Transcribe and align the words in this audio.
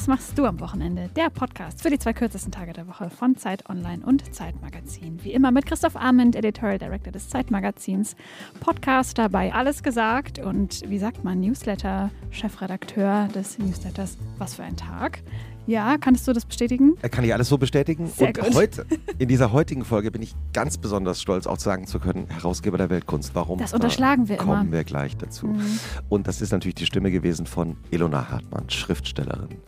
Was 0.00 0.06
machst 0.06 0.38
du 0.38 0.46
am 0.46 0.58
Wochenende? 0.60 1.10
Der 1.14 1.28
Podcast 1.28 1.82
für 1.82 1.90
die 1.90 1.98
zwei 1.98 2.14
kürzesten 2.14 2.50
Tage 2.50 2.72
der 2.72 2.88
Woche 2.88 3.10
von 3.10 3.36
Zeit 3.36 3.68
Online 3.68 4.02
und 4.02 4.34
Zeitmagazin. 4.34 5.22
Wie 5.22 5.34
immer 5.34 5.50
mit 5.50 5.66
Christoph 5.66 5.94
Arment, 5.94 6.34
Editorial 6.34 6.78
Director 6.78 7.12
des 7.12 7.28
Zeitmagazins, 7.28 8.16
Podcaster 8.60 9.28
bei 9.28 9.52
Alles 9.52 9.82
gesagt 9.82 10.38
und 10.38 10.88
wie 10.88 10.98
sagt 10.98 11.22
man, 11.22 11.40
Newsletter, 11.40 12.10
Chefredakteur 12.30 13.28
des 13.34 13.58
Newsletters 13.58 14.16
Was 14.38 14.54
für 14.54 14.62
ein 14.62 14.74
Tag. 14.74 15.22
Ja, 15.66 15.98
kannst 15.98 16.26
du 16.26 16.32
das 16.32 16.46
bestätigen? 16.46 16.94
Kann 17.10 17.22
ich 17.22 17.34
alles 17.34 17.50
so 17.50 17.58
bestätigen. 17.58 18.06
Sehr 18.06 18.28
und 18.28 18.40
gut. 18.40 18.54
heute, 18.54 18.86
in 19.18 19.28
dieser 19.28 19.52
heutigen 19.52 19.84
Folge, 19.84 20.10
bin 20.10 20.22
ich 20.22 20.34
ganz 20.54 20.78
besonders 20.78 21.20
stolz, 21.20 21.46
auch 21.46 21.58
sagen 21.58 21.86
zu 21.86 22.00
können, 22.00 22.26
Herausgeber 22.30 22.78
der 22.78 22.88
Weltkunst. 22.88 23.34
Warum? 23.34 23.58
Das 23.58 23.74
unterschlagen 23.74 24.30
wir 24.30 24.38
da 24.38 24.44
immer. 24.44 24.56
Kommen 24.56 24.72
wir 24.72 24.82
gleich 24.84 25.18
dazu. 25.18 25.48
Mhm. 25.48 25.78
Und 26.08 26.26
das 26.26 26.40
ist 26.40 26.52
natürlich 26.52 26.76
die 26.76 26.86
Stimme 26.86 27.10
gewesen 27.10 27.44
von 27.44 27.76
Elona 27.90 28.30
Hartmann, 28.30 28.70
Schriftstellerin. 28.70 29.58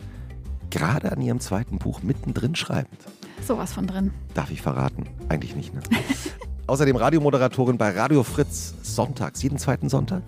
Gerade 0.73 1.11
an 1.11 1.21
ihrem 1.21 1.39
zweiten 1.39 1.77
Buch 1.77 2.01
mittendrin 2.01 2.55
schreibend. 2.55 2.99
Sowas 3.45 3.71
von 3.73 3.85
drin. 3.85 4.11
Darf 4.33 4.49
ich 4.49 4.63
verraten? 4.63 5.05
Eigentlich 5.29 5.55
nicht, 5.55 5.71
ne? 5.71 5.81
Außerdem 6.67 6.95
Radiomoderatorin 6.95 7.77
bei 7.77 7.91
Radio 7.91 8.23
Fritz 8.23 8.73
sonntags, 8.81 9.43
jeden 9.43 9.59
zweiten 9.59 9.87
Sonntag. 9.87 10.23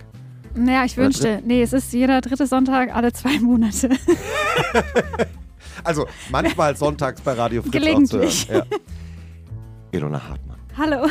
Naja, 0.54 0.86
ich 0.86 0.96
Oder 0.98 1.06
wünschte, 1.06 1.42
nee, 1.44 1.64
es 1.64 1.74
ist 1.74 1.92
jeder 1.94 2.22
dritte 2.22 2.46
Sonntag 2.46 2.96
alle 2.96 3.12
zwei 3.12 3.40
Monate. 3.40 3.90
Also 5.84 6.08
manchmal 6.32 6.76
sonntags 6.76 7.22
bei 7.22 7.34
Radio 7.34 7.62
Fritz 7.62 7.74
Gelegentlich. 7.74 8.48
Ja. 8.48 8.64
Elona 9.92 10.22
Hartmann. 10.30 10.58
Hallo. 10.78 11.08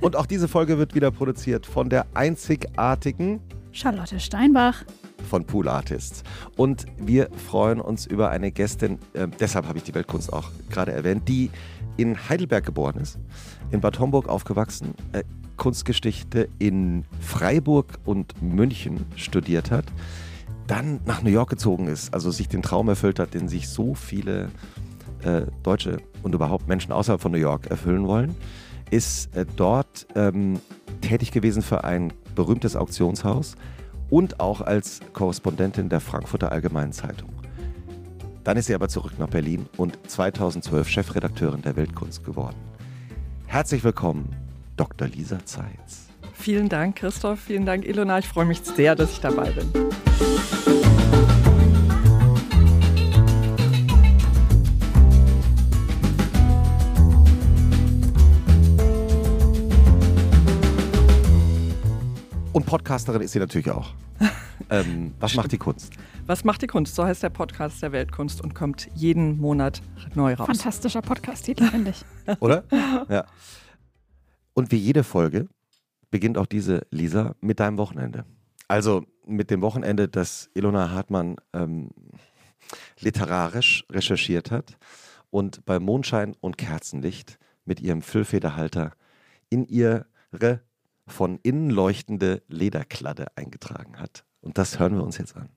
Und 0.00 0.16
auch 0.16 0.24
diese 0.24 0.48
Folge 0.48 0.78
wird 0.78 0.94
wieder 0.94 1.10
produziert 1.10 1.66
von 1.66 1.90
der 1.90 2.06
einzigartigen 2.14 3.40
Charlotte 3.72 4.20
Steinbach. 4.20 4.84
Von 5.24 5.44
Pool 5.44 5.68
Artists. 5.68 6.22
Und 6.56 6.86
wir 6.98 7.28
freuen 7.48 7.80
uns 7.80 8.06
über 8.06 8.30
eine 8.30 8.52
Gästin, 8.52 8.98
äh, 9.14 9.28
deshalb 9.40 9.66
habe 9.66 9.78
ich 9.78 9.84
die 9.84 9.94
Weltkunst 9.94 10.32
auch 10.32 10.50
gerade 10.70 10.92
erwähnt, 10.92 11.28
die 11.28 11.50
in 11.96 12.28
Heidelberg 12.28 12.64
geboren 12.64 12.96
ist, 13.00 13.18
in 13.70 13.80
Bad 13.80 13.98
Homburg 13.98 14.28
aufgewachsen, 14.28 14.94
äh, 15.12 15.22
Kunstgeschichte 15.56 16.48
in 16.58 17.04
Freiburg 17.20 17.86
und 18.04 18.42
München 18.42 19.06
studiert 19.16 19.70
hat, 19.70 19.84
dann 20.66 21.00
nach 21.04 21.22
New 21.22 21.30
York 21.30 21.50
gezogen 21.50 21.86
ist, 21.88 22.12
also 22.12 22.30
sich 22.30 22.48
den 22.48 22.62
Traum 22.62 22.88
erfüllt 22.88 23.18
hat, 23.18 23.34
den 23.34 23.48
sich 23.48 23.68
so 23.68 23.94
viele 23.94 24.50
äh, 25.22 25.42
Deutsche 25.62 25.98
und 26.22 26.34
überhaupt 26.34 26.68
Menschen 26.68 26.92
außerhalb 26.92 27.20
von 27.20 27.32
New 27.32 27.38
York 27.38 27.66
erfüllen 27.66 28.06
wollen, 28.06 28.34
ist 28.90 29.34
äh, 29.36 29.46
dort 29.56 30.06
ähm, 30.14 30.60
tätig 31.00 31.32
gewesen 31.32 31.62
für 31.62 31.84
ein 31.84 32.12
berühmtes 32.34 32.76
Auktionshaus 32.76 33.56
und 34.10 34.40
auch 34.40 34.60
als 34.60 35.00
Korrespondentin 35.12 35.88
der 35.88 36.00
Frankfurter 36.00 36.52
Allgemeinen 36.52 36.92
Zeitung. 36.92 37.30
Dann 38.44 38.56
ist 38.56 38.66
sie 38.66 38.74
aber 38.74 38.88
zurück 38.88 39.12
nach 39.18 39.28
Berlin 39.28 39.66
und 39.76 39.98
2012 40.08 40.88
Chefredakteurin 40.88 41.62
der 41.62 41.76
Weltkunst 41.76 42.24
geworden. 42.24 42.56
Herzlich 43.46 43.82
willkommen, 43.84 44.34
Dr. 44.76 45.08
Lisa 45.08 45.38
Zeitz. 45.44 46.08
Vielen 46.34 46.68
Dank, 46.68 46.96
Christoph. 46.96 47.40
Vielen 47.40 47.64
Dank, 47.64 47.86
Ilona. 47.86 48.18
Ich 48.18 48.28
freue 48.28 48.44
mich 48.44 48.60
sehr, 48.60 48.94
dass 48.94 49.12
ich 49.12 49.20
dabei 49.20 49.50
bin. 49.50 49.72
Und 62.54 62.66
Podcasterin 62.66 63.20
ist 63.20 63.32
sie 63.32 63.40
natürlich 63.40 63.68
auch. 63.68 63.92
ähm, 64.70 65.12
was 65.18 65.34
macht 65.34 65.50
die 65.50 65.58
Kunst? 65.58 65.92
Was 66.26 66.44
macht 66.44 66.62
die 66.62 66.68
Kunst? 66.68 66.94
So 66.94 67.04
heißt 67.04 67.24
der 67.24 67.30
Podcast 67.30 67.82
der 67.82 67.90
Weltkunst 67.90 68.40
und 68.40 68.54
kommt 68.54 68.88
jeden 68.94 69.38
Monat 69.38 69.82
neu 70.14 70.34
raus. 70.34 70.46
Fantastischer 70.46 71.02
Podcast-Titel, 71.02 71.64
finde 71.64 71.90
ich. 71.90 72.04
Oder? 72.40 72.62
ja. 73.08 73.24
Und 74.52 74.70
wie 74.70 74.76
jede 74.76 75.02
Folge 75.02 75.48
beginnt 76.12 76.38
auch 76.38 76.46
diese, 76.46 76.86
Lisa, 76.92 77.34
mit 77.40 77.58
deinem 77.58 77.76
Wochenende. 77.76 78.24
Also 78.68 79.04
mit 79.26 79.50
dem 79.50 79.60
Wochenende, 79.60 80.06
das 80.06 80.48
Ilona 80.54 80.92
Hartmann 80.92 81.34
ähm, 81.54 81.90
literarisch 83.00 83.84
recherchiert 83.90 84.52
hat 84.52 84.78
und 85.30 85.64
bei 85.64 85.80
Mondschein 85.80 86.36
und 86.40 86.56
Kerzenlicht 86.56 87.36
mit 87.64 87.80
ihrem 87.80 88.00
Füllfederhalter 88.00 88.92
in 89.50 89.66
ihre 89.66 90.06
von 91.06 91.38
innen 91.42 91.70
leuchtende 91.70 92.42
Lederkladde 92.48 93.26
eingetragen 93.36 93.98
hat. 93.98 94.24
Und 94.40 94.58
das 94.58 94.78
hören 94.78 94.96
wir 94.96 95.04
uns 95.04 95.18
jetzt 95.18 95.36
an. 95.36 95.48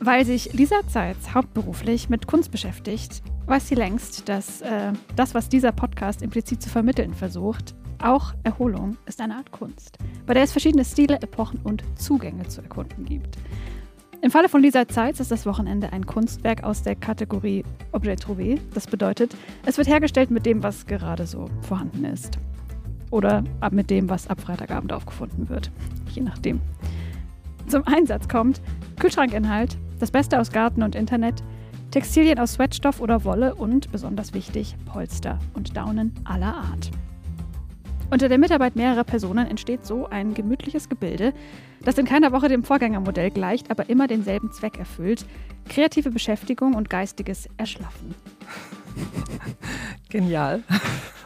Weil 0.00 0.24
sich 0.24 0.52
Lisa 0.52 0.86
Zeitz 0.86 1.34
hauptberuflich 1.34 2.08
mit 2.08 2.28
Kunst 2.28 2.52
beschäftigt, 2.52 3.22
weiß 3.46 3.66
sie 3.66 3.74
längst, 3.74 4.28
dass 4.28 4.60
äh, 4.60 4.92
das, 5.16 5.34
was 5.34 5.48
dieser 5.48 5.72
Podcast 5.72 6.22
implizit 6.22 6.62
zu 6.62 6.70
vermitteln 6.70 7.14
versucht, 7.14 7.74
auch 8.00 8.32
Erholung 8.44 8.96
ist 9.06 9.20
eine 9.20 9.36
Art 9.36 9.50
Kunst, 9.50 9.98
bei 10.24 10.34
der 10.34 10.44
es 10.44 10.52
verschiedene 10.52 10.84
Stile, 10.84 11.20
Epochen 11.20 11.60
und 11.64 11.82
Zugänge 11.96 12.46
zu 12.46 12.62
erkunden 12.62 13.04
gibt. 13.04 13.38
Im 14.20 14.30
Falle 14.30 14.48
von 14.48 14.62
Lisa 14.62 14.86
Zeitz 14.86 15.20
ist 15.20 15.30
das 15.30 15.46
Wochenende 15.46 15.92
ein 15.92 16.06
Kunstwerk 16.06 16.64
aus 16.64 16.82
der 16.82 16.96
Kategorie 16.96 17.64
Objet 17.92 18.20
trouvé. 18.20 18.60
Das 18.74 18.86
bedeutet, 18.86 19.36
es 19.64 19.78
wird 19.78 19.88
hergestellt 19.88 20.30
mit 20.30 20.44
dem, 20.44 20.62
was 20.62 20.86
gerade 20.86 21.26
so 21.26 21.48
vorhanden 21.62 22.04
ist. 22.04 22.38
Oder 23.10 23.44
ab 23.60 23.72
mit 23.72 23.90
dem, 23.90 24.08
was 24.08 24.28
ab 24.28 24.40
Freitagabend 24.40 24.92
aufgefunden 24.92 25.48
wird. 25.48 25.70
Je 26.10 26.22
nachdem. 26.22 26.60
Zum 27.66 27.86
Einsatz 27.86 28.28
kommt 28.28 28.60
Kühlschrankinhalt, 28.98 29.76
das 29.98 30.10
Beste 30.10 30.40
aus 30.40 30.50
Garten 30.50 30.82
und 30.82 30.94
Internet, 30.94 31.42
Textilien 31.90 32.38
aus 32.38 32.54
Sweatstoff 32.54 33.00
oder 33.00 33.24
Wolle 33.24 33.54
und, 33.54 33.90
besonders 33.90 34.34
wichtig, 34.34 34.76
Polster 34.84 35.38
und 35.54 35.76
Daunen 35.76 36.12
aller 36.24 36.54
Art. 36.54 36.90
Unter 38.10 38.28
der 38.28 38.38
Mitarbeit 38.38 38.74
mehrerer 38.74 39.04
Personen 39.04 39.46
entsteht 39.46 39.84
so 39.84 40.06
ein 40.06 40.32
gemütliches 40.32 40.88
Gebilde, 40.88 41.34
das 41.84 41.98
in 41.98 42.06
keiner 42.06 42.32
Woche 42.32 42.48
dem 42.48 42.64
Vorgängermodell 42.64 43.30
gleicht, 43.30 43.70
aber 43.70 43.90
immer 43.90 44.06
denselben 44.06 44.50
Zweck 44.50 44.78
erfüllt: 44.78 45.26
kreative 45.68 46.10
Beschäftigung 46.10 46.74
und 46.74 46.88
geistiges 46.88 47.48
Erschlaffen. 47.58 48.14
Genial. 50.08 50.62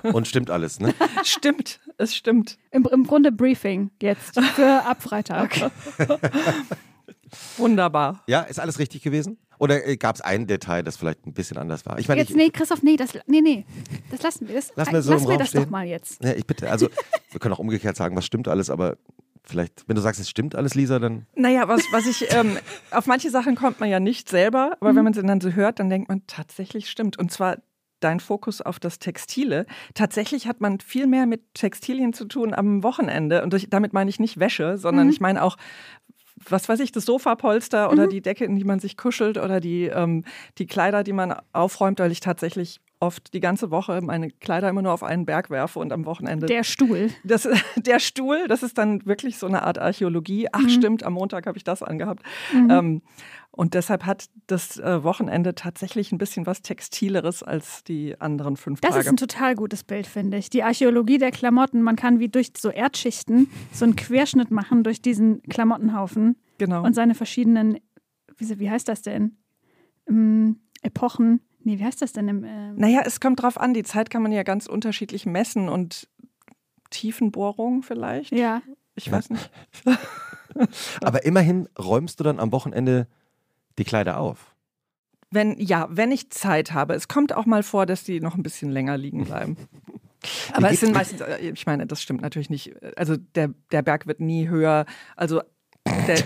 Und 0.02 0.26
stimmt 0.26 0.50
alles, 0.50 0.80
ne? 0.80 0.94
stimmt, 1.24 1.80
es 1.98 2.14
stimmt. 2.14 2.58
Im, 2.70 2.86
Im 2.90 3.04
Grunde 3.06 3.30
Briefing 3.30 3.90
jetzt 4.00 4.40
für 4.40 4.82
ab 4.86 5.02
Freitag. 5.02 5.70
Wunderbar. 7.56 8.22
Ja, 8.26 8.40
ist 8.42 8.58
alles 8.60 8.78
richtig 8.78 9.02
gewesen? 9.02 9.38
Oder 9.58 9.78
gab 9.96 10.16
es 10.16 10.20
ein 10.20 10.48
Detail, 10.48 10.82
das 10.82 10.96
vielleicht 10.96 11.24
ein 11.24 11.34
bisschen 11.34 11.56
anders 11.56 11.86
war? 11.86 11.98
Ich 12.00 12.08
meine, 12.08 12.20
Jetzt, 12.20 12.30
ich, 12.30 12.36
nee, 12.36 12.50
Christoph, 12.50 12.82
nee, 12.82 12.96
das, 12.96 13.10
nee, 13.26 13.40
nee, 13.40 13.64
das 14.10 14.20
lassen 14.22 14.48
wir. 14.48 14.56
Das, 14.56 14.72
Lassen 14.74 14.92
wir 14.92 15.02
so 15.02 15.10
wir 15.12 15.18
Raum 15.28 15.38
das 15.38 15.48
stehen? 15.50 15.62
doch 15.62 15.70
mal 15.70 15.86
jetzt. 15.86 16.22
Ja, 16.24 16.32
ich 16.32 16.46
bitte. 16.46 16.68
Also, 16.68 16.88
wir 17.30 17.38
können 17.38 17.54
auch 17.54 17.60
umgekehrt 17.60 17.96
sagen, 17.96 18.16
was 18.16 18.26
stimmt 18.26 18.48
alles, 18.48 18.70
aber 18.70 18.96
vielleicht, 19.44 19.88
wenn 19.88 19.96
du 19.96 20.02
sagst, 20.02 20.20
es 20.20 20.28
stimmt 20.30 20.54
alles, 20.54 20.74
Lisa, 20.74 20.98
dann. 20.98 21.26
Naja, 21.34 21.68
was, 21.68 21.82
was 21.92 22.06
ich, 22.06 22.32
ähm, 22.34 22.56
auf 22.90 23.06
manche 23.06 23.30
Sachen 23.30 23.54
kommt 23.56 23.80
man 23.80 23.88
ja 23.88 24.00
nicht 24.00 24.28
selber, 24.28 24.76
aber 24.80 24.94
wenn 24.94 25.04
man 25.04 25.12
sie 25.12 25.22
dann 25.22 25.40
so 25.40 25.50
hört, 25.50 25.78
dann 25.78 25.90
denkt 25.90 26.08
man, 26.08 26.22
tatsächlich 26.26 26.90
stimmt. 26.90 27.18
Und 27.18 27.32
zwar 27.32 27.56
dein 28.00 28.18
Fokus 28.20 28.60
auf 28.60 28.80
das 28.80 28.98
Textile. 28.98 29.64
Tatsächlich 29.94 30.48
hat 30.48 30.60
man 30.60 30.80
viel 30.80 31.06
mehr 31.06 31.26
mit 31.26 31.54
Textilien 31.54 32.12
zu 32.12 32.24
tun 32.24 32.52
am 32.52 32.82
Wochenende. 32.82 33.42
Und 33.44 33.52
durch, 33.52 33.68
damit 33.70 33.92
meine 33.92 34.10
ich 34.10 34.18
nicht 34.18 34.40
Wäsche, 34.40 34.76
sondern 34.76 35.06
Mhm. 35.06 35.12
ich 35.12 35.20
meine 35.20 35.42
auch, 35.42 35.56
was 36.48 36.68
weiß 36.68 36.80
ich, 36.80 36.90
das 36.90 37.04
Sofapolster 37.04 37.92
oder 37.92 38.08
die 38.08 38.20
Decke, 38.20 38.44
in 38.44 38.56
die 38.56 38.64
man 38.64 38.80
sich 38.80 38.96
kuschelt 38.96 39.38
oder 39.38 39.60
die, 39.60 39.84
ähm, 39.84 40.24
die 40.58 40.66
Kleider, 40.66 41.04
die 41.04 41.12
man 41.12 41.36
aufräumt, 41.52 42.00
weil 42.00 42.10
ich 42.10 42.18
tatsächlich 42.18 42.80
oft 43.02 43.34
die 43.34 43.40
ganze 43.40 43.70
Woche 43.72 44.00
meine 44.00 44.30
Kleider 44.30 44.68
immer 44.68 44.80
nur 44.80 44.92
auf 44.92 45.02
einen 45.02 45.26
Berg 45.26 45.50
werfe 45.50 45.80
und 45.80 45.92
am 45.92 46.06
Wochenende 46.06 46.46
Der 46.46 46.62
Stuhl. 46.62 47.10
das, 47.24 47.48
der 47.76 47.98
Stuhl, 47.98 48.46
das 48.46 48.62
ist 48.62 48.78
dann 48.78 49.04
wirklich 49.04 49.38
so 49.38 49.46
eine 49.46 49.64
Art 49.64 49.78
Archäologie. 49.78 50.46
Ach, 50.52 50.68
stimmt, 50.68 51.02
am 51.02 51.14
Montag 51.14 51.46
habe 51.46 51.58
ich 51.58 51.64
das 51.64 51.82
angehabt. 51.82 52.22
Ähm, 52.54 53.02
und 53.50 53.74
deshalb 53.74 54.06
hat 54.06 54.26
das 54.46 54.78
äh, 54.78 55.02
Wochenende 55.02 55.54
tatsächlich 55.54 56.12
ein 56.12 56.18
bisschen 56.18 56.46
was 56.46 56.62
Textileres 56.62 57.42
als 57.42 57.82
die 57.82 58.18
anderen 58.20 58.56
fünf 58.56 58.80
Das 58.80 58.90
ist 58.90 59.04
Tage. 59.04 59.10
ein 59.10 59.16
total 59.16 59.56
gutes 59.56 59.82
Bild, 59.82 60.06
finde 60.06 60.38
ich. 60.38 60.48
Die 60.48 60.62
Archäologie 60.62 61.18
der 61.18 61.32
Klamotten. 61.32 61.82
Man 61.82 61.96
kann 61.96 62.20
wie 62.20 62.28
durch 62.28 62.52
so 62.56 62.70
Erdschichten 62.70 63.50
so 63.72 63.84
einen 63.84 63.96
Querschnitt 63.96 64.52
machen 64.52 64.84
durch 64.84 65.02
diesen 65.02 65.42
Klamottenhaufen 65.42 66.36
genau. 66.58 66.84
und 66.84 66.94
seine 66.94 67.14
verschiedenen, 67.14 67.78
wie, 68.36 68.58
wie 68.60 68.70
heißt 68.70 68.88
das 68.88 69.02
denn? 69.02 69.36
Ähm, 70.08 70.60
Epochen. 70.82 71.40
Nee, 71.64 71.78
wie 71.78 71.84
heißt 71.84 72.02
das 72.02 72.12
denn? 72.12 72.28
Im, 72.28 72.44
ähm, 72.44 72.76
naja, 72.76 73.02
es 73.04 73.20
kommt 73.20 73.42
drauf 73.42 73.58
an. 73.58 73.74
Die 73.74 73.84
Zeit 73.84 74.10
kann 74.10 74.22
man 74.22 74.32
ja 74.32 74.42
ganz 74.42 74.66
unterschiedlich 74.66 75.26
messen 75.26 75.68
und 75.68 76.08
Tiefenbohrung 76.90 77.82
vielleicht. 77.82 78.32
ja. 78.32 78.62
Ich 78.94 79.10
weiß 79.10 79.30
nicht. 79.30 79.50
Aber 81.00 81.24
immerhin 81.24 81.66
räumst 81.78 82.20
du 82.20 82.24
dann 82.24 82.38
am 82.38 82.52
Wochenende 82.52 83.06
die 83.78 83.84
Kleider 83.84 84.18
auf. 84.18 84.54
Wenn, 85.30 85.58
ja, 85.58 85.88
wenn 85.90 86.12
ich 86.12 86.28
Zeit 86.30 86.72
habe. 86.72 86.92
Es 86.94 87.08
kommt 87.08 87.32
auch 87.32 87.46
mal 87.46 87.62
vor, 87.62 87.86
dass 87.86 88.04
die 88.04 88.20
noch 88.20 88.34
ein 88.34 88.42
bisschen 88.42 88.70
länger 88.70 88.98
liegen 88.98 89.24
bleiben. 89.26 89.56
Aber 90.52 90.70
es 90.70 90.80
sind 90.80 90.92
meistens, 90.92 91.22
äh, 91.22 91.38
ich 91.38 91.66
meine, 91.66 91.86
das 91.86 92.02
stimmt 92.02 92.20
natürlich 92.20 92.50
nicht. 92.50 92.74
Also 92.96 93.16
der, 93.16 93.54
der 93.70 93.82
Berg 93.82 94.06
wird 94.06 94.20
nie 94.20 94.48
höher. 94.48 94.84
Also 95.16 95.40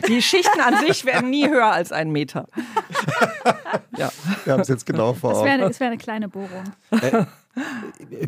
die 0.08 0.22
Schichten 0.22 0.60
an 0.60 0.76
sich 0.86 1.04
werden 1.04 1.30
nie 1.30 1.48
höher 1.48 1.72
als 1.72 1.92
einen 1.92 2.12
Meter. 2.12 2.48
ja. 3.96 4.10
Wir 4.44 4.52
haben 4.52 4.60
es 4.60 4.68
jetzt 4.68 4.86
genau 4.86 5.12
vor 5.12 5.30
Augen. 5.30 5.48
Es 5.48 5.60
wäre 5.60 5.80
wär 5.80 5.86
eine 5.86 5.98
kleine 5.98 6.28
Bohrung. 6.28 6.64
Äh, 6.90 7.24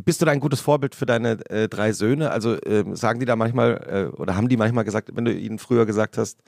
bist 0.04 0.20
du 0.20 0.26
da 0.26 0.32
ein 0.32 0.40
gutes 0.40 0.60
Vorbild 0.60 0.94
für 0.94 1.06
deine 1.06 1.38
äh, 1.50 1.68
drei 1.68 1.92
Söhne? 1.92 2.30
Also 2.30 2.54
äh, 2.54 2.84
sagen 2.94 3.20
die 3.20 3.26
da 3.26 3.36
manchmal 3.36 4.10
äh, 4.14 4.16
oder 4.16 4.36
haben 4.36 4.48
die 4.48 4.56
manchmal 4.56 4.84
gesagt, 4.84 5.10
wenn 5.14 5.24
du 5.24 5.32
ihnen 5.32 5.58
früher 5.58 5.86
gesagt 5.86 6.18
hast, 6.18 6.38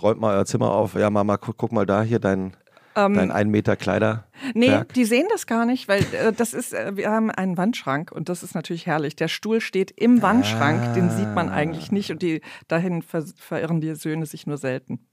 räumt 0.00 0.20
mal 0.20 0.36
euer 0.36 0.46
Zimmer 0.46 0.70
auf, 0.72 0.94
ja 0.94 1.10
Mama, 1.10 1.36
guck, 1.36 1.56
guck 1.56 1.72
mal 1.72 1.86
da 1.86 2.02
hier 2.02 2.18
dein 2.18 2.54
ähm, 2.96 3.14
Dein 3.14 3.30
ein 3.30 3.50
Meter 3.50 3.76
Kleider? 3.76 4.24
Nee, 4.54 4.82
die 4.94 5.04
sehen 5.04 5.26
das 5.30 5.46
gar 5.46 5.66
nicht, 5.66 5.88
weil 5.88 6.02
äh, 6.14 6.32
das 6.32 6.54
ist, 6.54 6.72
äh, 6.72 6.96
wir 6.96 7.10
haben 7.10 7.30
einen 7.30 7.56
Wandschrank 7.56 8.12
und 8.12 8.28
das 8.28 8.42
ist 8.42 8.54
natürlich 8.54 8.86
herrlich. 8.86 9.16
Der 9.16 9.28
Stuhl 9.28 9.60
steht 9.60 9.90
im 9.90 10.22
Wandschrank, 10.22 10.82
ah. 10.82 10.92
den 10.92 11.10
sieht 11.10 11.34
man 11.34 11.48
eigentlich 11.48 11.92
nicht 11.92 12.10
und 12.10 12.22
die 12.22 12.40
dahin 12.68 13.02
ver 13.02 13.24
verirren 13.36 13.80
die 13.80 13.94
Söhne 13.94 14.26
sich 14.26 14.46
nur 14.46 14.56
selten. 14.56 15.06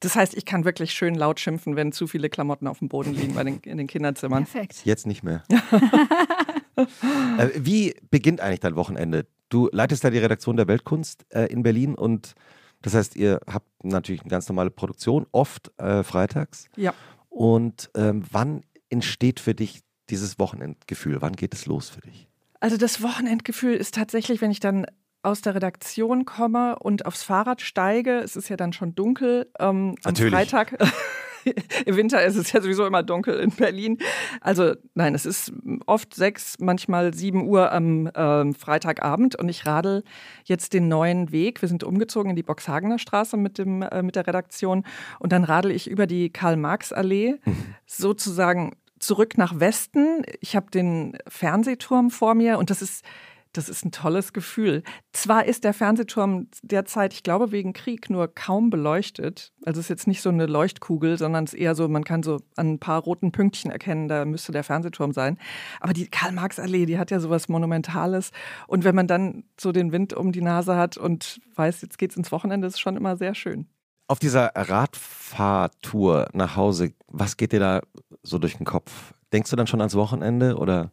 Das 0.00 0.16
heißt, 0.16 0.34
ich 0.36 0.44
kann 0.44 0.64
wirklich 0.64 0.92
schön 0.92 1.14
laut 1.14 1.38
schimpfen, 1.38 1.76
wenn 1.76 1.92
zu 1.92 2.06
viele 2.06 2.28
Klamotten 2.28 2.66
auf 2.66 2.78
dem 2.78 2.88
Boden 2.88 3.14
liegen 3.14 3.34
bei 3.34 3.44
den, 3.44 3.60
in 3.60 3.78
den 3.78 3.86
Kinderzimmern. 3.86 4.44
Perfekt. 4.44 4.84
Jetzt 4.84 5.06
nicht 5.06 5.22
mehr. 5.22 5.42
äh, 6.76 7.48
wie 7.56 7.94
beginnt 8.10 8.40
eigentlich 8.40 8.60
dein 8.60 8.76
Wochenende? 8.76 9.26
Du 9.48 9.68
leitest 9.70 10.02
ja 10.04 10.10
die 10.10 10.18
Redaktion 10.18 10.56
der 10.56 10.66
Weltkunst 10.66 11.26
äh, 11.30 11.46
in 11.46 11.62
Berlin 11.62 11.94
und 11.94 12.34
das 12.82 12.94
heißt, 12.94 13.14
ihr 13.16 13.40
habt 13.46 13.84
natürlich 13.84 14.22
eine 14.22 14.30
ganz 14.30 14.48
normale 14.48 14.70
Produktion, 14.70 15.26
oft 15.30 15.70
äh, 15.78 16.02
freitags. 16.02 16.66
Ja. 16.76 16.92
Und 17.32 17.90
ähm, 17.96 18.24
wann 18.30 18.62
entsteht 18.90 19.40
für 19.40 19.54
dich 19.54 19.80
dieses 20.10 20.38
Wochenendgefühl? 20.38 21.22
Wann 21.22 21.32
geht 21.32 21.54
es 21.54 21.64
los 21.64 21.88
für 21.88 22.02
dich? 22.02 22.28
Also 22.60 22.76
das 22.76 23.02
Wochenendgefühl 23.02 23.74
ist 23.74 23.94
tatsächlich, 23.94 24.42
wenn 24.42 24.50
ich 24.50 24.60
dann 24.60 24.86
aus 25.22 25.40
der 25.40 25.54
Redaktion 25.54 26.26
komme 26.26 26.78
und 26.78 27.06
aufs 27.06 27.22
Fahrrad 27.22 27.62
steige, 27.62 28.18
es 28.18 28.36
ist 28.36 28.50
ja 28.50 28.56
dann 28.56 28.74
schon 28.74 28.94
dunkel 28.94 29.50
ähm, 29.58 29.94
am 30.04 30.14
Freitag. 30.14 30.76
Im 31.86 31.96
Winter 31.96 32.24
ist 32.24 32.36
es 32.36 32.52
ja 32.52 32.60
sowieso 32.60 32.86
immer 32.86 33.02
dunkel 33.02 33.40
in 33.40 33.50
Berlin. 33.50 33.98
Also 34.40 34.74
nein, 34.94 35.14
es 35.14 35.26
ist 35.26 35.52
oft 35.86 36.14
sechs, 36.14 36.56
manchmal 36.58 37.14
sieben 37.14 37.46
Uhr 37.46 37.72
am 37.72 38.06
äh, 38.06 38.52
Freitagabend 38.52 39.36
und 39.36 39.48
ich 39.48 39.66
radel 39.66 40.04
jetzt 40.44 40.72
den 40.72 40.88
neuen 40.88 41.32
Weg. 41.32 41.62
Wir 41.62 41.68
sind 41.68 41.84
umgezogen 41.84 42.30
in 42.30 42.36
die 42.36 42.42
Boxhagener 42.42 42.98
Straße 42.98 43.36
mit, 43.36 43.58
dem, 43.58 43.82
äh, 43.82 44.02
mit 44.02 44.16
der 44.16 44.26
Redaktion 44.26 44.84
und 45.18 45.32
dann 45.32 45.44
radel 45.44 45.70
ich 45.70 45.88
über 45.90 46.06
die 46.06 46.30
Karl-Marx-Allee 46.30 47.36
mhm. 47.44 47.74
sozusagen 47.86 48.76
zurück 48.98 49.36
nach 49.36 49.58
Westen. 49.58 50.22
Ich 50.40 50.56
habe 50.56 50.70
den 50.70 51.18
Fernsehturm 51.26 52.10
vor 52.10 52.34
mir 52.34 52.58
und 52.58 52.70
das 52.70 52.82
ist 52.82 53.04
das 53.52 53.68
ist 53.68 53.84
ein 53.84 53.92
tolles 53.92 54.32
Gefühl. 54.32 54.82
Zwar 55.12 55.44
ist 55.44 55.64
der 55.64 55.74
Fernsehturm 55.74 56.48
derzeit, 56.62 57.12
ich 57.12 57.22
glaube, 57.22 57.52
wegen 57.52 57.74
Krieg 57.74 58.08
nur 58.08 58.26
kaum 58.28 58.70
beleuchtet. 58.70 59.52
Also 59.66 59.80
es 59.80 59.86
ist 59.86 59.90
jetzt 59.90 60.06
nicht 60.06 60.22
so 60.22 60.30
eine 60.30 60.46
Leuchtkugel, 60.46 61.18
sondern 61.18 61.44
es 61.44 61.52
ist 61.52 61.60
eher 61.60 61.74
so, 61.74 61.86
man 61.88 62.04
kann 62.04 62.22
so 62.22 62.40
an 62.56 62.72
ein 62.72 62.78
paar 62.78 63.02
roten 63.02 63.30
Pünktchen 63.30 63.70
erkennen, 63.70 64.08
da 64.08 64.24
müsste 64.24 64.52
der 64.52 64.64
Fernsehturm 64.64 65.12
sein. 65.12 65.38
Aber 65.80 65.92
die 65.92 66.06
Karl-Marx-Allee, 66.08 66.86
die 66.86 66.98
hat 66.98 67.10
ja 67.10 67.20
sowas 67.20 67.48
Monumentales. 67.48 68.30
Und 68.66 68.84
wenn 68.84 68.94
man 68.94 69.06
dann 69.06 69.44
so 69.60 69.70
den 69.70 69.92
Wind 69.92 70.14
um 70.14 70.32
die 70.32 70.42
Nase 70.42 70.76
hat 70.76 70.96
und 70.96 71.40
weiß, 71.54 71.82
jetzt 71.82 71.98
geht's 71.98 72.16
ins 72.16 72.32
Wochenende, 72.32 72.66
ist 72.66 72.74
es 72.74 72.80
schon 72.80 72.96
immer 72.96 73.16
sehr 73.16 73.34
schön. 73.34 73.66
Auf 74.08 74.18
dieser 74.18 74.52
Radfahrtour 74.54 76.28
nach 76.32 76.56
Hause, 76.56 76.92
was 77.06 77.36
geht 77.36 77.52
dir 77.52 77.60
da 77.60 77.82
so 78.22 78.38
durch 78.38 78.56
den 78.56 78.66
Kopf? 78.66 79.14
Denkst 79.32 79.50
du 79.50 79.56
dann 79.56 79.66
schon 79.66 79.80
ans 79.80 79.94
Wochenende 79.94 80.56
oder? 80.56 80.90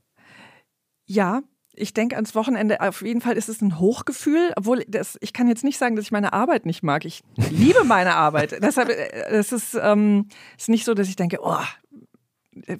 Ja, 1.05 1.41
ich 1.79 1.93
denke 1.93 2.15
ans 2.15 2.35
Wochenende, 2.35 2.81
auf 2.81 3.01
jeden 3.01 3.21
Fall 3.21 3.37
ist 3.37 3.49
es 3.49 3.61
ein 3.61 3.79
Hochgefühl, 3.79 4.51
obwohl 4.55 4.83
das, 4.87 5.17
ich 5.21 5.33
kann 5.33 5.47
jetzt 5.47 5.63
nicht 5.63 5.77
sagen, 5.77 5.95
dass 5.95 6.05
ich 6.05 6.11
meine 6.11 6.33
Arbeit 6.33 6.65
nicht 6.65 6.83
mag. 6.83 7.05
Ich 7.05 7.23
liebe 7.49 7.83
meine 7.83 8.15
Arbeit. 8.15 8.57
Deshalb 8.63 8.89
äh, 8.89 9.11
es 9.29 9.51
ist 9.51 9.73
es 9.75 9.81
ähm, 9.81 10.27
ist 10.57 10.69
nicht 10.69 10.85
so, 10.85 10.93
dass 10.93 11.07
ich 11.07 11.15
denke, 11.15 11.39
oh, 11.41 11.57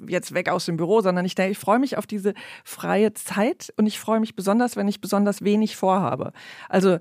jetzt 0.07 0.34
weg 0.34 0.50
aus 0.50 0.66
dem 0.66 0.78
Büro, 0.78 1.01
sondern 1.01 1.25
ich 1.25 1.36
denke, 1.36 1.51
ich 1.51 1.57
freue 1.57 1.80
mich 1.80 1.98
auf 1.98 2.07
diese 2.07 2.34
freie 2.63 3.13
Zeit 3.13 3.74
und 3.78 3.86
ich 3.86 4.00
freue 4.00 4.19
mich 4.19 4.36
besonders, 4.36 4.75
wenn 4.75 4.88
ich 4.88 5.01
besonders 5.01 5.44
wenig 5.44 5.75
vorhabe. 5.75 6.34
Also 6.68 7.00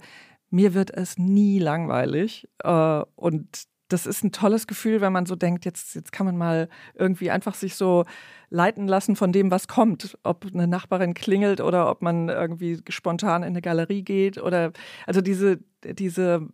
mir 0.50 0.74
wird 0.74 0.90
es 0.90 1.18
nie 1.18 1.58
langweilig 1.58 2.48
äh, 2.62 3.02
und 3.16 3.64
das 3.88 4.06
ist 4.06 4.22
ein 4.22 4.32
tolles 4.32 4.66
Gefühl, 4.66 5.00
wenn 5.00 5.12
man 5.12 5.26
so 5.26 5.34
denkt, 5.34 5.64
jetzt, 5.64 5.94
jetzt 5.94 6.12
kann 6.12 6.26
man 6.26 6.36
mal 6.36 6.68
irgendwie 6.94 7.30
einfach 7.30 7.54
sich 7.54 7.74
so 7.74 8.04
leiten 8.50 8.86
lassen 8.86 9.16
von 9.16 9.32
dem, 9.32 9.50
was 9.50 9.66
kommt. 9.66 10.18
Ob 10.22 10.46
eine 10.52 10.66
Nachbarin 10.66 11.14
klingelt 11.14 11.60
oder 11.60 11.90
ob 11.90 12.02
man 12.02 12.28
irgendwie 12.28 12.80
spontan 12.88 13.42
in 13.42 13.48
eine 13.48 13.62
Galerie 13.62 14.02
geht 14.02 14.38
oder 14.38 14.72
also 15.06 15.20
diese, 15.20 15.60
diese, 15.84 16.48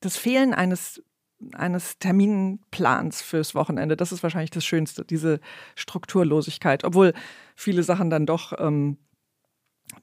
das 0.00 0.16
Fehlen 0.16 0.54
eines 0.54 1.02
eines 1.52 1.98
Terminplans 1.98 3.20
fürs 3.20 3.54
Wochenende. 3.54 3.96
Das 3.96 4.12
ist 4.12 4.22
wahrscheinlich 4.22 4.50
das 4.50 4.64
Schönste, 4.64 5.04
diese 5.04 5.40
Strukturlosigkeit, 5.74 6.84
obwohl 6.84 7.12
viele 7.54 7.82
Sachen 7.82 8.08
dann 8.08 8.24
doch, 8.24 8.54
ähm, 8.58 8.96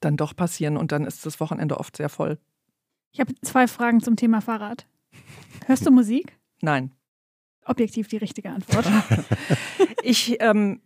dann 0.01 0.17
doch 0.17 0.35
passieren 0.35 0.77
und 0.77 0.91
dann 0.91 1.05
ist 1.05 1.25
das 1.25 1.39
Wochenende 1.39 1.79
oft 1.79 1.97
sehr 1.97 2.09
voll. 2.09 2.37
Ich 3.11 3.19
habe 3.19 3.33
zwei 3.41 3.67
Fragen 3.67 4.01
zum 4.01 4.17
Thema 4.17 4.41
Fahrrad. 4.41 4.85
Hörst 5.65 5.85
du 5.85 5.91
Musik? 5.91 6.37
Nein. 6.61 6.91
Objektiv 7.65 8.07
die 8.07 8.17
richtige 8.17 8.49
Antwort. 8.49 8.85
ich 10.03 10.37
ähm, 10.39 10.81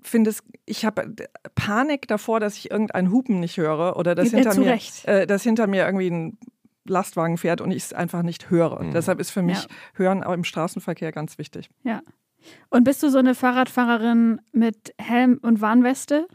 finde 0.00 0.30
es, 0.30 0.42
ich 0.66 0.84
habe 0.84 1.14
Panik 1.54 2.06
davor, 2.08 2.40
dass 2.40 2.56
ich 2.56 2.70
irgendein 2.70 3.10
Hupen 3.10 3.40
nicht 3.40 3.56
höre 3.56 3.96
oder 3.96 4.14
dass, 4.14 4.30
hinter 4.30 4.54
mir, 4.54 4.78
äh, 5.04 5.26
dass 5.26 5.42
hinter 5.42 5.66
mir 5.66 5.84
irgendwie 5.84 6.10
ein 6.10 6.38
Lastwagen 6.84 7.38
fährt 7.38 7.60
und 7.60 7.70
ich 7.70 7.84
es 7.84 7.92
einfach 7.92 8.22
nicht 8.22 8.50
höre. 8.50 8.82
Mhm. 8.82 8.92
Deshalb 8.92 9.20
ist 9.20 9.30
für 9.30 9.42
mich 9.42 9.62
ja. 9.62 9.68
Hören 9.94 10.24
auch 10.24 10.32
im 10.32 10.44
Straßenverkehr 10.44 11.12
ganz 11.12 11.38
wichtig. 11.38 11.70
Ja. 11.82 12.02
Und 12.70 12.84
bist 12.84 13.02
du 13.02 13.08
so 13.08 13.18
eine 13.18 13.34
Fahrradfahrerin 13.34 14.40
mit 14.52 14.94
Helm 14.98 15.38
und 15.42 15.60
Warnweste 15.60 16.26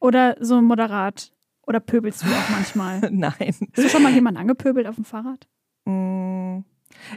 oder 0.00 0.36
so 0.40 0.60
moderat? 0.60 1.30
Oder 1.66 1.80
pöbelst 1.80 2.22
du 2.22 2.26
auch 2.26 2.48
manchmal? 2.50 3.00
Nein. 3.10 3.54
Hast 3.72 3.76
du 3.76 3.88
schon 3.88 4.02
mal 4.02 4.12
jemanden 4.12 4.38
angepöbelt 4.38 4.86
auf 4.86 4.96
dem 4.96 5.04
Fahrrad? 5.04 5.48
Mm. 5.86 6.58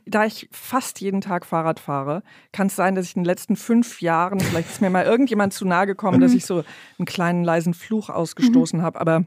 Da 0.06 0.26
ich 0.26 0.50
fast 0.52 1.02
jeden 1.02 1.22
Tag 1.22 1.46
Fahrrad 1.46 1.80
fahre, 1.80 2.24
kann 2.52 2.68
es 2.68 2.76
sein, 2.76 2.96
dass 2.96 3.06
ich 3.06 3.16
in 3.16 3.24
den 3.24 3.28
letzten 3.28 3.56
fünf 3.56 4.02
Jahren, 4.02 4.40
vielleicht 4.40 4.70
ist 4.70 4.82
mir 4.82 4.90
mal 4.90 5.06
irgendjemand 5.06 5.54
zu 5.54 5.66
nahe 5.66 5.88
gekommen, 5.88 6.22
dass 6.22 6.32
mhm. 6.32 6.38
ich 6.38 6.46
so 6.46 6.64
einen 6.98 7.06
kleinen 7.06 7.44
leisen 7.44 7.74
Fluch 7.74 8.10
ausgestoßen 8.10 8.80
mhm. 8.80 8.84
habe. 8.84 9.00
Aber 9.00 9.26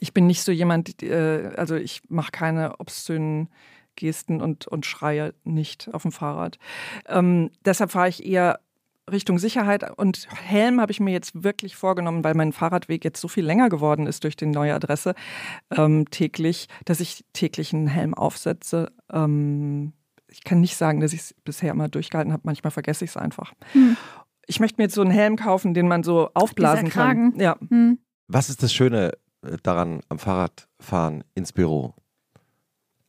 ich 0.00 0.12
bin 0.12 0.26
nicht 0.26 0.42
so 0.42 0.52
jemand, 0.52 1.02
äh, 1.02 1.52
also 1.56 1.76
ich 1.76 2.02
mache 2.08 2.32
keine 2.32 2.78
obszönen 2.80 3.48
Gesten 3.96 4.40
und, 4.40 4.66
und 4.66 4.86
schreie 4.86 5.34
nicht 5.44 5.92
auf 5.92 6.02
dem 6.02 6.12
Fahrrad. 6.12 6.58
Ähm, 7.06 7.50
deshalb 7.64 7.90
fahre 7.90 8.08
ich 8.08 8.24
eher 8.24 8.60
Richtung 9.10 9.38
Sicherheit 9.38 9.98
und 9.98 10.28
Helm 10.34 10.80
habe 10.80 10.92
ich 10.92 11.00
mir 11.00 11.12
jetzt 11.12 11.42
wirklich 11.42 11.76
vorgenommen, 11.76 12.24
weil 12.24 12.34
mein 12.34 12.52
Fahrradweg 12.52 13.04
jetzt 13.04 13.20
so 13.20 13.28
viel 13.28 13.44
länger 13.44 13.68
geworden 13.68 14.06
ist 14.06 14.24
durch 14.24 14.36
die 14.36 14.46
neue 14.46 14.74
Adresse 14.74 15.14
ähm, 15.70 16.10
täglich, 16.10 16.68
dass 16.84 17.00
ich 17.00 17.24
täglich 17.32 17.72
einen 17.72 17.88
Helm 17.88 18.14
aufsetze. 18.14 18.92
Ähm, 19.12 19.92
ich 20.28 20.44
kann 20.44 20.60
nicht 20.60 20.76
sagen, 20.76 21.00
dass 21.00 21.12
ich 21.12 21.20
es 21.20 21.34
bisher 21.44 21.72
immer 21.72 21.88
durchgehalten 21.88 22.32
habe. 22.32 22.42
Manchmal 22.44 22.70
vergesse 22.70 23.04
ich 23.04 23.10
es 23.10 23.16
einfach. 23.16 23.52
Hm. 23.72 23.96
Ich 24.46 24.60
möchte 24.60 24.80
mir 24.80 24.84
jetzt 24.84 24.94
so 24.94 25.02
einen 25.02 25.10
Helm 25.10 25.36
kaufen, 25.36 25.74
den 25.74 25.88
man 25.88 26.02
so 26.02 26.30
aufblasen 26.34 26.90
kann. 26.90 27.34
Ja. 27.38 27.56
Hm. 27.68 27.98
Was 28.28 28.50
ist 28.50 28.62
das 28.62 28.72
Schöne 28.72 29.12
äh, 29.42 29.56
daran 29.62 30.00
am 30.08 30.18
Fahrradfahren 30.18 31.24
ins 31.34 31.52
Büro? 31.52 31.94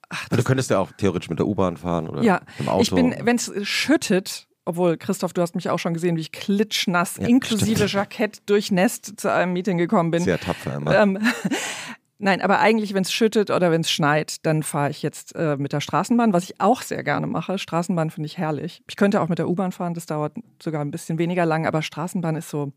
Ach, 0.09 0.27
du 0.29 0.43
könntest 0.43 0.71
ja 0.71 0.79
auch 0.79 0.91
theoretisch 0.93 1.29
mit 1.29 1.37
der 1.37 1.47
U-Bahn 1.47 1.77
fahren 1.77 2.09
oder 2.09 2.23
ja, 2.23 2.41
im 2.57 2.67
Auto. 2.67 2.81
Ich 2.81 2.91
bin, 2.91 3.15
wenn 3.21 3.35
es 3.35 3.51
schüttet, 3.61 4.48
obwohl, 4.65 4.97
Christoph, 4.97 5.33
du 5.33 5.41
hast 5.41 5.55
mich 5.55 5.69
auch 5.69 5.79
schon 5.79 5.93
gesehen, 5.93 6.15
wie 6.15 6.21
ich 6.21 6.31
klitschnass, 6.31 7.17
ja, 7.17 7.27
inklusive 7.27 7.87
stimmt. 7.87 7.93
Jackett 7.93 8.49
durchnässt 8.49 9.19
zu 9.19 9.31
einem 9.31 9.53
Meeting 9.53 9.77
gekommen 9.77 10.11
bin. 10.11 10.23
Sehr 10.23 10.39
tapfer 10.39 10.75
immer. 10.75 10.95
Ähm, 10.95 11.19
Nein, 12.21 12.41
aber 12.41 12.59
eigentlich, 12.59 12.93
wenn 12.93 13.03
es 13.03 13.13
schüttet 13.13 13.49
oder 13.49 13.71
wenn 13.71 13.79
es 13.79 13.89
schneit, 13.89 14.45
dann 14.45 14.61
fahre 14.61 14.89
ich 14.89 15.01
jetzt 15.01 15.33
äh, 15.35 15.55
mit 15.55 15.71
der 15.71 15.79
Straßenbahn, 15.79 16.33
was 16.33 16.43
ich 16.43 16.59
auch 16.59 16.81
sehr 16.81 17.01
gerne 17.01 17.27
mache. 17.27 17.57
Straßenbahn 17.57 18.09
finde 18.09 18.27
ich 18.27 18.37
herrlich. 18.37 18.83
Ich 18.89 18.97
könnte 18.97 19.21
auch 19.21 19.29
mit 19.29 19.39
der 19.39 19.47
U-Bahn 19.47 19.71
fahren, 19.71 19.93
das 19.93 20.05
dauert 20.05 20.33
sogar 20.61 20.81
ein 20.81 20.91
bisschen 20.91 21.17
weniger 21.17 21.45
lang, 21.45 21.65
aber 21.65 21.81
Straßenbahn 21.81 22.35
ist 22.35 22.49
so 22.49 22.73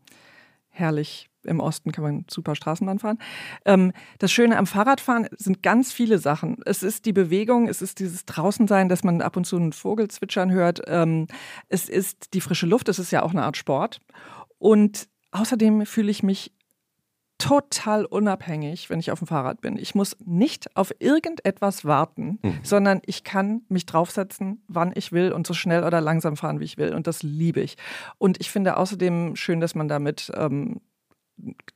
herrlich 0.69 1.29
im 1.45 1.59
Osten 1.59 1.91
kann 1.91 2.03
man 2.03 2.25
super 2.29 2.55
Straßenbahn 2.55 2.99
fahren. 2.99 3.19
Ähm, 3.65 3.91
das 4.19 4.31
Schöne 4.31 4.57
am 4.57 4.67
Fahrradfahren 4.67 5.27
sind 5.37 5.63
ganz 5.63 5.91
viele 5.91 6.17
Sachen. 6.17 6.57
Es 6.65 6.83
ist 6.83 7.05
die 7.05 7.13
Bewegung, 7.13 7.67
es 7.67 7.81
ist 7.81 7.99
dieses 7.99 8.25
Draußensein, 8.25 8.89
dass 8.89 9.03
man 9.03 9.21
ab 9.21 9.37
und 9.37 9.45
zu 9.45 9.55
einen 9.55 9.73
Vogel 9.73 10.07
zwitschern 10.09 10.51
hört. 10.51 10.81
Ähm, 10.87 11.27
es 11.69 11.89
ist 11.89 12.33
die 12.33 12.41
frische 12.41 12.65
Luft, 12.65 12.89
es 12.89 12.99
ist 12.99 13.11
ja 13.11 13.23
auch 13.23 13.31
eine 13.31 13.43
Art 13.43 13.57
Sport. 13.57 13.99
Und 14.57 15.07
außerdem 15.31 15.85
fühle 15.85 16.11
ich 16.11 16.23
mich 16.23 16.53
total 17.43 18.05
unabhängig, 18.05 18.89
wenn 18.89 18.99
ich 18.99 19.11
auf 19.11 19.19
dem 19.19 19.27
Fahrrad 19.27 19.59
bin. 19.59 19.77
Ich 19.77 19.95
muss 19.95 20.15
nicht 20.23 20.77
auf 20.77 20.93
irgendetwas 20.99 21.83
warten, 21.83 22.39
mhm. 22.41 22.59
sondern 22.63 23.01
ich 23.05 23.25
kann 23.25 23.63
mich 23.67 23.85
draufsetzen, 23.85 24.63
wann 24.69 24.93
ich 24.95 25.11
will 25.11 25.33
und 25.33 25.45
so 25.45 25.53
schnell 25.53 25.83
oder 25.83 25.99
langsam 25.99 26.37
fahren, 26.37 26.61
wie 26.61 26.65
ich 26.65 26.77
will. 26.77 26.93
Und 26.93 27.05
das 27.05 27.21
liebe 27.21 27.59
ich. 27.59 27.75
Und 28.17 28.39
ich 28.39 28.49
finde 28.49 28.77
außerdem 28.77 29.35
schön, 29.35 29.59
dass 29.59 29.75
man 29.75 29.89
damit 29.89 30.31
ähm, 30.35 30.79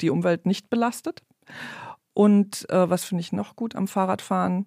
die 0.01 0.09
Umwelt 0.09 0.45
nicht 0.45 0.69
belastet. 0.69 1.23
Und 2.13 2.69
äh, 2.69 2.89
was 2.89 3.03
finde 3.05 3.21
ich 3.21 3.31
noch 3.31 3.55
gut 3.55 3.75
am 3.75 3.87
Fahrradfahren? 3.87 4.65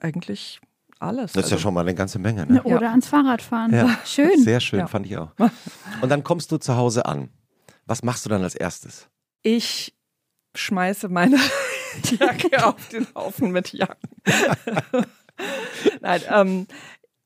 Eigentlich 0.00 0.60
alles. 0.98 1.32
Das 1.32 1.44
ist 1.46 1.50
ja 1.50 1.56
Also, 1.56 1.62
schon 1.64 1.74
mal 1.74 1.80
eine 1.82 1.94
ganze 1.94 2.18
Menge. 2.18 2.46
Ne? 2.46 2.62
Oder 2.62 2.90
ans 2.90 3.08
Fahrrad 3.08 3.42
fahren. 3.42 3.72
Ja. 3.74 3.98
Schön. 4.04 4.40
Sehr 4.42 4.60
schön, 4.60 4.80
Ja. 4.80 4.86
fand 4.86 5.06
ich 5.06 5.16
auch. 5.18 5.30
Und 6.00 6.08
dann 6.08 6.22
kommst 6.24 6.50
du 6.52 6.58
zu 6.58 6.76
Hause 6.76 7.06
an. 7.06 7.28
Was 7.86 8.02
machst 8.02 8.24
du 8.24 8.28
dann 8.30 8.42
als 8.42 8.54
erstes? 8.54 9.08
ich 9.44 9.94
schmeiße 10.54 11.08
meine 11.08 11.36
Jacke 12.18 12.64
auf 12.66 12.88
den 12.90 13.06
Haufen 13.14 13.50
mit 13.50 13.72
Jacken. 13.72 14.10
Nein, 16.00 16.20
ähm, 16.28 16.66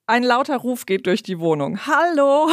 ein 0.06 0.22
lauter 0.22 0.56
Ruf 0.56 0.86
geht 0.86 1.06
durch 1.06 1.22
die 1.22 1.38
Wohnung. 1.38 1.86
Hallo! 1.86 2.48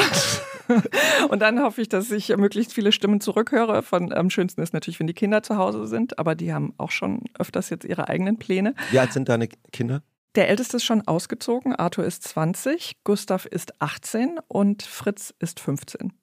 Und 1.29 1.39
dann 1.39 1.61
hoffe 1.61 1.81
ich, 1.81 1.89
dass 1.89 2.11
ich 2.11 2.35
möglichst 2.35 2.73
viele 2.73 2.91
Stimmen 2.91 3.21
zurückhöre. 3.21 3.83
Von, 3.83 4.13
am 4.13 4.29
schönsten 4.29 4.61
ist 4.61 4.73
natürlich, 4.73 4.99
wenn 4.99 5.07
die 5.07 5.13
Kinder 5.13 5.43
zu 5.43 5.57
Hause 5.57 5.87
sind, 5.87 6.19
aber 6.19 6.35
die 6.35 6.53
haben 6.53 6.73
auch 6.77 6.91
schon 6.91 7.21
öfters 7.37 7.69
jetzt 7.69 7.85
ihre 7.85 8.07
eigenen 8.07 8.37
Pläne. 8.37 8.73
Wie 8.91 8.99
alt 8.99 9.13
sind 9.13 9.29
deine 9.29 9.47
Kinder? 9.71 10.03
Der 10.35 10.49
Älteste 10.49 10.77
ist 10.77 10.85
schon 10.85 11.07
ausgezogen, 11.07 11.75
Arthur 11.75 12.05
ist 12.05 12.23
20, 12.23 13.03
Gustav 13.03 13.45
ist 13.45 13.79
18 13.81 14.39
und 14.47 14.81
Fritz 14.81 15.33
ist 15.39 15.59
15. 15.59 16.13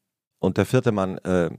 Und 0.41 0.57
der 0.57 0.67
vierte 0.67 0.91
Mann, 0.91 1.19
äh, 1.19 1.51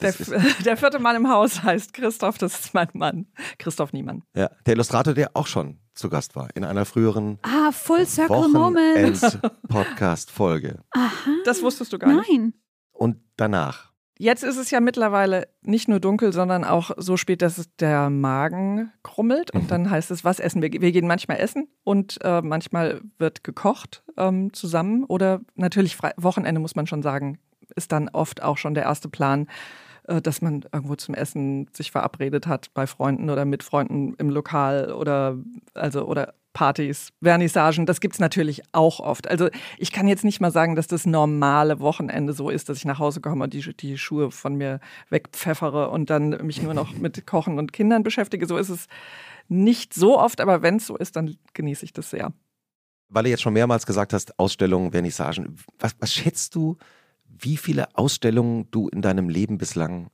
Der, 0.00 0.12
der 0.64 0.76
vierte 0.76 0.98
Mann 0.98 1.16
im 1.16 1.28
Haus 1.28 1.62
heißt 1.62 1.92
Christoph, 1.92 2.38
das 2.38 2.58
ist 2.60 2.74
mein 2.74 2.88
Mann. 2.92 3.26
Christoph 3.58 3.92
Niemann. 3.92 4.22
ja, 4.34 4.50
der 4.66 4.74
Illustrator, 4.74 5.14
der 5.14 5.30
auch 5.34 5.46
schon 5.46 5.78
zu 5.94 6.08
Gast 6.08 6.36
war 6.36 6.48
in 6.54 6.64
einer 6.64 6.84
früheren 6.84 7.38
Ah, 7.42 7.72
Full 7.72 8.06
Circle 8.06 8.48
Moment. 8.48 9.20
Wochenends-Podcast-Folge. 9.22 10.80
Aha. 10.92 11.30
Das 11.44 11.62
wusstest 11.62 11.92
du 11.92 11.98
gar 11.98 12.12
nicht. 12.12 12.28
Nein. 12.30 12.54
Und 12.92 13.16
danach. 13.36 13.88
Jetzt 14.20 14.42
ist 14.42 14.56
es 14.56 14.72
ja 14.72 14.80
mittlerweile 14.80 15.46
nicht 15.62 15.86
nur 15.88 16.00
dunkel, 16.00 16.32
sondern 16.32 16.64
auch 16.64 16.90
so 16.96 17.16
spät, 17.16 17.40
dass 17.40 17.56
es 17.56 17.74
der 17.76 18.10
Magen 18.10 18.92
krummelt. 19.04 19.52
Und 19.52 19.70
dann 19.70 19.90
heißt 19.90 20.10
es, 20.10 20.24
was 20.24 20.40
essen 20.40 20.60
wir? 20.60 20.72
Wir 20.72 20.90
gehen 20.90 21.06
manchmal 21.06 21.38
essen 21.38 21.68
und 21.84 22.18
äh, 22.24 22.42
manchmal 22.42 23.00
wird 23.18 23.44
gekocht 23.44 24.02
ähm, 24.16 24.52
zusammen. 24.52 25.04
Oder 25.04 25.40
natürlich 25.54 25.94
Fre 25.94 26.14
Wochenende, 26.16 26.60
muss 26.60 26.74
man 26.74 26.88
schon 26.88 27.02
sagen, 27.02 27.38
ist 27.76 27.92
dann 27.92 28.08
oft 28.08 28.42
auch 28.42 28.58
schon 28.58 28.74
der 28.74 28.84
erste 28.84 29.08
Plan, 29.08 29.46
dass 30.22 30.42
man 30.42 30.64
irgendwo 30.72 30.96
zum 30.96 31.14
Essen 31.14 31.68
sich 31.72 31.90
verabredet 31.90 32.46
hat 32.46 32.72
bei 32.74 32.86
Freunden 32.86 33.30
oder 33.30 33.44
mit 33.44 33.62
Freunden 33.62 34.14
im 34.18 34.30
Lokal 34.30 34.92
oder 34.92 35.36
also 35.74 36.06
oder 36.06 36.34
Partys, 36.58 37.12
Vernissagen, 37.22 37.86
das 37.86 38.00
gibt's 38.00 38.18
natürlich 38.18 38.62
auch 38.72 38.98
oft. 38.98 39.28
Also 39.28 39.48
ich 39.76 39.92
kann 39.92 40.08
jetzt 40.08 40.24
nicht 40.24 40.40
mal 40.40 40.50
sagen, 40.50 40.74
dass 40.74 40.88
das 40.88 41.06
normale 41.06 41.78
Wochenende 41.78 42.32
so 42.32 42.50
ist, 42.50 42.68
dass 42.68 42.78
ich 42.78 42.84
nach 42.84 42.98
Hause 42.98 43.20
komme 43.20 43.44
und 43.44 43.54
die, 43.54 43.76
die 43.76 43.96
Schuhe 43.96 44.32
von 44.32 44.56
mir 44.56 44.80
wegpfeffere 45.08 45.88
und 45.90 46.10
dann 46.10 46.30
mich 46.44 46.60
nur 46.60 46.74
noch 46.74 46.94
mit 46.94 47.26
Kochen 47.28 47.60
und 47.60 47.72
Kindern 47.72 48.02
beschäftige. 48.02 48.46
So 48.46 48.56
ist 48.56 48.70
es 48.70 48.86
nicht 49.46 49.94
so 49.94 50.18
oft, 50.18 50.40
aber 50.40 50.60
wenn 50.60 50.76
es 50.76 50.86
so 50.86 50.96
ist, 50.96 51.14
dann 51.14 51.36
genieße 51.54 51.84
ich 51.84 51.92
das 51.92 52.10
sehr. 52.10 52.32
Weil 53.08 53.22
du 53.22 53.30
jetzt 53.30 53.42
schon 53.42 53.54
mehrmals 53.54 53.86
gesagt 53.86 54.12
hast, 54.12 54.36
Ausstellungen, 54.38 54.90
Vernissagen. 54.90 55.56
Was, 55.78 55.94
was 56.00 56.12
schätzt 56.12 56.56
du, 56.56 56.76
wie 57.28 57.56
viele 57.56 57.96
Ausstellungen 57.96 58.70
du 58.70 58.88
in 58.88 59.02
deinem 59.02 59.28
Leben 59.28 59.58
bislang 59.58 60.10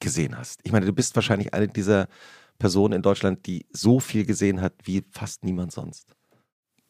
gesehen 0.00 0.36
hast? 0.36 0.60
Ich 0.64 0.72
meine, 0.72 0.86
du 0.86 0.92
bist 0.92 1.14
wahrscheinlich 1.16 1.54
eine 1.54 1.68
dieser 1.68 2.08
Personen 2.58 2.94
in 2.94 3.02
Deutschland, 3.02 3.46
die 3.46 3.66
so 3.72 4.00
viel 4.00 4.24
gesehen 4.24 4.60
hat 4.60 4.74
wie 4.84 5.04
fast 5.10 5.44
niemand 5.44 5.72
sonst. 5.72 6.14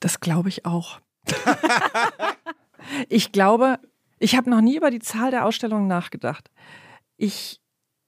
Das 0.00 0.20
glaube 0.20 0.48
ich 0.48 0.66
auch. 0.66 1.00
ich 3.08 3.32
glaube, 3.32 3.78
ich 4.18 4.36
habe 4.36 4.50
noch 4.50 4.60
nie 4.60 4.76
über 4.76 4.90
die 4.90 4.98
Zahl 4.98 5.30
der 5.30 5.46
Ausstellungen 5.46 5.86
nachgedacht. 5.86 6.50
Ich 7.16 7.60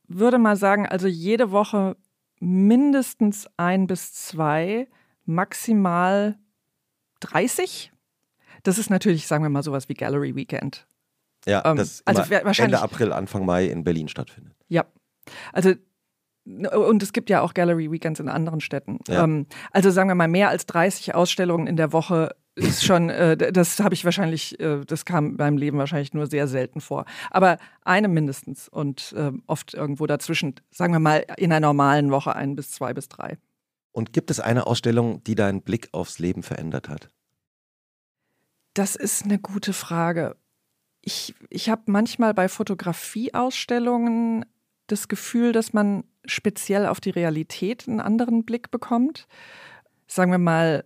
würde 0.06 0.38
mal 0.38 0.56
sagen, 0.56 0.86
also 0.86 1.06
jede 1.06 1.50
Woche 1.50 1.96
mindestens 2.38 3.48
ein 3.56 3.86
bis 3.86 4.12
zwei, 4.12 4.88
maximal 5.24 6.38
30. 7.20 7.92
Das 8.62 8.78
ist 8.78 8.90
natürlich, 8.90 9.26
sagen 9.26 9.44
wir 9.44 9.48
mal, 9.48 9.62
sowas 9.62 9.88
wie 9.88 9.94
Gallery 9.94 10.34
Weekend. 10.34 10.86
Ja, 11.46 11.62
Ähm, 11.64 11.76
das 11.76 12.02
also 12.04 12.22
wahrscheinlich- 12.30 12.58
Ende 12.58 12.80
April, 12.82 13.12
Anfang 13.12 13.44
Mai 13.46 13.66
in 13.66 13.84
Berlin 13.84 14.08
stattfindet. 14.08 14.54
Ja. 14.68 14.84
Also, 15.52 15.74
und 16.44 17.02
es 17.02 17.12
gibt 17.12 17.30
ja 17.30 17.40
auch 17.40 17.54
Gallery 17.54 17.90
Weekends 17.90 18.20
in 18.20 18.28
anderen 18.28 18.60
Städten. 18.60 18.98
Ja. 19.08 19.24
Ähm, 19.24 19.46
also 19.72 19.90
sagen 19.90 20.08
wir 20.08 20.14
mal, 20.14 20.28
mehr 20.28 20.48
als 20.48 20.66
30 20.66 21.14
Ausstellungen 21.14 21.66
in 21.66 21.76
der 21.76 21.92
Woche 21.92 22.34
ist 22.54 22.84
schon, 22.84 23.10
äh, 23.10 23.36
das 23.52 23.80
habe 23.80 23.94
ich 23.94 24.04
wahrscheinlich, 24.04 24.58
äh, 24.60 24.84
das 24.84 25.04
kam 25.04 25.36
meinem 25.36 25.58
Leben 25.58 25.78
wahrscheinlich 25.78 26.14
nur 26.14 26.26
sehr 26.26 26.48
selten 26.48 26.80
vor. 26.80 27.04
Aber 27.30 27.58
eine 27.84 28.08
mindestens 28.08 28.68
und 28.68 29.12
äh, 29.16 29.32
oft 29.46 29.74
irgendwo 29.74 30.06
dazwischen, 30.06 30.54
sagen 30.70 30.92
wir 30.92 31.00
mal, 31.00 31.24
in 31.36 31.52
einer 31.52 31.66
normalen 31.66 32.10
Woche 32.10 32.34
ein 32.34 32.56
bis 32.56 32.70
zwei 32.70 32.94
bis 32.94 33.08
drei. 33.08 33.38
Und 33.92 34.12
gibt 34.12 34.30
es 34.30 34.40
eine 34.40 34.66
Ausstellung, 34.66 35.22
die 35.24 35.34
deinen 35.34 35.62
Blick 35.62 35.88
aufs 35.92 36.18
Leben 36.18 36.42
verändert 36.42 36.88
hat? 36.88 37.10
Das 38.74 38.94
ist 38.94 39.24
eine 39.24 39.38
gute 39.38 39.72
Frage. 39.72 40.36
Ich, 41.08 41.36
ich 41.50 41.70
habe 41.70 41.82
manchmal 41.86 42.34
bei 42.34 42.48
Fotografieausstellungen 42.48 44.44
das 44.88 45.06
Gefühl, 45.06 45.52
dass 45.52 45.72
man 45.72 46.02
speziell 46.24 46.84
auf 46.84 47.00
die 47.00 47.10
Realität 47.10 47.86
einen 47.86 48.00
anderen 48.00 48.44
Blick 48.44 48.72
bekommt. 48.72 49.28
Sagen 50.08 50.32
wir 50.32 50.38
mal, 50.38 50.84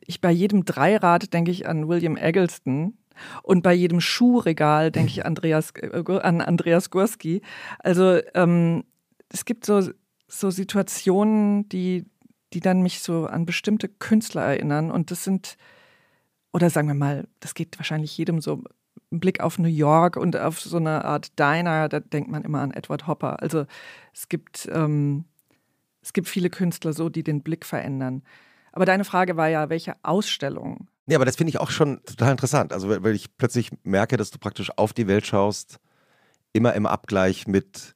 ich 0.00 0.20
bei 0.20 0.32
jedem 0.32 0.64
Dreirad 0.64 1.32
denke 1.32 1.52
ich 1.52 1.68
an 1.68 1.86
William 1.86 2.16
Eggleston 2.16 2.98
und 3.44 3.62
bei 3.62 3.74
jedem 3.74 4.00
Schuhregal 4.00 4.90
denke 4.90 5.12
ich 5.12 5.24
Andreas, 5.24 5.70
äh, 5.76 6.02
an 6.20 6.40
Andreas 6.40 6.90
Gursky. 6.90 7.42
Also 7.78 8.18
ähm, 8.34 8.82
es 9.28 9.44
gibt 9.44 9.66
so, 9.66 9.88
so 10.26 10.50
Situationen, 10.50 11.68
die, 11.68 12.06
die 12.52 12.60
dann 12.60 12.82
mich 12.82 12.98
so 12.98 13.26
an 13.26 13.46
bestimmte 13.46 13.88
Künstler 13.88 14.42
erinnern 14.42 14.90
und 14.90 15.12
das 15.12 15.22
sind 15.22 15.56
oder 16.52 16.70
sagen 16.70 16.88
wir 16.88 16.94
mal, 16.94 17.28
das 17.38 17.54
geht 17.54 17.78
wahrscheinlich 17.78 18.16
jedem 18.18 18.40
so, 18.40 18.64
Blick 19.20 19.40
auf 19.40 19.58
New 19.58 19.68
York 19.68 20.16
und 20.16 20.36
auf 20.36 20.60
so 20.60 20.76
eine 20.76 21.04
Art 21.04 21.38
Diner, 21.38 21.88
da 21.88 22.00
denkt 22.00 22.30
man 22.30 22.42
immer 22.44 22.60
an 22.60 22.72
Edward 22.72 23.06
Hopper. 23.06 23.40
Also 23.42 23.66
es 24.12 24.28
gibt, 24.28 24.68
ähm, 24.72 25.24
es 26.02 26.12
gibt 26.12 26.28
viele 26.28 26.50
Künstler 26.50 26.92
so, 26.92 27.08
die 27.08 27.22
den 27.22 27.42
Blick 27.42 27.64
verändern. 27.64 28.22
Aber 28.72 28.84
deine 28.84 29.04
Frage 29.04 29.36
war 29.36 29.48
ja, 29.48 29.68
welche 29.70 29.96
Ausstellung? 30.02 30.88
Nee, 31.06 31.14
aber 31.14 31.24
das 31.24 31.36
finde 31.36 31.50
ich 31.50 31.60
auch 31.60 31.70
schon 31.70 32.02
total 32.04 32.32
interessant. 32.32 32.72
Also, 32.72 32.88
weil 32.88 33.14
ich 33.14 33.36
plötzlich 33.36 33.70
merke, 33.84 34.16
dass 34.16 34.30
du 34.30 34.38
praktisch 34.38 34.70
auf 34.76 34.92
die 34.92 35.06
Welt 35.06 35.26
schaust, 35.26 35.78
immer 36.52 36.74
im 36.74 36.84
Abgleich 36.86 37.46
mit 37.46 37.94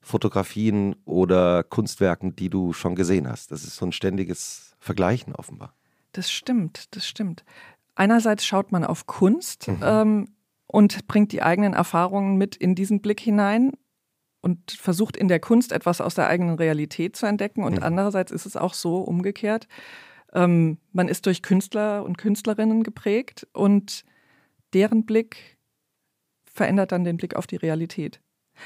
Fotografien 0.00 0.96
oder 1.04 1.62
Kunstwerken, 1.62 2.34
die 2.34 2.48
du 2.48 2.72
schon 2.72 2.94
gesehen 2.94 3.28
hast. 3.28 3.52
Das 3.52 3.64
ist 3.64 3.76
so 3.76 3.84
ein 3.86 3.92
ständiges 3.92 4.74
Vergleichen 4.80 5.34
offenbar. 5.34 5.74
Das 6.12 6.30
stimmt, 6.30 6.96
das 6.96 7.06
stimmt. 7.06 7.44
Einerseits 7.94 8.46
schaut 8.46 8.72
man 8.72 8.84
auf 8.84 9.06
Kunst 9.06 9.68
Mhm. 9.68 9.80
ähm, 9.82 10.28
und 10.68 11.06
bringt 11.08 11.32
die 11.32 11.42
eigenen 11.42 11.72
Erfahrungen 11.72 12.36
mit 12.36 12.54
in 12.54 12.74
diesen 12.74 13.00
Blick 13.00 13.20
hinein 13.20 13.72
und 14.40 14.70
versucht 14.70 15.16
in 15.16 15.26
der 15.26 15.40
Kunst 15.40 15.72
etwas 15.72 16.00
aus 16.00 16.14
der 16.14 16.28
eigenen 16.28 16.54
Realität 16.54 17.16
zu 17.16 17.26
entdecken. 17.26 17.64
Und 17.64 17.78
Mhm. 17.78 17.82
andererseits 17.82 18.30
ist 18.30 18.46
es 18.46 18.56
auch 18.56 18.74
so 18.74 18.98
umgekehrt. 18.98 19.66
Ähm, 20.32 20.78
man 20.92 21.08
ist 21.08 21.26
durch 21.26 21.42
Künstler 21.42 22.04
und 22.04 22.18
Künstlerinnen 22.18 22.82
geprägt 22.84 23.48
und 23.52 24.04
deren 24.74 25.04
Blick 25.06 25.58
verändert 26.44 26.92
dann 26.92 27.04
den 27.04 27.16
Blick 27.16 27.34
auf 27.34 27.46
die 27.46 27.56
Realität. 27.56 28.20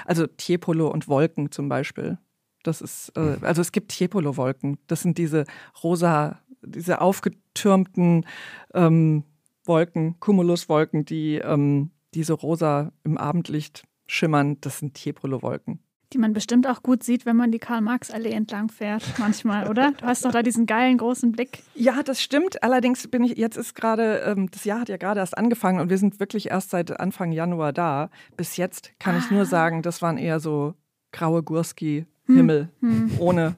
Also 0.04 0.26
Tiepolo 0.26 0.88
und 0.88 1.06
Wolken 1.09 1.52
zum 1.52 1.68
Beispiel. 1.68 2.18
Das 2.64 2.80
ist, 2.80 3.12
äh, 3.16 3.37
also 3.42 3.61
es 3.61 3.73
gibt 3.73 3.92
Tiepolo-Wolken. 3.92 4.78
Das 4.87 5.02
sind 5.02 5.18
diese 5.18 5.44
rosa, 5.82 6.40
diese 6.62 7.00
aufgetürmten 7.00 8.26
ähm, 8.75 9.25
Wolken, 9.64 10.16
Cumuluswolken, 10.21 11.04
die, 11.04 11.37
ähm, 11.37 11.90
die 12.14 12.25
so 12.25 12.35
rosa 12.35 12.92
im 13.04 13.16
Abendlicht 13.19 13.85
schimmern. 14.07 14.59
Das 14.61 14.78
sind 14.78 14.95
Tiepolo-Wolken. 14.95 15.78
Die 16.12 16.19
man 16.19 16.35
bestimmt 16.35 16.66
auch 16.66 16.83
gut 16.83 17.02
sieht, 17.02 17.25
wenn 17.25 17.37
man 17.37 17.52
die 17.52 17.59
Karl-Marx-Allee 17.59 18.33
entlang 18.33 18.69
fährt, 18.69 19.02
manchmal, 19.19 19.71
oder? 19.71 19.92
Du 19.92 20.04
hast 20.04 20.26
doch 20.26 20.31
da 20.31 20.42
diesen 20.42 20.66
geilen 20.66 20.99
großen 20.99 21.33
Blick. 21.33 21.62
Ja, 21.75 22.02
das 22.02 22.21
stimmt. 22.21 22.62
Allerdings 22.62 23.09
bin 23.09 23.25
ich, 23.25 23.38
jetzt 23.38 23.57
ist 23.57 23.75
gerade, 23.75 24.19
ähm, 24.26 24.50
das 24.50 24.64
Jahr 24.64 24.81
hat 24.81 24.90
ja 24.90 24.99
gerade 24.99 25.21
erst 25.21 25.38
angefangen 25.38 25.81
und 25.81 25.88
wir 25.88 25.97
sind 25.97 26.21
wirklich 26.21 26.50
erst 26.50 26.69
seit 26.69 27.00
Anfang 27.00 27.33
Januar 27.33 27.73
da. 27.73 28.11
Bis 28.37 28.59
jetzt 28.59 28.92
kann 28.99 29.16
ich 29.16 29.31
nur 29.31 29.47
sagen, 29.47 29.81
das 29.81 30.02
waren 30.02 30.19
eher 30.19 30.38
so 30.38 30.75
graue 31.12 31.42
Gurski-Himmel 31.42 32.69
Hm. 32.81 33.12
ohne. 33.19 33.57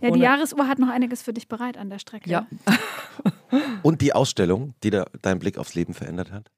Ja, 0.00 0.08
die 0.08 0.14
ohne- 0.14 0.22
Jahresuhr 0.24 0.66
hat 0.66 0.80
noch 0.80 0.88
einiges 0.88 1.22
für 1.22 1.32
dich 1.32 1.46
bereit 1.46 1.76
an 1.78 1.88
der 1.88 2.00
Strecke. 2.00 2.28
Ja. 2.28 2.46
Und 3.82 4.00
die 4.00 4.12
Ausstellung, 4.12 4.74
die 4.82 4.90
da 4.90 5.06
deinen 5.22 5.38
Blick 5.38 5.58
aufs 5.58 5.74
Leben 5.74 5.94
verändert 5.94 6.32
hat? 6.32 6.50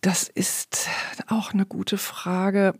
Das 0.00 0.28
ist 0.28 0.88
auch 1.28 1.52
eine 1.52 1.66
gute 1.66 1.96
Frage. 1.96 2.74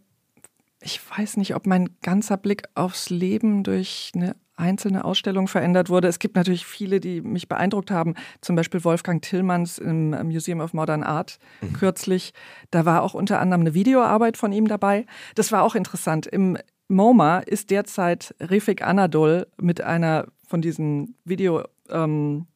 Ich 0.80 1.00
weiß 1.10 1.38
nicht, 1.38 1.54
ob 1.54 1.66
mein 1.66 1.96
ganzer 2.02 2.36
Blick 2.36 2.64
aufs 2.74 3.08
Leben 3.08 3.62
durch 3.62 4.12
eine 4.14 4.36
einzelne 4.56 5.04
Ausstellung 5.04 5.48
verändert 5.48 5.88
wurde. 5.88 6.08
Es 6.08 6.18
gibt 6.18 6.36
natürlich 6.36 6.66
viele, 6.66 7.00
die 7.00 7.20
mich 7.20 7.48
beeindruckt 7.48 7.90
haben. 7.90 8.14
Zum 8.40 8.56
Beispiel 8.56 8.84
Wolfgang 8.84 9.22
Tillmanns 9.22 9.78
im 9.78 10.10
Museum 10.10 10.60
of 10.60 10.74
Modern 10.74 11.02
Art 11.02 11.38
kürzlich. 11.72 12.32
Da 12.70 12.84
war 12.84 13.02
auch 13.02 13.14
unter 13.14 13.40
anderem 13.40 13.62
eine 13.62 13.74
Videoarbeit 13.74 14.36
von 14.36 14.52
ihm 14.52 14.68
dabei. 14.68 15.06
Das 15.34 15.50
war 15.50 15.62
auch 15.62 15.74
interessant. 15.74 16.26
Im 16.26 16.58
MoMA 16.88 17.38
ist 17.38 17.70
derzeit 17.70 18.34
Refik 18.40 18.82
Anadol 18.82 19.46
mit 19.56 19.80
einer 19.80 20.26
von 20.46 20.60
diesen 20.60 21.16
Video, 21.24 21.64
ähm, 21.88 22.46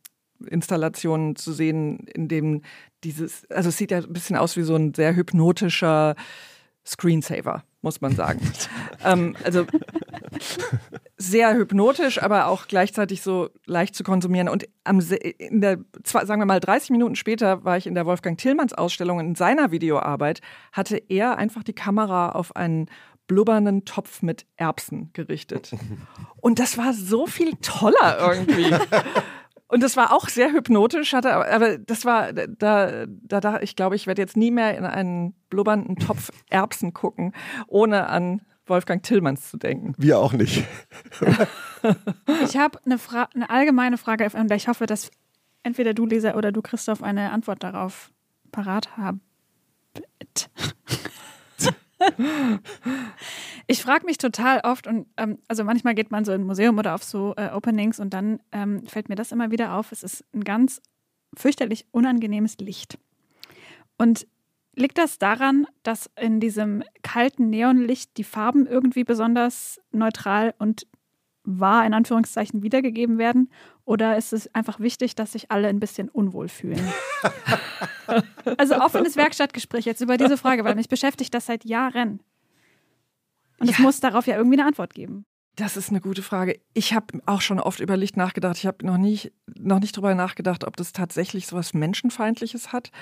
Installationen 0.47 1.37
zu 1.37 1.53
sehen, 1.53 2.07
in 2.15 2.29
dem 2.29 2.63
dieses, 3.05 3.49
also 3.51 3.69
es 3.69 3.77
sieht 3.77 3.91
ja 3.91 3.99
ein 3.99 4.13
bisschen 4.13 4.37
aus 4.37 4.57
wie 4.57 4.63
so 4.63 4.75
ein 4.75 4.95
sehr 4.95 5.15
hypnotischer 5.15 6.15
Screensaver, 6.89 7.65
muss 7.83 8.01
man 8.01 8.15
sagen. 8.15 8.41
ähm, 9.05 9.37
also 9.45 9.67
sehr 11.17 11.55
hypnotisch, 11.55 12.23
aber 12.23 12.47
auch 12.47 12.67
gleichzeitig 12.67 13.23
so 13.23 13.51
leicht 13.67 13.95
zu 13.95 14.05
konsumieren. 14.05 14.49
Und 14.49 14.69
am, 14.85 15.01
in 15.01 15.61
der, 15.61 15.79
sagen 16.05 16.41
wir 16.41 16.47
mal, 16.47 16.61
30 16.61 16.91
Minuten 16.91 17.15
später 17.15 17.65
war 17.65 17.77
ich 17.77 17.87
in 17.87 17.95
der 17.95 18.07
Wolfgang 18.07 18.39
Tillmanns 18.39 18.73
Ausstellung. 18.73 19.21
In 19.21 19.35
seiner 19.35 19.71
Videoarbeit 19.71 20.41
hatte 20.73 20.97
er 20.97 21.37
einfach 21.37 21.63
die 21.63 21.75
Kamera 21.75 22.31
auf 22.31 22.57
einen 22.57 22.89
blubbernden 23.27 23.85
Topf 23.85 24.23
mit 24.23 24.47
Erbsen 24.57 25.11
gerichtet. 25.13 25.73
Und 26.41 26.59
das 26.59 26.79
war 26.79 26.95
so 26.95 27.27
viel 27.27 27.53
toller 27.61 28.19
irgendwie. 28.19 28.75
Und 29.69 29.83
das 29.83 29.97
war 29.97 30.13
auch 30.13 30.29
sehr 30.29 30.51
hypnotisch, 30.51 31.13
hatte, 31.13 31.35
aber 31.35 31.77
das 31.77 32.07
war, 32.07 32.33
da, 32.33 33.07
da, 33.07 33.41
da 33.41 33.61
ich 33.61 33.77
glaube, 33.77 33.97
ich 33.97 34.07
werde 34.07 34.23
jetzt 34.23 34.37
nie 34.37 34.51
mehr 34.51 34.77
in 34.77 34.85
einen 34.85 35.35
blubbernden 35.51 35.97
Topf 35.97 36.31
Erbsen 36.51 36.95
gucken, 36.95 37.35
ohne 37.67 38.09
an 38.09 38.41
Wolfgang 38.67 39.03
Tillmanns 39.03 39.51
zu 39.51 39.59
denken. 39.59 39.95
Wir 39.99 40.19
auch 40.19 40.33
nicht. 40.33 40.65
ich 42.45 42.57
habe 42.57 42.79
eine, 42.85 42.99
eine 43.35 43.51
allgemeine 43.51 43.99
Frage, 43.99 44.31
und 44.35 44.51
ich 44.53 44.69
hoffe, 44.69 44.87
dass 44.87 45.11
entweder 45.63 45.95
du, 45.95 46.07
Lisa, 46.07 46.35
oder 46.35 46.51
du, 46.51 46.63
Christoph, 46.63 47.03
eine 47.03 47.31
Antwort 47.31 47.63
darauf 47.63 48.11
parat 48.53 48.97
habt. 48.97 49.21
Ich 53.67 53.83
frage 53.83 54.07
mich 54.07 54.19
total 54.19 54.61
oft 54.65 54.87
und 54.87 55.07
ähm, 55.17 55.39
also 55.49 55.65
manchmal 55.65 55.95
geht 55.95 56.11
man 56.11 56.25
so 56.25 56.33
in 56.33 56.43
ein 56.43 56.47
Museum 56.47 56.79
oder 56.79 56.95
auf 56.95 57.03
so 57.03 57.35
äh, 57.37 57.51
Openings 57.51 57.99
und 58.01 58.15
dann 58.15 58.41
ähm, 58.53 58.87
fällt 58.87 59.09
mir 59.09 59.17
das 59.17 59.33
immer 59.33 59.51
wieder 59.51 59.75
auf. 59.75 59.93
Es 59.93 60.03
ist 60.03 60.25
ein 60.33 60.45
ganz 60.45 60.81
fürchterlich 61.35 61.87
unangenehmes 61.91 62.59
Licht. 62.59 62.99
Und 63.97 64.27
liegt 64.75 64.99
das 64.99 65.19
daran, 65.19 65.67
dass 65.83 66.11
in 66.19 66.41
diesem 66.41 66.83
kalten 67.03 67.51
Neonlicht 67.51 68.17
die 68.17 68.25
Farben 68.25 68.67
irgendwie 68.67 69.05
besonders 69.05 69.81
neutral 69.91 70.55
und 70.59 70.87
wahr 71.49 71.87
in 71.87 71.95
Anführungszeichen 71.95 72.63
wiedergegeben 72.63 73.19
werden? 73.19 73.51
Oder 73.85 74.17
ist 74.17 74.33
es 74.33 74.55
einfach 74.55 74.81
wichtig, 74.81 75.15
dass 75.15 75.33
sich 75.33 75.51
alle 75.51 75.69
ein 75.69 75.81
bisschen 75.81 76.09
unwohl 76.09 76.49
fühlen? 76.49 76.87
also 78.59 78.77
offenes 78.77 79.17
Werkstattgespräch 79.17 79.87
jetzt 79.87 80.01
über 80.01 80.17
diese 80.17 80.37
Frage, 80.37 80.65
weil 80.65 80.75
mich 80.75 80.89
beschäftigt 80.89 81.33
das 81.33 81.47
seit 81.47 81.65
Jahren. 81.65 82.21
Und 83.59 83.71
es 83.71 83.79
muss 83.79 84.01
darauf 84.01 84.27
ja 84.27 84.37
irgendwie 84.37 84.59
eine 84.59 84.69
Antwort 84.69 84.95
geben. 84.95 85.25
Das 85.57 85.77
ist 85.77 85.91
eine 85.91 86.01
gute 86.01 86.23
Frage. 86.23 86.61
Ich 86.73 86.95
habe 86.95 87.21
auch 87.27 87.41
schon 87.41 87.59
oft 87.59 87.81
über 87.81 87.97
Licht 87.97 88.17
nachgedacht. 88.17 88.57
Ich 88.59 88.67
habe 88.67 88.87
noch 88.87 88.99
nicht, 88.99 89.33
noch 89.59 89.81
nicht 89.81 89.97
darüber 89.97 90.15
nachgedacht, 90.15 90.63
ob 90.65 90.77
das 90.77 90.93
tatsächlich 90.93 91.49
so 91.49 91.57
was 91.57 91.75
Menschenfeindliches 91.75 92.73
hat. 92.73 92.93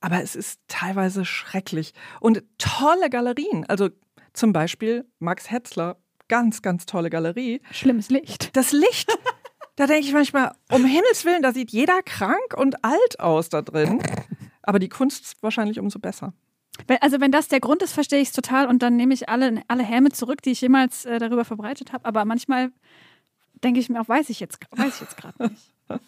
Aber 0.00 0.22
es 0.22 0.36
ist 0.36 0.60
teilweise 0.68 1.24
schrecklich. 1.24 1.94
Und 2.20 2.42
tolle 2.58 3.08
Galerien. 3.08 3.64
Also 3.64 3.88
zum 4.34 4.52
Beispiel 4.52 5.06
Max 5.20 5.50
Hetzler 5.50 6.01
ganz, 6.28 6.62
ganz 6.62 6.86
tolle 6.86 7.10
Galerie. 7.10 7.60
Schlimmes 7.70 8.10
Licht. 8.10 8.56
Das 8.56 8.72
Licht. 8.72 9.10
Da 9.76 9.86
denke 9.86 10.06
ich 10.06 10.12
manchmal, 10.12 10.52
um 10.70 10.84
Himmels 10.84 11.24
Willen, 11.24 11.40
da 11.40 11.50
sieht 11.52 11.70
jeder 11.70 12.02
krank 12.02 12.54
und 12.58 12.84
alt 12.84 13.18
aus 13.18 13.48
da 13.48 13.62
drin. 13.62 14.02
Aber 14.62 14.78
die 14.78 14.90
Kunst 14.90 15.36
wahrscheinlich 15.40 15.80
umso 15.80 15.98
besser. 15.98 16.34
Also 17.00 17.20
wenn 17.20 17.32
das 17.32 17.48
der 17.48 17.60
Grund 17.60 17.82
ist, 17.82 17.92
verstehe 17.92 18.20
ich 18.20 18.28
es 18.28 18.34
total 18.34 18.66
und 18.66 18.82
dann 18.82 18.96
nehme 18.96 19.14
ich 19.14 19.30
alle, 19.30 19.62
alle 19.68 19.82
Häme 19.82 20.10
zurück, 20.10 20.42
die 20.42 20.50
ich 20.50 20.60
jemals 20.60 21.06
äh, 21.06 21.18
darüber 21.18 21.46
verbreitet 21.46 21.92
habe. 21.92 22.04
Aber 22.04 22.26
manchmal 22.26 22.70
denke 23.64 23.80
ich 23.80 23.88
mir 23.88 24.00
auch, 24.00 24.08
weiß 24.08 24.30
ich 24.30 24.40
jetzt, 24.40 24.58
weiß 24.70 24.94
ich 24.96 25.00
jetzt 25.00 25.16
gerade 25.16 25.48
nicht. 25.48 25.72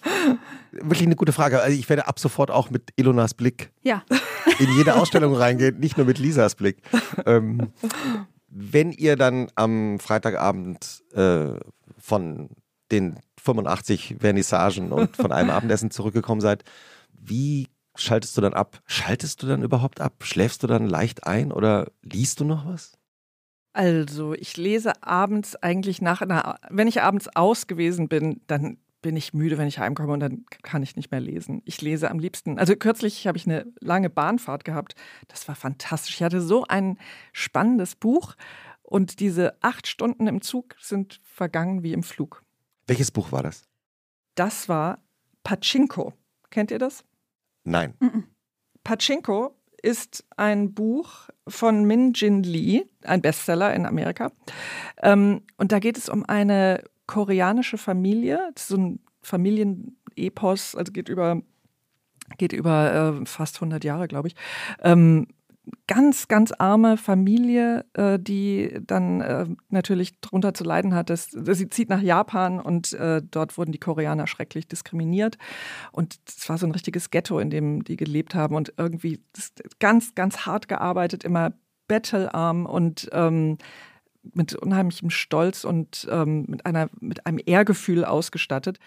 Wirklich 0.73 1.03
eine 1.03 1.17
gute 1.17 1.33
Frage. 1.33 1.61
Also 1.61 1.79
ich 1.79 1.89
werde 1.89 2.07
ab 2.07 2.19
sofort 2.19 2.51
auch 2.51 2.71
mit 2.71 2.91
Ilonas 2.97 3.35
Blick 3.35 3.71
ja. 3.83 4.03
in 4.59 4.73
jede 4.77 4.95
Ausstellung 5.01 5.35
reingehen, 5.35 5.79
nicht 5.79 5.97
nur 5.97 6.07
mit 6.07 6.19
Lisas 6.19 6.55
Blick. 6.55 6.83
Ähm, 7.27 7.73
wenn 8.57 8.93
ihr 8.93 9.17
dann 9.17 9.49
am 9.57 9.99
Freitagabend 9.99 11.03
äh, 11.13 11.55
von 11.99 12.51
den 12.93 13.19
85 13.43 14.17
Vernissagen 14.21 14.93
und 14.93 15.17
von 15.17 15.33
einem 15.33 15.51
Abendessen 15.51 15.91
zurückgekommen 15.91 16.41
seid, 16.41 16.63
wie 17.13 17.69
schaltest 17.97 18.37
du 18.37 18.41
dann 18.41 18.55
ab? 18.55 18.81
Schaltest 18.87 19.43
du 19.43 19.49
dann 19.49 19.63
überhaupt 19.63 20.01
ab? 20.01 20.15
Schläfst 20.23 20.63
du 20.63 20.69
dann 20.69 20.87
leicht 20.87 21.27
ein 21.27 21.51
oder 21.51 21.89
liest 22.03 22.39
du 22.39 22.45
noch 22.45 22.65
was? 22.65 22.93
Also, 23.73 24.35
ich 24.35 24.57
lese 24.57 25.03
abends 25.03 25.57
eigentlich 25.57 26.01
nach 26.01 26.23
einer, 26.23 26.61
wenn 26.71 26.87
ich 26.87 27.03
abends 27.03 27.29
aus 27.35 27.67
gewesen 27.67 28.09
bin, 28.09 28.41
dann 28.47 28.79
bin 29.05 29.17
ich 29.17 29.35
müde, 29.35 29.59
wenn 29.59 29.69
ich 29.69 29.79
heimkomme 29.79 30.15
und 30.15 30.21
dann 30.21 30.47
kann 30.63 30.83
ich 30.83 30.97
nicht 30.97 31.11
mehr 31.11 31.21
lesen. 31.21 31.61
Ich 31.67 31.83
lese 31.83 32.11
am 32.11 32.19
liebsten. 32.19 32.59
Also 32.59 32.75
kürzlich 32.75 33.27
habe 33.27 33.37
ich 33.37 33.47
eine 33.47 33.67
lange 33.79 34.09
Bahnfahrt 34.09 34.65
gehabt. 34.65 34.95
Das 35.29 35.47
war 35.47 35.55
fantastisch. 35.55 36.15
Ich 36.15 36.23
hatte 36.23 36.41
so 36.41 36.65
ein 36.65 36.97
spannendes 37.35 37.97
Buch 37.97 38.35
und 38.83 39.21
diese 39.21 39.63
acht 39.63 39.89
Stunden 39.89 40.27
im 40.27 40.41
Zug 40.41 40.75
sind 40.81 41.21
vergangen 41.23 41.83
wie 41.83 41.93
im 41.93 42.03
Flug. 42.03 42.43
Welches 42.87 43.11
Buch 43.11 43.31
war 43.31 43.43
das? 43.43 43.69
Das 44.37 44.71
war 44.71 45.01
Pachinko. 45.43 46.15
Kennt 46.49 46.71
ihr 46.71 46.79
das? 46.79 47.05
Nein. 47.65 47.93
Pachinko 48.85 49.55
ist 49.83 50.25
ein 50.39 50.73
Buch 50.73 51.29
von 51.47 51.85
Min 51.85 52.15
Jin 52.15 52.43
Lee, 52.43 52.87
ein 53.03 53.21
Bestseller 53.21 53.75
in 53.75 53.85
Amerika. 53.85 54.33
Ähm, 55.03 55.43
und 55.59 55.73
da 55.73 55.79
geht 55.79 55.99
es 55.99 56.09
um 56.09 56.25
eine 56.25 56.83
koreanische 57.07 57.79
Familie, 57.79 58.51
so 58.57 58.77
ein 58.77 59.01
Familienepos, 59.23 60.75
also 60.75 60.93
geht 60.93 61.09
über, 61.09 61.41
geht 62.39 62.53
über 62.53 63.21
äh, 63.23 63.27
fast 63.27 63.57
100 63.57 63.85
Jahre, 63.85 64.09
glaube 64.09 64.29
ich. 64.29 64.35
Ähm, 64.83 65.27
ganz, 65.87 66.29
ganz 66.29 66.53
arme 66.53 66.97
Familie, 66.97 67.85
äh, 67.95 68.19
die 68.19 68.79
dann 68.87 69.21
äh, 69.21 69.47
natürlich 69.71 70.21
darunter 70.21 70.55
zu 70.55 70.65
leiden 70.65 70.95
hat. 70.95 71.11
Dass, 71.11 71.29
dass 71.31 71.59
sie 71.59 71.69
zieht 71.69 71.89
nach 71.89 72.03
Japan 72.03 72.61
und 72.61 72.93
äh, 72.95 73.23
dort 73.23 73.57
wurden 73.57 73.73
die 73.73 73.79
Koreaner 73.79 74.27
schrecklich 74.27 74.69
diskriminiert. 74.69 75.39
Und 75.93 76.19
es 76.27 76.49
war 76.49 76.59
so 76.59 76.67
ein 76.67 76.73
richtiges 76.73 77.11
Ghetto, 77.11 77.39
in 77.39 77.51
dem 77.51 77.85
die 77.85 77.97
gelebt 77.97 78.35
haben 78.35 78.55
und 78.55 78.75
irgendwie 78.77 79.23
ganz, 79.79 80.15
ganz 80.15 80.47
hart 80.47 80.69
gearbeitet, 80.69 81.25
immer 81.25 81.53
bettelarm 81.89 82.67
und 82.67 83.09
ähm, 83.13 83.59
mit 84.33 84.55
unheimlichem 84.55 85.11
Stolz 85.11 85.65
und 85.65 86.09
ähm, 86.11 86.47
mit, 86.49 86.67
einer, 86.67 86.89
mit 87.01 87.27
einem 87.27 87.41
Ehrgefühl 87.45 88.05
ausgestattet. 88.05 88.79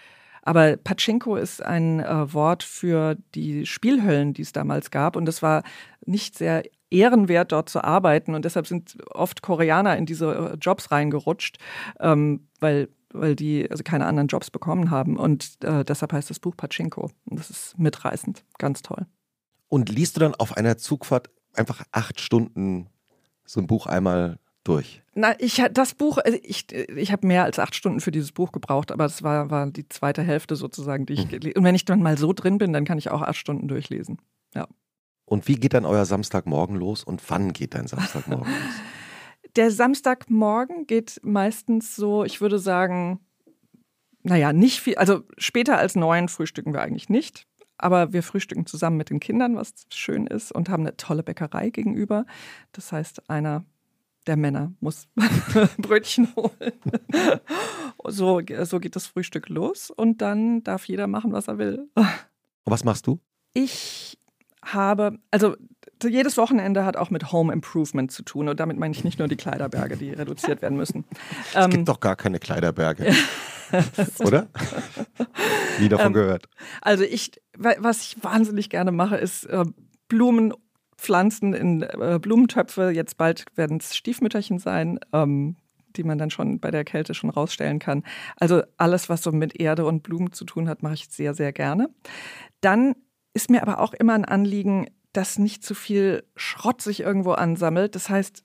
Aber 0.47 0.77
Pachinko 0.77 1.35
ist 1.35 1.61
ein 1.61 1.99
äh, 1.99 2.33
Wort 2.33 2.63
für 2.63 3.17
die 3.35 3.65
Spielhöllen, 3.65 4.33
die 4.33 4.43
es 4.43 4.53
damals 4.53 4.91
gab. 4.91 5.17
Und 5.17 5.27
es 5.27 5.41
war 5.41 5.63
nicht 6.05 6.37
sehr 6.37 6.63
ehrenwert, 6.89 7.51
dort 7.51 7.67
zu 7.67 7.83
arbeiten. 7.83 8.33
Und 8.33 8.45
deshalb 8.45 8.65
sind 8.65 8.97
oft 9.11 9.41
Koreaner 9.41 9.97
in 9.97 10.05
diese 10.05 10.53
äh, 10.53 10.55
Jobs 10.55 10.89
reingerutscht, 10.89 11.57
ähm, 11.99 12.47
weil, 12.61 12.87
weil 13.11 13.35
die 13.35 13.69
also 13.69 13.83
keine 13.83 14.05
anderen 14.05 14.29
Jobs 14.29 14.49
bekommen 14.49 14.89
haben. 14.89 15.17
Und 15.17 15.57
äh, 15.65 15.83
deshalb 15.83 16.13
heißt 16.13 16.29
das 16.29 16.39
Buch 16.39 16.55
Pachinko. 16.55 17.11
Und 17.25 17.39
das 17.39 17.49
ist 17.49 17.77
mitreißend, 17.77 18.45
ganz 18.57 18.81
toll. 18.81 19.05
Und 19.67 19.89
liest 19.89 20.15
du 20.15 20.21
dann 20.21 20.33
auf 20.33 20.55
einer 20.55 20.77
Zugfahrt 20.77 21.29
einfach 21.53 21.83
acht 21.91 22.21
Stunden 22.21 22.87
so 23.43 23.59
ein 23.59 23.67
Buch 23.67 23.85
einmal 23.85 24.39
durch? 24.67 25.01
Na, 25.13 25.33
ich 25.39 25.63
das 25.73 25.95
Buch, 25.95 26.17
also 26.17 26.37
ich, 26.43 26.71
ich 26.71 27.11
habe 27.11 27.25
mehr 27.25 27.43
als 27.43 27.59
acht 27.59 27.75
Stunden 27.75 27.99
für 27.99 28.11
dieses 28.11 28.31
Buch 28.31 28.51
gebraucht, 28.51 28.91
aber 28.91 29.05
es 29.05 29.23
war, 29.23 29.49
war 29.49 29.67
die 29.71 29.87
zweite 29.89 30.21
Hälfte 30.21 30.55
sozusagen, 30.55 31.05
die 31.05 31.13
ich 31.13 31.25
mhm. 31.25 31.51
Und 31.55 31.63
wenn 31.63 31.75
ich 31.75 31.85
dann 31.85 32.01
mal 32.01 32.17
so 32.17 32.33
drin 32.33 32.57
bin, 32.57 32.73
dann 32.73 32.85
kann 32.85 32.97
ich 32.97 33.09
auch 33.09 33.21
acht 33.21 33.37
Stunden 33.37 33.67
durchlesen. 33.67 34.19
Ja. 34.53 34.67
Und 35.25 35.47
wie 35.47 35.55
geht 35.55 35.73
dann 35.73 35.85
euer 35.85 36.05
Samstagmorgen 36.05 36.75
los 36.75 37.03
und 37.03 37.21
wann 37.29 37.53
geht 37.53 37.73
dein 37.73 37.87
Samstagmorgen 37.87 38.47
los? 38.47 38.73
Der 39.55 39.71
Samstagmorgen 39.71 40.85
geht 40.85 41.19
meistens 41.23 41.95
so, 41.95 42.23
ich 42.23 42.41
würde 42.41 42.59
sagen, 42.59 43.19
naja, 44.21 44.53
nicht 44.53 44.81
viel, 44.81 44.95
also 44.95 45.23
später 45.37 45.77
als 45.77 45.95
neun 45.95 46.29
frühstücken 46.29 46.73
wir 46.73 46.81
eigentlich 46.81 47.09
nicht. 47.09 47.47
Aber 47.79 48.13
wir 48.13 48.23
frühstücken 48.23 48.65
zusammen 48.65 48.97
mit 48.97 49.09
den 49.09 49.19
Kindern, 49.19 49.55
was 49.55 49.73
schön 49.93 50.27
ist, 50.27 50.51
und 50.51 50.69
haben 50.69 50.83
eine 50.83 50.97
tolle 50.97 51.23
Bäckerei 51.23 51.69
gegenüber. 51.69 52.25
Das 52.71 52.91
heißt, 52.91 53.29
einer 53.29 53.65
der 54.27 54.37
Männer 54.37 54.73
muss 54.79 55.07
Brötchen 55.77 56.35
holen. 56.35 56.73
so, 58.05 58.41
so 58.63 58.79
geht 58.79 58.95
das 58.95 59.07
Frühstück 59.07 59.49
los 59.49 59.91
und 59.91 60.21
dann 60.21 60.63
darf 60.63 60.85
jeder 60.85 61.07
machen, 61.07 61.31
was 61.31 61.47
er 61.47 61.57
will. 61.57 61.89
Und 61.95 62.05
was 62.65 62.83
machst 62.83 63.07
du? 63.07 63.19
Ich 63.53 64.19
habe, 64.63 65.19
also 65.31 65.55
jedes 66.03 66.37
Wochenende 66.37 66.85
hat 66.85 66.97
auch 66.97 67.09
mit 67.09 67.31
Home 67.31 67.51
Improvement 67.53 68.11
zu 68.11 68.23
tun 68.23 68.49
und 68.49 68.59
damit 68.59 68.77
meine 68.77 68.93
ich 68.93 69.03
nicht 69.03 69.19
nur 69.19 69.27
die 69.27 69.37
Kleiderberge, 69.37 69.97
die 69.97 70.11
reduziert 70.11 70.61
werden 70.61 70.77
müssen. 70.77 71.05
Es 71.53 71.63
ähm, 71.65 71.71
gibt 71.71 71.87
doch 71.87 71.99
gar 71.99 72.15
keine 72.15 72.39
Kleiderberge. 72.39 73.13
Oder? 74.19 74.47
Nie 75.79 75.89
davon 75.89 76.07
ähm, 76.07 76.13
gehört. 76.13 76.47
Also 76.81 77.03
ich, 77.03 77.31
was 77.57 78.01
ich 78.01 78.23
wahnsinnig 78.23 78.69
gerne 78.69 78.91
mache, 78.91 79.17
ist 79.17 79.45
äh, 79.45 79.65
Blumen 80.07 80.53
Pflanzen 80.97 81.53
in 81.53 81.81
äh, 81.83 82.19
Blumentöpfe. 82.21 82.89
Jetzt 82.89 83.17
bald 83.17 83.45
werden 83.55 83.77
es 83.77 83.95
Stiefmütterchen 83.95 84.59
sein. 84.59 84.99
Ähm, 85.13 85.55
die 85.97 86.03
man 86.03 86.17
dann 86.17 86.29
schon 86.29 86.59
bei 86.59 86.71
der 86.71 86.83
Kälte 86.83 87.13
schon 87.13 87.29
rausstellen 87.29 87.79
kann. 87.79 88.03
Also 88.35 88.61
alles, 88.77 89.09
was 89.09 89.23
so 89.23 89.31
mit 89.31 89.59
Erde 89.59 89.85
und 89.85 90.03
Blumen 90.03 90.31
zu 90.31 90.45
tun 90.45 90.69
hat, 90.69 90.83
mache 90.83 90.93
ich 90.93 91.09
sehr, 91.09 91.33
sehr 91.33 91.51
gerne. 91.51 91.89
Dann 92.61 92.95
ist 93.33 93.49
mir 93.49 93.61
aber 93.61 93.79
auch 93.79 93.93
immer 93.93 94.13
ein 94.13 94.25
Anliegen, 94.25 94.87
dass 95.13 95.39
nicht 95.39 95.63
zu 95.63 95.73
viel 95.73 96.23
Schrott 96.35 96.81
sich 96.81 96.99
irgendwo 96.99 97.31
ansammelt. 97.31 97.95
Das 97.95 98.09
heißt, 98.09 98.43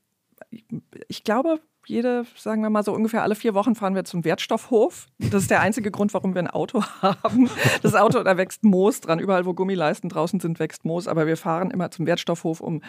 ich 1.08 1.24
glaube, 1.24 1.60
jede, 1.86 2.24
sagen 2.36 2.62
wir 2.62 2.70
mal 2.70 2.82
so 2.82 2.92
ungefähr 2.92 3.22
alle 3.22 3.34
vier 3.34 3.54
Wochen 3.54 3.74
fahren 3.74 3.94
wir 3.94 4.04
zum 4.04 4.24
Wertstoffhof. 4.24 5.08
Das 5.18 5.42
ist 5.42 5.50
der 5.50 5.60
einzige 5.60 5.90
Grund, 5.90 6.14
warum 6.14 6.34
wir 6.34 6.42
ein 6.42 6.50
Auto 6.50 6.82
haben. 7.02 7.50
Das 7.82 7.94
Auto, 7.94 8.22
da 8.22 8.36
wächst 8.36 8.64
Moos 8.64 9.00
dran. 9.00 9.18
Überall, 9.18 9.46
wo 9.46 9.54
Gummileisten 9.54 10.08
draußen 10.08 10.40
sind, 10.40 10.58
wächst 10.58 10.84
Moos. 10.84 11.08
Aber 11.08 11.26
wir 11.26 11.36
fahren 11.36 11.70
immer 11.70 11.90
zum 11.90 12.06
Wertstoffhof, 12.06 12.60
um, 12.60 12.82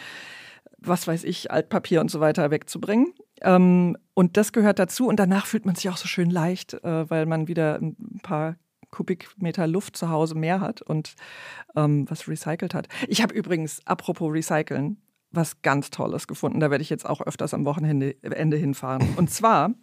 was 0.78 1.08
weiß 1.08 1.24
ich, 1.24 1.52
Altpapier 1.52 2.02
und 2.02 2.12
so 2.12 2.20
weiter 2.20 2.52
wegzubringen. 2.52 3.14
Ähm, 3.42 3.98
und 4.14 4.38
das 4.38 4.54
gehört 4.54 4.80
dazu. 4.80 5.08
Und 5.08 5.20
danach 5.20 5.46
fühlt 5.46 5.66
man 5.66 5.76
sich 5.76 5.90
auch 5.90 5.98
so 5.98 6.08
schön 6.08 6.30
leicht, 6.30 6.74
äh, 6.84 7.10
weil 7.10 7.26
man 7.26 7.48
wieder 7.48 7.80
ein 7.82 8.20
paar 8.22 8.56
Kubikmeter 8.94 9.66
Luft 9.66 9.98
zu 9.98 10.10
Hause 10.10 10.36
mehr 10.36 10.62
hat 10.62 10.84
und 10.84 11.16
ähm, 11.76 12.06
was 12.10 12.28
recycelt 12.28 12.76
hat. 12.76 12.88
Ich 13.08 13.24
habe 13.24 13.34
übrigens, 13.34 13.82
apropos 13.86 14.32
Recyceln, 14.32 15.02
was 15.34 15.62
ganz 15.62 15.90
Tolles 15.90 16.28
gefunden. 16.28 16.60
Da 16.60 16.72
werde 16.72 16.82
ich 16.82 16.90
jetzt 16.90 17.06
auch 17.06 17.22
öfters 17.22 17.54
am 17.54 17.66
Wochenende 17.66 18.16
Ende 18.22 18.58
hinfahren. 18.58 19.16
Und 19.18 19.30
zwar 19.30 19.74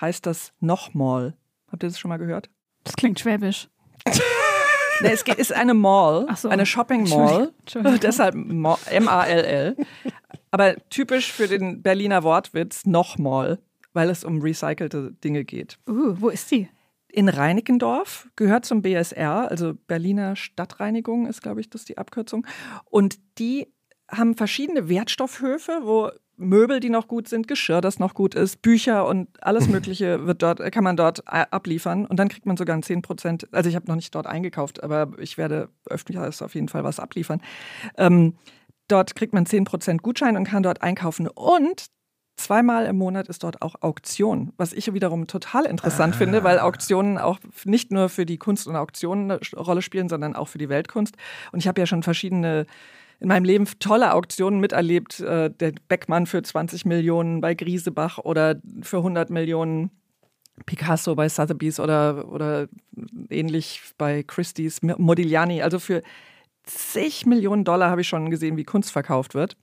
heißt 0.00 0.24
das 0.26 0.52
Nochmal. 0.60 1.36
Habt 1.70 1.82
ihr 1.82 1.88
das 1.88 1.98
schon 1.98 2.08
mal 2.08 2.18
gehört? 2.18 2.50
Das 2.84 2.96
klingt 2.96 3.18
schwäbisch. 3.20 3.68
nee, 5.00 5.10
es 5.12 5.22
ist 5.22 5.52
eine 5.52 5.74
Mall, 5.74 6.26
so. 6.36 6.48
eine 6.48 6.66
Shopping 6.66 7.08
Mall. 7.08 7.52
Deshalb 8.02 8.34
M-A-L-L. 8.34 9.76
Aber 10.50 10.76
typisch 10.90 11.32
für 11.32 11.48
den 11.48 11.82
Berliner 11.82 12.22
Wortwitz 12.22 12.84
Nochmal, 12.84 13.58
weil 13.92 14.10
es 14.10 14.24
um 14.24 14.40
recycelte 14.40 15.12
Dinge 15.24 15.44
geht. 15.44 15.78
Uh, 15.88 16.14
wo 16.18 16.28
ist 16.28 16.50
die? 16.50 16.68
In 17.08 17.28
Reinickendorf, 17.28 18.28
gehört 18.36 18.64
zum 18.64 18.80
BSR, 18.80 19.50
also 19.50 19.74
Berliner 19.86 20.34
Stadtreinigung 20.34 21.26
ist, 21.26 21.42
glaube 21.42 21.60
ich, 21.60 21.68
das 21.68 21.84
die 21.84 21.98
Abkürzung. 21.98 22.46
Und 22.86 23.18
die 23.38 23.68
haben 24.14 24.34
verschiedene 24.34 24.88
Wertstoffhöfe, 24.88 25.80
wo 25.82 26.10
Möbel, 26.36 26.80
die 26.80 26.90
noch 26.90 27.08
gut 27.08 27.28
sind, 27.28 27.48
Geschirr, 27.48 27.80
das 27.80 27.98
noch 27.98 28.14
gut 28.14 28.34
ist, 28.34 28.62
Bücher 28.62 29.06
und 29.06 29.28
alles 29.42 29.68
Mögliche 29.68 30.26
wird 30.26 30.42
dort, 30.42 30.60
kann 30.72 30.84
man 30.84 30.96
dort 30.96 31.26
abliefern. 31.26 32.06
Und 32.06 32.18
dann 32.18 32.28
kriegt 32.28 32.46
man 32.46 32.56
sogar 32.56 32.76
ein 32.76 32.82
10 32.82 33.02
Prozent. 33.02 33.48
Also 33.52 33.68
ich 33.68 33.76
habe 33.76 33.86
noch 33.86 33.96
nicht 33.96 34.14
dort 34.14 34.26
eingekauft, 34.26 34.82
aber 34.82 35.10
ich 35.18 35.38
werde 35.38 35.68
öfters 35.88 36.42
auf 36.42 36.54
jeden 36.54 36.68
Fall 36.68 36.84
was 36.84 37.00
abliefern. 37.00 37.40
Ähm, 37.96 38.34
dort 38.88 39.14
kriegt 39.14 39.32
man 39.32 39.46
10 39.46 39.64
Prozent 39.64 40.02
Gutschein 40.02 40.36
und 40.36 40.44
kann 40.44 40.62
dort 40.62 40.82
einkaufen. 40.82 41.28
Und 41.28 41.86
zweimal 42.36 42.86
im 42.86 42.96
Monat 42.96 43.28
ist 43.28 43.44
dort 43.44 43.62
auch 43.62 43.76
Auktion, 43.80 44.52
was 44.56 44.72
ich 44.72 44.92
wiederum 44.92 45.26
total 45.26 45.64
interessant 45.66 46.14
ah. 46.14 46.18
finde, 46.18 46.42
weil 46.44 46.58
Auktionen 46.58 47.18
auch 47.18 47.38
nicht 47.64 47.92
nur 47.92 48.08
für 48.08 48.26
die 48.26 48.38
Kunst 48.38 48.66
und 48.66 48.76
Auktionen 48.76 49.30
eine 49.30 49.40
Rolle 49.56 49.82
spielen, 49.82 50.08
sondern 50.08 50.34
auch 50.34 50.48
für 50.48 50.58
die 50.58 50.68
Weltkunst. 50.68 51.14
Und 51.52 51.60
ich 51.60 51.68
habe 51.68 51.80
ja 51.80 51.86
schon 51.86 52.02
verschiedene 52.02 52.66
in 53.22 53.28
meinem 53.28 53.44
Leben 53.44 53.66
tolle 53.78 54.12
Auktionen 54.14 54.60
miterlebt. 54.60 55.20
Äh, 55.20 55.50
der 55.50 55.72
Beckmann 55.88 56.26
für 56.26 56.42
20 56.42 56.84
Millionen 56.84 57.40
bei 57.40 57.54
Griesebach 57.54 58.18
oder 58.18 58.60
für 58.82 58.98
100 58.98 59.30
Millionen 59.30 59.90
Picasso 60.66 61.14
bei 61.14 61.28
Sotheby's 61.28 61.80
oder, 61.80 62.28
oder 62.28 62.68
ähnlich 63.30 63.80
bei 63.96 64.22
Christie's, 64.22 64.82
Modigliani. 64.82 65.62
Also 65.62 65.78
für 65.78 66.02
zig 66.64 67.24
Millionen 67.24 67.64
Dollar 67.64 67.90
habe 67.90 68.00
ich 68.00 68.08
schon 68.08 68.30
gesehen, 68.30 68.56
wie 68.56 68.64
Kunst 68.64 68.90
verkauft 68.90 69.34
wird. 69.34 69.56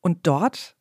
Und 0.00 0.26
dort 0.26 0.76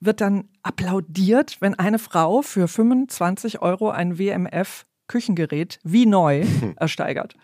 wird 0.00 0.20
dann 0.20 0.48
applaudiert, 0.62 1.56
wenn 1.60 1.74
eine 1.78 1.98
Frau 1.98 2.42
für 2.42 2.68
25 2.68 3.62
Euro 3.62 3.90
ein 3.90 4.18
WMF 4.18 4.84
Küchengerät 5.08 5.78
wie 5.82 6.06
neu 6.06 6.44
ersteigert. 6.76 7.34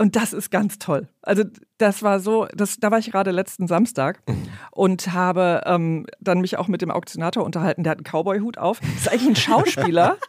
Und 0.00 0.14
das 0.14 0.32
ist 0.32 0.50
ganz 0.50 0.78
toll. 0.78 1.08
Also 1.22 1.42
das 1.76 2.02
war 2.04 2.20
so, 2.20 2.46
das, 2.54 2.76
da 2.78 2.92
war 2.92 2.98
ich 2.98 3.10
gerade 3.10 3.32
letzten 3.32 3.66
Samstag 3.66 4.22
und 4.70 5.12
habe 5.12 5.62
ähm, 5.66 6.06
dann 6.20 6.40
mich 6.40 6.56
auch 6.56 6.68
mit 6.68 6.82
dem 6.82 6.92
Auktionator 6.92 7.44
unterhalten. 7.44 7.82
Der 7.82 7.90
hat 7.90 7.98
einen 7.98 8.04
Cowboy-Hut 8.04 8.58
auf. 8.58 8.78
Das 8.78 8.90
ist 8.90 9.08
eigentlich 9.12 9.28
ein 9.28 9.36
Schauspieler. 9.36 10.16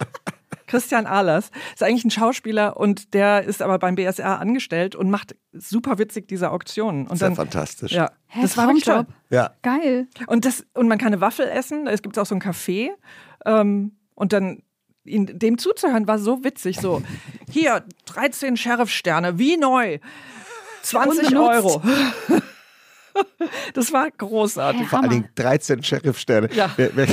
Christian 0.65 1.05
Ahlers 1.07 1.51
ist 1.73 1.83
eigentlich 1.83 2.05
ein 2.05 2.11
Schauspieler 2.11 2.77
und 2.77 3.13
der 3.13 3.43
ist 3.43 3.61
aber 3.61 3.79
beim 3.79 3.95
BSR 3.95 4.39
angestellt 4.39 4.95
und 4.95 5.09
macht 5.09 5.35
super 5.51 5.97
witzig 5.97 6.27
diese 6.27 6.51
Auktionen. 6.51 7.07
Und 7.07 7.17
Sehr 7.17 7.33
fantastisch. 7.33 7.91
Ja, 7.91 8.11
Hä, 8.27 8.41
das 8.41 8.55
war 8.55 8.67
wirklich 8.67 8.85
toll. 8.85 9.05
Ja. 9.29 9.51
Geil. 9.63 10.07
Und, 10.27 10.45
das, 10.45 10.65
und 10.75 10.87
man 10.87 10.97
kann 10.97 11.07
eine 11.07 11.21
Waffel 11.21 11.47
essen. 11.47 11.87
Es 11.87 12.01
gibt 12.01 12.17
auch 12.19 12.25
so 12.25 12.35
ein 12.35 12.41
Café. 12.41 12.89
Ähm, 13.45 13.97
und 14.13 14.31
dann 14.31 14.61
ihn, 15.05 15.39
dem 15.39 15.57
zuzuhören 15.57 16.07
war 16.07 16.19
so 16.19 16.43
witzig. 16.43 16.79
So, 16.79 17.01
hier, 17.51 17.83
13 18.05 18.57
Sheriff-Sterne, 18.57 19.39
wie 19.39 19.57
neu. 19.57 19.99
20 20.83 21.35
Euro. 21.35 21.81
Das 23.73 23.91
war 23.91 24.09
großartig. 24.11 24.87
Vor 24.87 24.99
allen 24.99 25.09
Dingen 25.09 25.29
13 25.35 25.83
Sheriff-Sterne. 25.83 26.49
Ja. 26.53 26.71
Wer, 26.77 26.95
wer, 26.95 27.07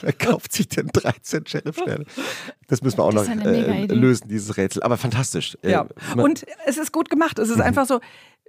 wer, 0.00 0.12
kauft 0.12 0.52
sich 0.52 0.68
denn 0.68 0.86
13 0.86 1.46
Sheriff-Sterne? 1.46 2.06
Das 2.68 2.82
müssen 2.82 2.98
wir 2.98 3.04
auch 3.04 3.12
noch 3.12 3.28
äh, 3.28 3.84
lösen, 3.86 4.28
dieses 4.28 4.56
Rätsel. 4.56 4.82
Aber 4.82 4.96
fantastisch. 4.96 5.58
Äh, 5.62 5.72
ja. 5.72 5.86
Und 6.16 6.46
es 6.64 6.78
ist 6.78 6.92
gut 6.92 7.10
gemacht. 7.10 7.38
Es 7.38 7.50
ist 7.50 7.56
mhm. 7.56 7.62
einfach 7.62 7.86
so, 7.86 8.00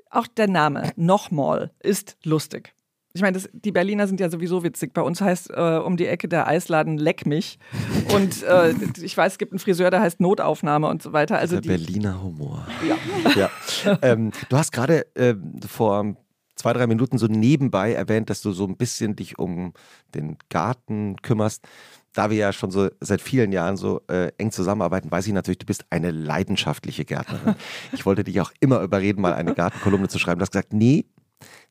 auch 0.09 0.27
der 0.27 0.47
Name, 0.47 0.91
nochmal, 0.95 1.71
ist 1.79 2.17
lustig. 2.23 2.73
Ich 3.13 3.21
meine, 3.21 3.39
die 3.51 3.71
Berliner 3.71 4.07
sind 4.07 4.19
ja 4.19 4.29
sowieso 4.29 4.63
witzig. 4.63 4.93
Bei 4.93 5.01
uns 5.01 5.19
heißt 5.19 5.51
äh, 5.51 5.77
um 5.77 5.97
die 5.97 6.07
Ecke 6.07 6.29
der 6.29 6.47
Eisladen 6.47 6.97
Leck 6.97 7.25
mich. 7.25 7.59
Und 8.13 8.43
äh, 8.43 8.73
ich 9.01 9.17
weiß, 9.17 9.33
es 9.33 9.37
gibt 9.37 9.51
einen 9.51 9.59
Friseur, 9.59 9.91
der 9.91 10.01
heißt 10.01 10.19
Notaufnahme 10.19 10.87
und 10.87 11.01
so 11.01 11.13
weiter. 11.13 11.37
Also 11.37 11.59
der 11.59 11.69
Berliner 11.69 12.21
Humor. 12.21 12.67
Ja. 12.87 12.97
ja. 13.85 13.99
Ähm, 14.01 14.31
du 14.49 14.57
hast 14.57 14.71
gerade 14.71 15.05
äh, 15.15 15.35
vor 15.67 16.15
zwei, 16.55 16.73
drei 16.73 16.87
Minuten 16.87 17.17
so 17.17 17.27
nebenbei 17.27 17.93
erwähnt, 17.93 18.29
dass 18.29 18.41
du 18.41 18.51
so 18.51 18.65
ein 18.65 18.77
bisschen 18.77 19.15
dich 19.15 19.39
um 19.39 19.73
den 20.13 20.37
Garten 20.49 21.15
kümmerst. 21.21 21.67
Da 22.13 22.29
wir 22.29 22.37
ja 22.37 22.51
schon 22.53 22.71
so 22.71 22.89
seit 22.99 23.21
vielen 23.21 23.51
Jahren 23.51 23.77
so 23.77 24.01
äh, 24.09 24.31
eng 24.37 24.51
zusammenarbeiten, 24.51 25.09
weiß 25.09 25.27
ich 25.27 25.33
natürlich, 25.33 25.59
du 25.59 25.65
bist 25.65 25.85
eine 25.89 26.11
leidenschaftliche 26.11 27.05
Gärtnerin. 27.05 27.55
Ich 27.93 28.05
wollte 28.05 28.23
dich 28.23 28.39
auch 28.41 28.51
immer 28.59 28.81
überreden, 28.81 29.21
mal 29.21 29.33
eine 29.33 29.53
Gartenkolumne 29.55 30.09
zu 30.09 30.19
schreiben. 30.19 30.39
Du 30.39 30.43
hast 30.43 30.51
gesagt, 30.51 30.73
nee, 30.73 31.05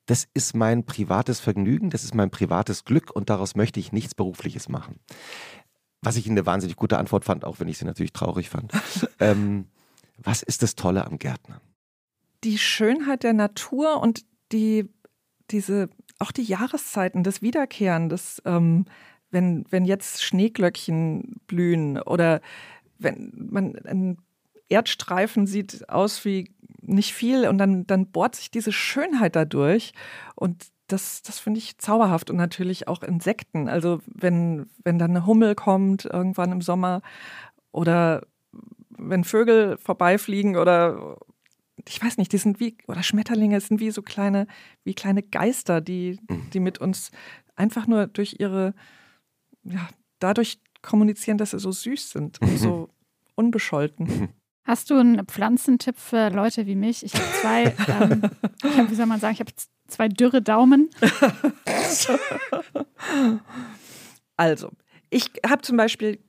das 0.06 0.28
ist 0.34 0.54
mein 0.54 0.84
privates 0.84 1.40
Vergnügen, 1.40 1.90
das 1.90 2.04
ist 2.04 2.14
mein 2.14 2.30
privates 2.30 2.84
Glück 2.84 3.10
und 3.10 3.30
daraus 3.30 3.54
möchte 3.54 3.80
ich 3.80 3.92
nichts 3.92 4.14
Berufliches 4.14 4.68
machen. 4.68 4.98
Was 6.02 6.16
ich 6.16 6.28
eine 6.28 6.46
wahnsinnig 6.46 6.76
gute 6.76 6.98
Antwort 6.98 7.24
fand, 7.24 7.44
auch 7.44 7.60
wenn 7.60 7.68
ich 7.68 7.78
sie 7.78 7.84
natürlich 7.84 8.12
traurig 8.12 8.48
fand. 8.48 8.72
ähm, 9.20 9.66
was 10.16 10.42
ist 10.42 10.62
das 10.62 10.74
Tolle 10.74 11.04
am 11.06 11.18
Gärtner? 11.18 11.60
Die 12.44 12.58
Schönheit 12.58 13.22
der 13.22 13.34
Natur 13.34 14.00
und 14.00 14.24
die, 14.52 14.88
diese, 15.50 15.90
auch 16.18 16.32
die 16.32 16.42
Jahreszeiten, 16.42 17.22
das 17.22 17.42
Wiederkehren, 17.42 18.08
das, 18.08 18.42
ähm, 18.44 18.86
wenn, 19.30 19.64
wenn 19.70 19.84
jetzt 19.84 20.22
Schneeglöckchen 20.22 21.40
blühen 21.46 22.00
oder 22.00 22.40
wenn 22.98 23.32
man 23.50 23.76
ein 23.86 24.18
Erdstreifen 24.68 25.46
sieht 25.46 25.88
aus 25.88 26.24
wie 26.24 26.50
nicht 26.90 27.14
viel 27.14 27.48
und 27.48 27.58
dann, 27.58 27.86
dann 27.86 28.06
bohrt 28.06 28.36
sich 28.36 28.50
diese 28.50 28.72
Schönheit 28.72 29.36
dadurch 29.36 29.92
und 30.34 30.66
das, 30.88 31.22
das 31.22 31.38
finde 31.38 31.58
ich 31.58 31.78
zauberhaft 31.78 32.30
und 32.30 32.36
natürlich 32.36 32.88
auch 32.88 33.02
Insekten. 33.02 33.68
Also 33.68 34.00
wenn, 34.06 34.68
wenn 34.82 34.98
dann 34.98 35.10
eine 35.10 35.26
Hummel 35.26 35.54
kommt 35.54 36.04
irgendwann 36.04 36.52
im 36.52 36.62
Sommer 36.62 37.02
oder 37.70 38.22
wenn 38.90 39.24
Vögel 39.24 39.78
vorbeifliegen 39.78 40.56
oder 40.56 41.16
ich 41.88 42.02
weiß 42.02 42.18
nicht, 42.18 42.32
die 42.32 42.38
sind 42.38 42.60
wie, 42.60 42.76
oder 42.88 43.02
Schmetterlinge 43.02 43.60
sind 43.60 43.80
wie 43.80 43.90
so 43.90 44.02
kleine, 44.02 44.46
wie 44.84 44.94
kleine 44.94 45.22
Geister, 45.22 45.80
die, 45.80 46.18
mhm. 46.28 46.50
die 46.52 46.60
mit 46.60 46.78
uns 46.78 47.10
einfach 47.56 47.86
nur 47.86 48.06
durch 48.06 48.36
ihre, 48.38 48.74
ja, 49.62 49.88
dadurch 50.18 50.60
kommunizieren, 50.82 51.38
dass 51.38 51.52
sie 51.52 51.58
so 51.58 51.72
süß 51.72 52.10
sind 52.10 52.40
und 52.42 52.58
so 52.58 52.90
unbescholten. 53.34 54.30
Hast 54.64 54.90
du 54.90 54.98
einen 54.98 55.26
Pflanzentipp 55.26 55.98
für 55.98 56.30
Leute 56.30 56.66
wie 56.66 56.76
mich? 56.76 57.04
Ich 57.04 57.14
habe 57.14 57.24
zwei, 57.40 57.64
ähm, 57.88 58.22
ich 58.64 58.76
hab, 58.76 58.90
wie 58.90 58.94
soll 58.94 59.06
man 59.06 59.20
sagen, 59.20 59.34
ich 59.34 59.40
habe 59.40 59.52
zwei 59.88 60.08
dürre 60.08 60.42
Daumen. 60.42 60.90
also, 64.36 64.70
ich 65.08 65.30
habe 65.46 65.62
zum 65.62 65.76
Beispiel 65.76 66.22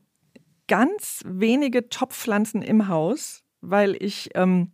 ganz 0.67 1.21
wenige 1.25 1.89
Topfpflanzen 1.89 2.61
im 2.61 2.87
Haus, 2.87 3.43
weil 3.59 3.95
ich, 4.01 4.29
ähm, 4.35 4.71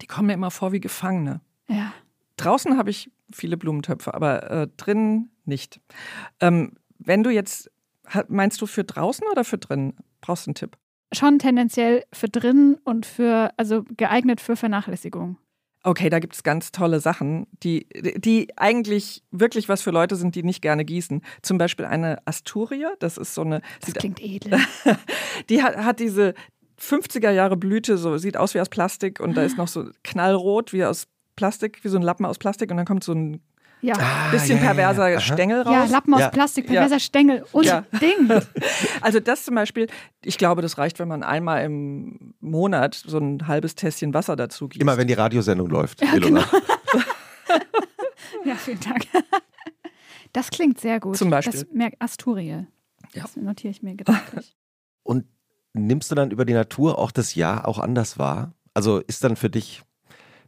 die 0.00 0.06
kommen 0.06 0.28
mir 0.28 0.34
immer 0.34 0.50
vor 0.50 0.72
wie 0.72 0.80
Gefangene. 0.80 1.40
Ja. 1.68 1.92
Draußen 2.36 2.78
habe 2.78 2.90
ich 2.90 3.10
viele 3.30 3.56
Blumentöpfe, 3.56 4.14
aber 4.14 4.50
äh, 4.50 4.68
drin 4.76 5.30
nicht. 5.44 5.80
Ähm, 6.40 6.72
wenn 6.98 7.22
du 7.22 7.30
jetzt, 7.30 7.70
meinst 8.28 8.60
du 8.60 8.66
für 8.66 8.84
draußen 8.84 9.26
oder 9.30 9.44
für 9.44 9.58
drin? 9.58 9.94
Brauchst 10.20 10.46
du 10.46 10.50
einen 10.50 10.54
Tipp? 10.54 10.76
Schon 11.12 11.38
tendenziell 11.38 12.04
für 12.12 12.28
drin 12.28 12.78
und 12.84 13.06
für, 13.06 13.52
also 13.56 13.84
geeignet 13.96 14.40
für 14.40 14.56
Vernachlässigung. 14.56 15.38
Okay, 15.84 16.10
da 16.10 16.18
gibt 16.18 16.34
es 16.34 16.42
ganz 16.42 16.72
tolle 16.72 17.00
Sachen, 17.00 17.46
die, 17.62 17.86
die 18.16 18.48
eigentlich 18.56 19.22
wirklich 19.30 19.68
was 19.68 19.80
für 19.80 19.90
Leute 19.90 20.16
sind, 20.16 20.34
die 20.34 20.42
nicht 20.42 20.60
gerne 20.60 20.84
gießen. 20.84 21.22
Zum 21.40 21.56
Beispiel 21.56 21.86
eine 21.86 22.18
Asturia, 22.26 22.92
das 22.98 23.16
ist 23.16 23.34
so 23.34 23.42
eine. 23.42 23.62
Das 23.80 23.94
klingt 23.94 24.20
edel. 24.22 24.58
die 25.48 25.62
hat, 25.62 25.76
hat 25.76 26.00
diese 26.00 26.34
50er 26.80 27.30
Jahre 27.30 27.56
Blüte, 27.56 27.96
so 27.96 28.18
sieht 28.18 28.36
aus 28.36 28.54
wie 28.54 28.60
aus 28.60 28.68
Plastik 28.68 29.20
und 29.20 29.36
da 29.36 29.42
ist 29.42 29.56
noch 29.56 29.68
so 29.68 29.88
knallrot 30.02 30.72
wie 30.72 30.84
aus 30.84 31.06
Plastik, 31.36 31.82
wie 31.84 31.88
so 31.88 31.96
ein 31.96 32.02
Lappen 32.02 32.26
aus 32.26 32.38
Plastik 32.38 32.70
und 32.70 32.76
dann 32.76 32.86
kommt 32.86 33.04
so 33.04 33.12
ein 33.12 33.40
Ja. 33.80 33.94
Ah, 33.98 34.30
bisschen 34.30 34.56
ja, 34.56 34.56
ja, 34.56 34.60
ja. 34.62 34.66
perverser 34.74 35.04
Aha. 35.04 35.20
Stängel 35.20 35.62
raus. 35.62 35.72
Ja, 35.72 35.84
Lappen 35.84 36.14
aus 36.14 36.20
Ja. 36.20 36.28
Plastik, 36.30 36.66
perverser 36.66 36.98
Stängel 37.00 37.44
und 37.52 37.64
Ja. 37.64 37.84
Ding. 38.00 38.28
Also 39.00 39.20
das 39.20 39.44
zum 39.44 39.54
Beispiel, 39.54 39.86
ich 40.24 40.38
glaube, 40.38 40.62
das 40.62 40.78
reicht, 40.78 40.98
wenn 40.98 41.08
man 41.08 41.22
einmal 41.22 41.64
im 41.64 42.34
Monat 42.40 42.94
so 42.94 43.18
ein 43.18 43.46
halbes 43.46 43.74
Tässchen 43.74 44.12
Wasser 44.14 44.34
dazu 44.36 44.68
gießt. 44.68 44.80
Immer 44.82 44.96
wenn 44.96 45.06
die 45.06 45.14
Radiosendung 45.14 45.68
läuft. 45.68 46.02
Ja, 46.02 46.14
Ilona. 46.14 46.44
Ja, 48.44 48.54
vielen 48.54 48.80
Dank. 48.80 49.06
Das 50.32 50.50
klingt 50.50 50.80
sehr 50.80 51.00
gut. 51.00 51.16
Zum 51.16 51.30
Beispiel. 51.30 51.52
Das 51.52 51.66
merkt 51.72 52.00
Asturie. 52.00 52.66
Ja. 53.14 53.22
Das 53.22 53.36
notiere 53.36 53.70
ich 53.70 53.82
mir 53.82 53.94
gedanklich. 53.94 54.56
Und 55.02 55.26
nimmst 55.72 56.10
du 56.10 56.14
dann 56.14 56.30
über 56.30 56.44
die 56.44 56.52
Natur 56.52 56.98
auch 56.98 57.10
das 57.10 57.34
Jahr 57.34 57.66
auch 57.66 57.78
anders 57.78 58.18
wahr? 58.18 58.52
Also 58.74 58.98
ist 59.00 59.24
dann 59.24 59.36
für 59.36 59.50
dich, 59.50 59.82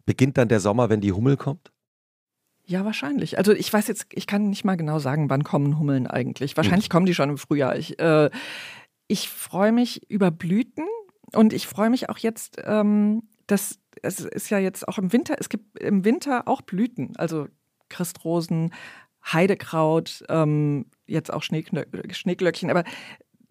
beginnt 0.06 0.38
dann 0.38 0.48
der 0.48 0.60
Sommer, 0.60 0.88
wenn 0.88 1.00
die 1.00 1.12
Hummel 1.12 1.36
kommt? 1.36 1.72
Ja, 2.70 2.84
wahrscheinlich. 2.84 3.36
Also 3.36 3.52
ich 3.52 3.72
weiß 3.72 3.88
jetzt, 3.88 4.06
ich 4.12 4.28
kann 4.28 4.48
nicht 4.48 4.64
mal 4.64 4.76
genau 4.76 5.00
sagen, 5.00 5.28
wann 5.28 5.42
kommen 5.42 5.80
Hummeln 5.80 6.06
eigentlich. 6.06 6.56
Wahrscheinlich 6.56 6.88
kommen 6.88 7.04
die 7.04 7.14
schon 7.14 7.28
im 7.28 7.36
Frühjahr. 7.36 7.74
Ich, 7.74 7.98
äh, 7.98 8.30
ich 9.08 9.28
freue 9.28 9.72
mich 9.72 10.08
über 10.08 10.30
Blüten 10.30 10.84
und 11.32 11.52
ich 11.52 11.66
freue 11.66 11.90
mich 11.90 12.08
auch 12.08 12.18
jetzt, 12.18 12.58
ähm, 12.64 13.24
dass 13.48 13.80
es 14.02 14.20
ist 14.20 14.50
ja 14.50 14.60
jetzt 14.60 14.86
auch 14.86 14.98
im 14.98 15.12
Winter, 15.12 15.34
es 15.40 15.48
gibt 15.48 15.80
im 15.80 16.04
Winter 16.04 16.46
auch 16.46 16.62
Blüten, 16.62 17.16
also 17.16 17.48
Christrosen, 17.88 18.72
Heidekraut, 19.24 20.22
ähm, 20.28 20.86
jetzt 21.08 21.32
auch 21.32 21.42
Schneeglöckchen. 21.42 22.70
Aber 22.70 22.84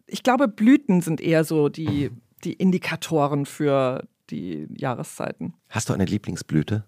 ich 0.07 0.23
glaube, 0.23 0.47
Blüten 0.47 1.01
sind 1.01 1.19
eher 1.19 1.43
so 1.43 1.67
die, 1.67 2.09
die 2.45 2.53
Indikatoren 2.53 3.45
für 3.45 4.07
die 4.29 4.65
Jahreszeiten. 4.77 5.55
Hast 5.67 5.89
du 5.89 5.93
eine 5.93 6.05
Lieblingsblüte? 6.05 6.85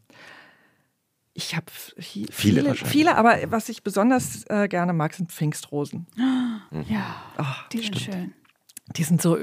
Ich 1.33 1.55
habe 1.55 1.65
Viele 1.97 2.27
viele, 2.31 2.75
viele, 2.75 3.15
aber 3.15 3.37
was 3.51 3.69
ich 3.69 3.83
besonders 3.83 4.43
äh, 4.49 4.67
gerne 4.67 4.91
mag, 4.93 5.13
sind 5.13 5.31
Pfingstrosen. 5.31 6.05
Ja, 6.89 7.15
Ah, 7.37 7.55
die 7.71 7.79
sind 7.79 7.97
schön. 7.99 8.33
die 8.97 9.03
sind 9.03 9.21
so 9.21 9.37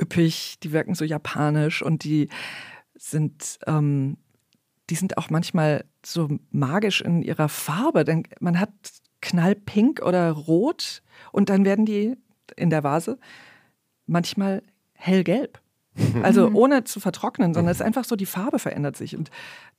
üppig, 0.00 0.58
die 0.62 0.72
wirken 0.72 0.94
so 0.96 1.04
japanisch 1.04 1.80
und 1.82 2.02
die 2.02 2.28
sind, 2.96 3.58
ähm, 3.68 4.16
die 4.90 4.96
sind 4.96 5.16
auch 5.16 5.30
manchmal 5.30 5.84
so 6.04 6.28
magisch 6.50 7.00
in 7.02 7.22
ihrer 7.22 7.48
Farbe. 7.48 8.04
Denn 8.04 8.24
man 8.40 8.58
hat 8.58 8.70
knallpink 9.20 10.02
oder 10.02 10.32
rot 10.32 11.02
und 11.30 11.50
dann 11.50 11.64
werden 11.64 11.86
die 11.86 12.16
in 12.56 12.70
der 12.70 12.82
Vase 12.82 13.18
manchmal 14.06 14.62
hellgelb. 14.94 15.60
Also 16.22 16.48
ohne 16.52 16.82
zu 16.84 16.98
vertrocknen, 16.98 17.54
sondern 17.54 17.70
es 17.70 17.78
ist 17.80 17.86
einfach 17.86 18.04
so, 18.04 18.16
die 18.16 18.26
Farbe 18.26 18.58
verändert 18.58 18.96
sich 18.96 19.16
und 19.16 19.30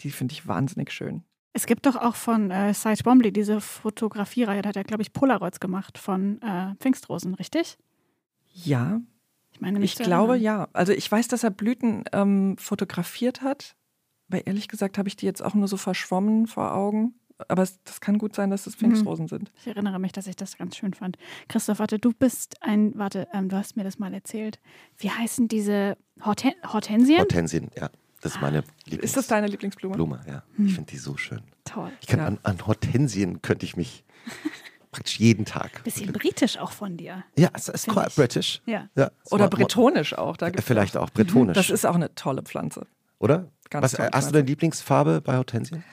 die 0.01 0.11
finde 0.11 0.33
ich 0.33 0.47
wahnsinnig 0.47 0.91
schön. 0.91 1.23
Es 1.53 1.65
gibt 1.65 1.85
doch 1.85 1.95
auch 1.95 2.15
von 2.15 2.51
äh, 2.51 2.73
Cy 2.73 2.93
Bombly 3.03 3.31
diese 3.31 3.59
Fotografiereihe, 3.59 4.61
da 4.61 4.69
hat 4.69 4.75
er, 4.75 4.83
glaube 4.83 5.01
ich, 5.01 5.13
Polaroids 5.13 5.59
gemacht 5.59 5.97
von 5.97 6.41
äh, 6.41 6.75
Pfingstrosen, 6.79 7.33
richtig? 7.35 7.77
Ja, 8.53 9.01
Ich 9.51 9.59
meine, 9.61 9.81
Ich 9.83 9.95
zu 9.95 10.03
glaube 10.03 10.33
erinnern. 10.33 10.43
ja. 10.43 10.67
Also 10.73 10.93
ich 10.93 11.11
weiß, 11.11 11.27
dass 11.27 11.43
er 11.43 11.49
Blüten 11.51 12.03
ähm, 12.13 12.55
fotografiert 12.57 13.41
hat. 13.41 13.75
Aber 14.31 14.45
ehrlich 14.45 14.67
gesagt 14.67 14.97
habe 14.99 15.09
ich 15.09 15.15
die 15.15 15.25
jetzt 15.25 15.41
auch 15.43 15.55
nur 15.55 15.67
so 15.67 15.75
verschwommen 15.77 16.45
vor 16.45 16.73
Augen. 16.73 17.15
Aber 17.47 17.63
es, 17.63 17.81
das 17.83 18.01
kann 18.01 18.17
gut 18.17 18.35
sein, 18.35 18.49
dass 18.51 18.67
es 18.67 18.75
Pfingstrosen 18.75 19.27
sind. 19.27 19.51
Ich 19.61 19.67
erinnere 19.67 19.97
mich, 19.97 20.11
dass 20.11 20.27
ich 20.27 20.35
das 20.35 20.57
ganz 20.57 20.75
schön 20.75 20.93
fand. 20.93 21.17
Christoph, 21.47 21.79
warte, 21.79 21.97
du 21.97 22.11
bist 22.11 22.61
ein, 22.61 22.91
warte, 22.95 23.27
ähm, 23.33 23.47
du 23.49 23.55
hast 23.55 23.77
mir 23.77 23.83
das 23.85 23.97
mal 23.97 24.13
erzählt. 24.13 24.59
Wie 24.97 25.09
heißen 25.09 25.47
diese 25.47 25.97
Horten 26.23 26.51
Hortensien? 26.71 27.19
Hortensien, 27.19 27.71
ja. 27.75 27.89
Das 28.21 28.33
ist 28.35 28.41
meine 28.41 28.57
Lieblingsblume. 28.85 29.03
Ist 29.03 29.17
das 29.17 29.27
deine 29.27 29.47
Lieblingsblume? 29.47 30.21
ja. 30.27 30.43
Hm. 30.55 30.65
Ich 30.67 30.75
finde 30.75 30.91
die 30.91 30.97
so 30.97 31.15
schön. 31.17 31.41
Toll. 31.65 31.91
Ich 32.01 32.07
kann 32.07 32.19
Ja. 32.19 32.25
an, 32.27 32.39
an 32.43 32.67
Hortensien 32.67 33.41
könnte 33.41 33.65
ich 33.65 33.77
mich 33.77 34.03
praktisch 34.91 35.19
jeden 35.19 35.45
Tag. 35.45 35.83
Bisschen 35.83 36.11
britisch 36.11 36.57
auch 36.57 36.71
von 36.71 36.97
dir. 36.97 37.23
Ja, 37.37 37.49
es 37.53 37.69
ist 37.69 37.87
quite 37.87 38.07
ich. 38.09 38.15
British. 38.15 38.61
Ja. 38.65 38.89
Ja, 38.95 39.11
Oder 39.31 39.47
bretonisch 39.47 40.13
auch. 40.17 40.35
Da 40.35 40.49
gibt's 40.49 40.65
Vielleicht 40.67 40.97
auch. 40.97 41.09
bretonisch. 41.11 41.55
Das 41.55 41.69
ist 41.69 41.85
auch 41.85 41.95
eine 41.95 42.13
tolle 42.15 42.41
Pflanze. 42.43 42.87
oder? 43.19 43.47
Ganz 43.69 43.83
Was, 43.83 43.91
tolle 43.93 44.09
hast 44.11 44.29
du 44.29 44.33
deine 44.33 44.47
Lieblingsfarbe 44.47 45.21
bei 45.21 45.37
Hortensien? 45.37 45.83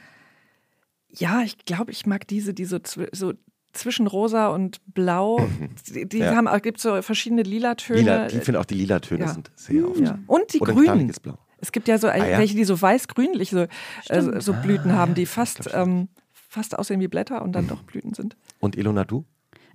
Ja, 1.11 1.43
ich 1.43 1.59
glaube, 1.65 1.93
ich 1.93 2.07
mag 2.07 2.27
diese, 2.27 2.53
die 2.55 2.65
so, 2.65 2.79
so 3.13 3.35
zwischen 3.73 4.07
rosa 4.07 4.49
und 4.49 4.81
blau. 4.95 5.47
Die, 5.89 6.09
die 6.09 6.19
Ja. 6.19 6.35
haben, 6.35 6.49
gibt 6.63 6.81
so 6.81 7.01
verschiedene 7.03 7.43
Lila-Töne. 7.43 8.01
Lila, 8.01 8.27
ich 8.29 8.43
finde 8.43 8.61
auch 8.61 8.65
die 8.65 8.75
lila 8.75 9.01
Töne 9.01 9.25
Ja. 9.25 9.29
sind 9.33 9.51
sehr 9.55 9.89
oft. 9.89 10.01
ja. 10.01 10.19
Und 10.27 10.53
die 10.55 10.61
Oder 10.61 10.73
grünen. 10.73 11.13
Blau. 11.23 11.39
Es 11.59 11.73
gibt 11.73 11.89
ja 11.89 11.99
so 11.99 12.09
Ah, 12.09 12.17
ja? 12.17 12.39
welche, 12.39 12.55
die 12.55 12.65
so 12.65 12.81
weiß-grünlich 12.81 13.51
so, 13.51 13.67
äh, 14.09 14.41
so 14.41 14.53
Blüten 14.53 14.91
Ah, 14.91 14.97
haben, 14.97 15.15
die 15.15 15.23
ja, 15.23 15.29
fast, 15.29 15.69
ähm, 15.73 16.09
fast 16.33 16.79
aussehen 16.79 17.01
wie 17.01 17.09
Blätter 17.09 17.43
und 17.43 17.53
dann 17.53 17.65
Mhm. 17.65 17.69
doch 17.69 17.83
Blüten 17.83 18.15
sind. 18.15 18.37
Und 18.61 18.77
Ilona, 18.77 19.05
du? 19.05 19.25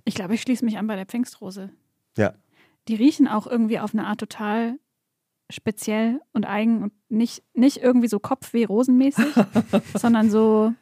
Ich 0.04 0.14
glaube, 0.14 0.34
ich 0.34 0.42
schließe 0.42 0.64
mich 0.64 0.78
an 0.78 0.86
bei 0.86 0.96
der 0.96 1.06
Pfingstrose. 1.06 1.70
Ja. 2.16 2.34
Die 2.88 2.94
riechen 2.94 3.28
auch 3.28 3.46
irgendwie 3.46 3.78
auf 3.78 3.94
eine 3.94 4.06
Art 4.06 4.18
total 4.20 4.78
speziell 5.50 6.20
und 6.32 6.44
eigen 6.46 6.82
und 6.82 6.92
nicht, 7.08 7.42
nicht 7.54 7.76
irgendwie 7.78 8.08
so 8.08 8.18
Kopfweh-Rosenmäßig, 8.18 9.26
sondern 9.94 10.30
so 10.30 10.72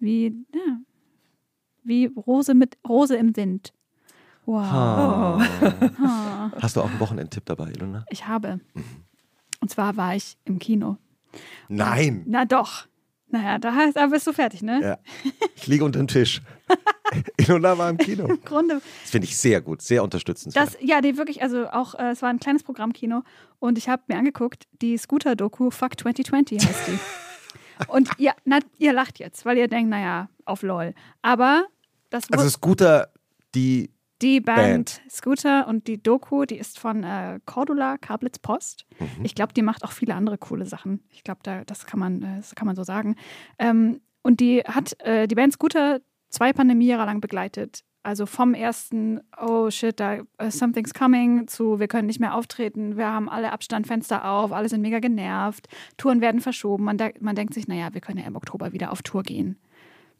wie, 0.00 0.44
ja, 0.54 0.78
wie 1.84 2.06
Rose 2.06 2.54
mit 2.54 2.76
Rose 2.86 3.16
im 3.16 3.36
Wind. 3.36 3.72
Wow. 4.46 4.60
Ah. 4.60 5.40
Ah. 6.02 6.50
Hast 6.60 6.76
du 6.76 6.82
auch 6.82 6.90
einen 6.90 7.00
Wochenendtipp 7.00 7.46
dabei, 7.46 7.70
Ilona? 7.70 8.04
Ich 8.10 8.26
habe. 8.26 8.60
Und 9.64 9.70
zwar 9.70 9.96
war 9.96 10.14
ich 10.14 10.36
im 10.44 10.58
Kino. 10.58 10.98
Nein! 11.68 12.22
Na 12.26 12.44
doch. 12.44 12.86
Naja, 13.28 13.58
da, 13.58 13.72
heißt- 13.72 13.94
da 13.94 14.08
bist 14.08 14.26
du 14.26 14.34
fertig, 14.34 14.60
ne? 14.60 14.78
Ja. 14.82 14.98
Ich 15.56 15.66
liege 15.66 15.86
unter 15.86 16.00
dem 16.00 16.06
Tisch. 16.06 16.42
Ilona 17.38 17.78
war 17.78 17.88
im 17.88 17.96
Kino. 17.96 18.26
Im 18.26 18.42
Grunde 18.42 18.82
Das 19.00 19.10
finde 19.10 19.26
ich 19.26 19.38
sehr 19.38 19.62
gut, 19.62 19.80
sehr 19.80 20.02
unterstützenswert. 20.02 20.66
Das, 20.66 20.76
ja, 20.82 21.00
die 21.00 21.16
wirklich, 21.16 21.40
also 21.42 21.66
auch, 21.70 21.94
äh, 21.94 22.10
es 22.10 22.20
war 22.20 22.28
ein 22.28 22.40
kleines 22.40 22.62
Programmkino 22.62 23.22
und 23.58 23.78
ich 23.78 23.88
habe 23.88 24.02
mir 24.08 24.18
angeguckt, 24.18 24.64
die 24.82 24.98
Scooter-Doku 24.98 25.70
Fuck 25.70 25.98
2020 25.98 26.58
heißt 26.62 26.88
die. 26.88 26.98
und 27.88 28.10
ihr, 28.18 28.34
na, 28.44 28.58
ihr 28.76 28.92
lacht 28.92 29.18
jetzt, 29.18 29.46
weil 29.46 29.56
ihr 29.56 29.68
denkt, 29.68 29.88
naja, 29.88 30.28
auf 30.44 30.60
LOL. 30.60 30.92
Aber 31.22 31.64
das 32.10 32.30
also 32.30 32.50
Scooter, 32.50 33.08
die 33.54 33.93
die 34.24 34.40
Band, 34.40 34.56
Band. 34.56 35.02
Scooter 35.10 35.68
und 35.68 35.86
die 35.86 36.02
Doku, 36.02 36.44
die 36.44 36.56
ist 36.56 36.78
von 36.78 37.04
äh, 37.04 37.40
Cordula 37.44 37.98
Kablitz 37.98 38.38
Post. 38.38 38.86
Mhm. 38.98 39.24
Ich 39.24 39.34
glaube, 39.34 39.52
die 39.52 39.62
macht 39.62 39.84
auch 39.84 39.92
viele 39.92 40.14
andere 40.14 40.38
coole 40.38 40.64
Sachen. 40.64 41.04
Ich 41.10 41.24
glaube, 41.24 41.40
da, 41.42 41.64
das, 41.64 41.84
kann 41.86 42.00
man, 42.00 42.22
äh, 42.22 42.36
das 42.36 42.54
kann 42.54 42.66
man 42.66 42.74
so 42.74 42.82
sagen. 42.84 43.16
Ähm, 43.58 44.00
und 44.22 44.40
die 44.40 44.60
hat 44.60 44.98
äh, 45.00 45.28
die 45.28 45.34
Band 45.34 45.52
Scooter 45.52 46.00
zwei 46.30 46.52
Pandemiejahre 46.52 47.04
lang 47.04 47.20
begleitet. 47.20 47.84
Also 48.02 48.26
vom 48.26 48.52
ersten, 48.52 49.20
oh 49.40 49.70
shit, 49.70 49.98
da 49.98 50.20
uh, 50.42 50.50
something's 50.50 50.92
coming, 50.92 51.48
zu 51.48 51.80
wir 51.80 51.88
können 51.88 52.06
nicht 52.06 52.20
mehr 52.20 52.34
auftreten, 52.34 52.98
wir 52.98 53.06
haben 53.06 53.30
alle 53.30 53.50
Abstand, 53.50 53.86
Fenster 53.86 54.28
auf, 54.28 54.52
alle 54.52 54.68
sind 54.68 54.82
mega 54.82 54.98
genervt, 54.98 55.68
Touren 55.96 56.20
werden 56.20 56.42
verschoben. 56.42 56.84
Man, 56.84 56.98
de 56.98 57.14
man 57.20 57.34
denkt 57.34 57.54
sich, 57.54 57.66
naja, 57.66 57.94
wir 57.94 58.02
können 58.02 58.18
ja 58.18 58.26
im 58.26 58.36
Oktober 58.36 58.74
wieder 58.74 58.92
auf 58.92 59.00
Tour 59.00 59.22
gehen. 59.22 59.58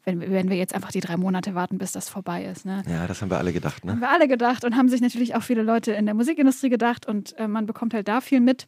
Wenn, 0.05 0.21
wir- 0.21 0.29
wenn 0.31 0.49
wir 0.49 0.55
jetzt 0.57 0.73
einfach 0.75 0.91
die 0.91 0.99
drei 0.99 1.17
Monate 1.17 1.55
warten, 1.55 1.77
bis 1.79 1.91
das 1.91 2.09
vorbei 2.09 2.45
ist. 2.45 2.65
Ne? 2.65 2.83
Ja, 2.87 3.07
das 3.07 3.21
haben 3.21 3.29
wir 3.31 3.37
alle 3.39 3.51
gedacht, 3.53 3.81
Haben 3.83 3.95
ne? 3.95 4.01
wir 4.01 4.09
alle 4.09 4.27
gedacht 4.27 4.63
und 4.63 4.75
haben 4.77 4.87
sich 4.87 5.01
natürlich 5.01 5.35
auch 5.35 5.41
viele 5.43 5.63
Leute 5.63 5.91
in 5.93 6.05
der 6.05 6.13
Musikindustrie 6.15 6.69
gedacht 6.69 7.07
und 7.07 7.37
äh, 7.39 7.47
man 7.47 7.65
bekommt 7.65 7.93
halt 7.93 8.07
da 8.07 8.21
viel 8.21 8.39
mit. 8.39 8.67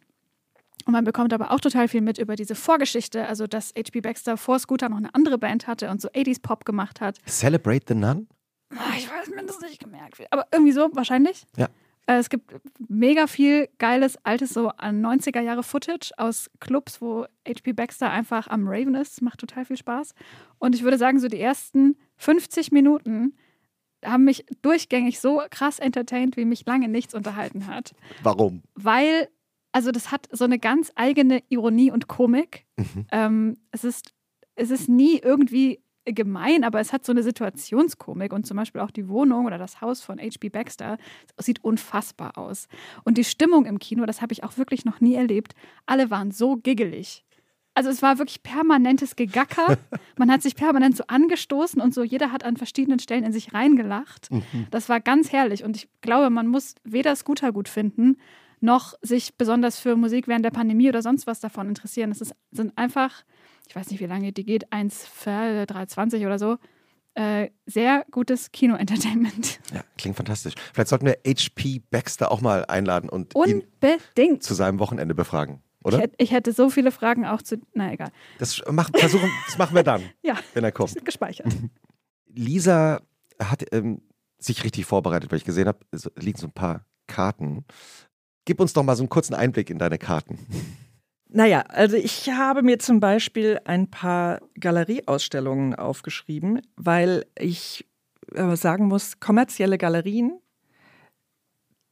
Und 0.85 0.93
man 0.93 1.03
bekommt 1.03 1.33
aber 1.33 1.51
auch 1.51 1.59
total 1.59 1.87
viel 1.87 2.01
mit 2.01 2.17
über 2.17 2.35
diese 2.35 2.55
Vorgeschichte, 2.55 3.27
also 3.27 3.45
dass 3.45 3.73
H.P. 3.77 4.01
Baxter 4.01 4.37
vor 4.37 4.57
Scooter 4.57 4.89
noch 4.89 4.97
eine 4.97 5.13
andere 5.13 5.37
Band 5.37 5.67
hatte 5.67 5.89
und 5.89 6.01
so 6.01 6.07
80s 6.09 6.41
Pop 6.41 6.65
gemacht 6.65 7.01
hat. 7.01 7.17
Celebrate 7.27 7.85
the 7.89 7.95
Nun? 7.95 8.27
Ah, 8.73 8.93
Ich 8.97 9.09
weiß 9.09 9.29
mir 9.35 9.43
das 9.45 9.59
nicht 9.59 9.79
gemerkt. 9.83 10.21
Aber 10.31 10.45
irgendwie 10.51 10.71
so, 10.71 10.89
wahrscheinlich. 10.93 11.45
Ja. 11.57 11.67
Äh, 12.07 12.17
Es 12.17 12.29
gibt 12.29 12.55
mega 12.89 13.27
viel 13.27 13.69
geiles, 13.77 14.17
altes, 14.25 14.49
so 14.49 14.69
an 14.69 15.05
90er 15.05 15.41
Jahre 15.41 15.61
Footage 15.63 16.11
aus 16.17 16.49
Clubs, 16.59 17.01
wo 17.01 17.25
H.P. 17.47 17.73
Baxter 17.73 18.09
einfach 18.09 18.47
am 18.47 18.67
Raven 18.67 18.95
ist. 18.95 19.21
Macht 19.21 19.39
total 19.39 19.65
viel 19.65 19.77
Spaß. 19.77 20.13
Und 20.57 20.73
ich 20.73 20.83
würde 20.83 20.97
sagen, 20.97 21.19
so 21.19 21.27
die 21.27 21.39
ersten 21.39 21.95
50 22.15 22.71
Minuten 22.71 23.35
haben 24.03 24.23
mich 24.23 24.45
durchgängig 24.61 25.19
so 25.19 25.41
krass 25.49 25.79
entertained, 25.79 26.37
wie 26.37 26.45
mich 26.45 26.65
lange 26.65 26.87
nichts 26.87 27.13
unterhalten 27.13 27.67
hat. 27.67 27.93
Warum? 28.23 28.61
Weil, 28.75 29.27
also 29.71 29.91
das 29.91 30.11
hat 30.11 30.27
so 30.31 30.45
eine 30.45 30.59
ganz 30.59 30.91
eigene 30.95 31.43
Ironie 31.49 31.91
und 31.91 32.07
Komik. 32.07 32.65
Mhm. 32.77 33.05
Ähm, 33.11 33.57
es, 33.71 33.83
ist, 33.83 34.13
es 34.55 34.69
ist 34.71 34.87
nie 34.87 35.17
irgendwie 35.17 35.81
gemein, 36.13 36.63
aber 36.63 36.79
es 36.79 36.93
hat 36.93 37.05
so 37.05 37.11
eine 37.11 37.23
Situationskomik 37.23 38.33
und 38.33 38.45
zum 38.45 38.57
Beispiel 38.57 38.81
auch 38.81 38.91
die 38.91 39.07
Wohnung 39.07 39.45
oder 39.45 39.57
das 39.57 39.81
Haus 39.81 40.01
von 40.01 40.19
H.P. 40.19 40.49
Baxter 40.49 40.97
sieht 41.37 41.63
unfassbar 41.63 42.37
aus. 42.37 42.67
Und 43.03 43.17
die 43.17 43.23
Stimmung 43.23 43.65
im 43.65 43.79
Kino, 43.79 44.05
das 44.05 44.21
habe 44.21 44.33
ich 44.33 44.43
auch 44.43 44.57
wirklich 44.57 44.85
noch 44.85 45.01
nie 45.01 45.15
erlebt. 45.15 45.53
Alle 45.85 46.09
waren 46.09 46.31
so 46.31 46.57
giggelig. 46.57 47.23
also 47.73 47.89
es 47.89 48.01
war 48.01 48.17
wirklich 48.17 48.41
permanentes 48.41 49.15
Gegacker. 49.15 49.77
Man 50.17 50.31
hat 50.31 50.41
sich 50.41 50.55
permanent 50.55 50.97
so 50.97 51.03
angestoßen 51.07 51.79
und 51.79 51.93
so 51.93 52.03
jeder 52.03 52.31
hat 52.31 52.43
an 52.43 52.57
verschiedenen 52.57 52.99
Stellen 52.99 53.23
in 53.23 53.31
sich 53.31 53.53
reingelacht. 53.53 54.31
Mhm. 54.31 54.67
Das 54.71 54.89
war 54.89 54.99
ganz 54.99 55.31
herrlich 55.31 55.63
und 55.63 55.75
ich 55.75 55.89
glaube, 56.01 56.29
man 56.31 56.47
muss 56.47 56.73
weder 56.83 57.15
Scooter 57.15 57.51
gut 57.51 57.69
finden, 57.69 58.17
noch 58.59 58.95
sich 59.01 59.35
besonders 59.35 59.79
für 59.79 59.95
Musik 59.95 60.27
während 60.27 60.43
der 60.43 60.51
Pandemie 60.51 60.89
oder 60.89 61.01
sonst 61.01 61.27
was 61.27 61.39
davon 61.39 61.67
interessieren. 61.67 62.11
Es 62.11 62.33
sind 62.51 62.77
einfach, 62.77 63.23
ich 63.67 63.75
weiß 63.75 63.89
nicht, 63.89 63.99
wie 63.99 64.05
lange 64.05 64.31
die 64.31 64.45
geht, 64.45 64.71
1,320 64.71 66.25
oder 66.25 66.39
so, 66.39 66.57
äh, 67.15 67.49
sehr 67.65 68.05
gutes 68.11 68.51
Kino-Entertainment. 68.51 69.59
Ja, 69.73 69.83
klingt 69.97 70.15
fantastisch. 70.15 70.53
Vielleicht 70.73 70.87
sollten 70.89 71.05
wir 71.07 71.17
HP 71.25 71.81
Baxter 71.89 72.31
auch 72.31 72.41
mal 72.41 72.65
einladen 72.65 73.09
und 73.09 73.33
ihn 73.47 73.63
Unbedingt. 73.81 74.43
zu 74.43 74.53
seinem 74.53 74.79
Wochenende 74.79 75.13
befragen, 75.15 75.61
Ich 75.81 75.85
oder? 75.87 75.97
hätte, 75.99 76.15
ich 76.19 76.31
hätte 76.31 76.53
so 76.53 76.69
viele 76.69 76.91
Fragen 76.91 77.25
auch 77.25 77.41
zu. 77.41 77.57
Na 77.73 77.91
egal. 77.91 78.11
Das, 78.39 78.61
machen, 78.71 78.93
versuchen, 78.97 79.29
das 79.47 79.57
machen 79.57 79.75
wir 79.75 79.83
dann, 79.83 80.03
Ja, 80.21 80.35
wenn 80.53 80.63
er 80.63 80.71
kommt. 80.71 80.95
ist 80.95 81.03
gespeichert. 81.03 81.47
Lisa 82.27 83.01
hat 83.41 83.65
ähm, 83.73 84.01
sich 84.37 84.63
richtig 84.63 84.85
vorbereitet, 84.85 85.31
weil 85.31 85.37
ich 85.39 85.45
gesehen 85.45 85.67
habe, 85.67 85.79
es 85.91 86.09
liegen 86.15 86.37
so 86.37 86.47
ein 86.47 86.53
paar 86.53 86.85
Karten. 87.07 87.65
Gib 88.45 88.59
uns 88.61 88.73
doch 88.73 88.83
mal 88.83 88.95
so 88.95 89.01
einen 89.03 89.09
kurzen 89.09 89.33
Einblick 89.33 89.69
in 89.69 89.79
deine 89.79 89.97
Karten. 89.97 90.37
Naja, 91.29 91.61
also 91.67 91.97
ich 91.97 92.29
habe 92.29 92.63
mir 92.63 92.79
zum 92.79 92.99
Beispiel 92.99 93.59
ein 93.65 93.89
paar 93.89 94.39
Galerieausstellungen 94.59 95.75
aufgeschrieben, 95.75 96.61
weil 96.77 97.25
ich 97.37 97.85
äh, 98.33 98.55
sagen 98.55 98.87
muss, 98.87 99.19
kommerzielle 99.19 99.77
Galerien 99.77 100.39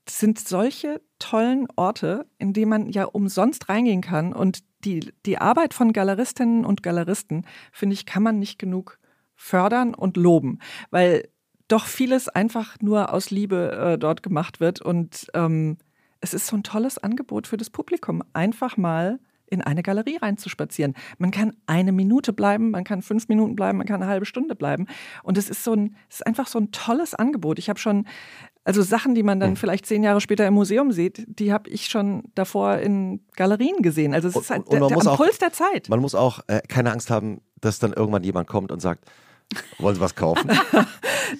sind 0.09 0.39
solche 0.39 1.01
tollen 1.19 1.67
Orte, 1.75 2.27
in 2.37 2.53
die 2.53 2.65
man 2.65 2.89
ja 2.89 3.05
umsonst 3.05 3.69
reingehen 3.69 4.01
kann. 4.01 4.33
Und 4.33 4.59
die, 4.83 5.11
die 5.25 5.37
Arbeit 5.37 5.73
von 5.73 5.93
Galeristinnen 5.93 6.63
und 6.63 6.83
Galeristen, 6.83 7.45
finde 7.71 7.95
ich, 7.95 8.05
kann 8.05 8.23
man 8.23 8.39
nicht 8.39 8.59
genug 8.59 8.99
fördern 9.35 9.93
und 9.93 10.15
loben, 10.15 10.59
weil 10.91 11.27
doch 11.67 11.87
vieles 11.87 12.29
einfach 12.29 12.77
nur 12.79 13.11
aus 13.11 13.31
Liebe 13.31 13.71
äh, 13.71 13.97
dort 13.97 14.21
gemacht 14.23 14.59
wird. 14.59 14.81
Und 14.81 15.27
ähm, 15.33 15.77
es 16.25 16.33
ist 16.33 16.47
so 16.47 16.55
ein 16.57 16.63
tolles 16.63 16.97
Angebot 16.97 17.45
für 17.45 17.55
das 17.55 17.69
Publikum, 17.69 18.23
einfach 18.33 18.77
mal 18.77 19.19
in 19.47 19.61
eine 19.61 19.83
Galerie 19.83 20.17
reinzuspazieren. 20.17 20.95
Man 21.19 21.29
kann 21.29 21.53
eine 21.67 21.91
Minute 21.91 22.33
bleiben, 22.33 22.71
man 22.71 22.83
kann 22.83 23.03
fünf 23.03 23.27
Minuten 23.27 23.55
bleiben, 23.55 23.77
man 23.77 23.85
kann 23.85 24.01
eine 24.01 24.09
halbe 24.09 24.25
Stunde 24.25 24.55
bleiben. 24.55 24.87
Und 25.21 25.37
es 25.37 25.51
ist 25.51 25.63
so 25.63 25.73
ein, 25.73 25.95
es 26.09 26.15
ist 26.15 26.27
einfach 26.27 26.47
so 26.47 26.57
ein 26.57 26.71
tolles 26.71 27.13
Angebot. 27.13 27.59
Ich 27.59 27.69
habe 27.69 27.77
schon, 27.77 28.07
also 28.63 28.81
Sachen, 28.81 29.13
die 29.13 29.21
man 29.21 29.39
dann 29.39 29.51
Hm. 29.51 29.55
vielleicht 29.55 29.85
zehn 29.85 30.01
Jahre 30.01 30.19
später 30.19 30.47
im 30.47 30.55
Museum 30.55 30.91
sieht, 30.91 31.23
die 31.27 31.53
habe 31.53 31.69
ich 31.69 31.85
schon 31.85 32.23
davor 32.33 32.77
in 32.79 33.19
Galerien 33.35 33.83
gesehen. 33.83 34.15
Also 34.15 34.29
es 34.29 34.35
ist 34.35 34.49
halt 34.49 34.67
und 34.67 34.79
der, 34.79 34.87
der 34.87 35.15
Puls 35.15 35.37
der 35.37 35.53
Zeit. 35.53 35.89
Man 35.89 35.99
muss 35.99 36.15
auch 36.15 36.39
äh, 36.47 36.61
keine 36.67 36.91
Angst 36.91 37.11
haben, 37.11 37.41
dass 37.61 37.77
dann 37.77 37.93
irgendwann 37.93 38.23
jemand 38.23 38.47
kommt 38.47 38.71
und 38.71 38.81
sagt, 38.81 39.05
wollen 39.79 39.95
Sie 39.95 40.01
was 40.01 40.15
kaufen? 40.15 40.49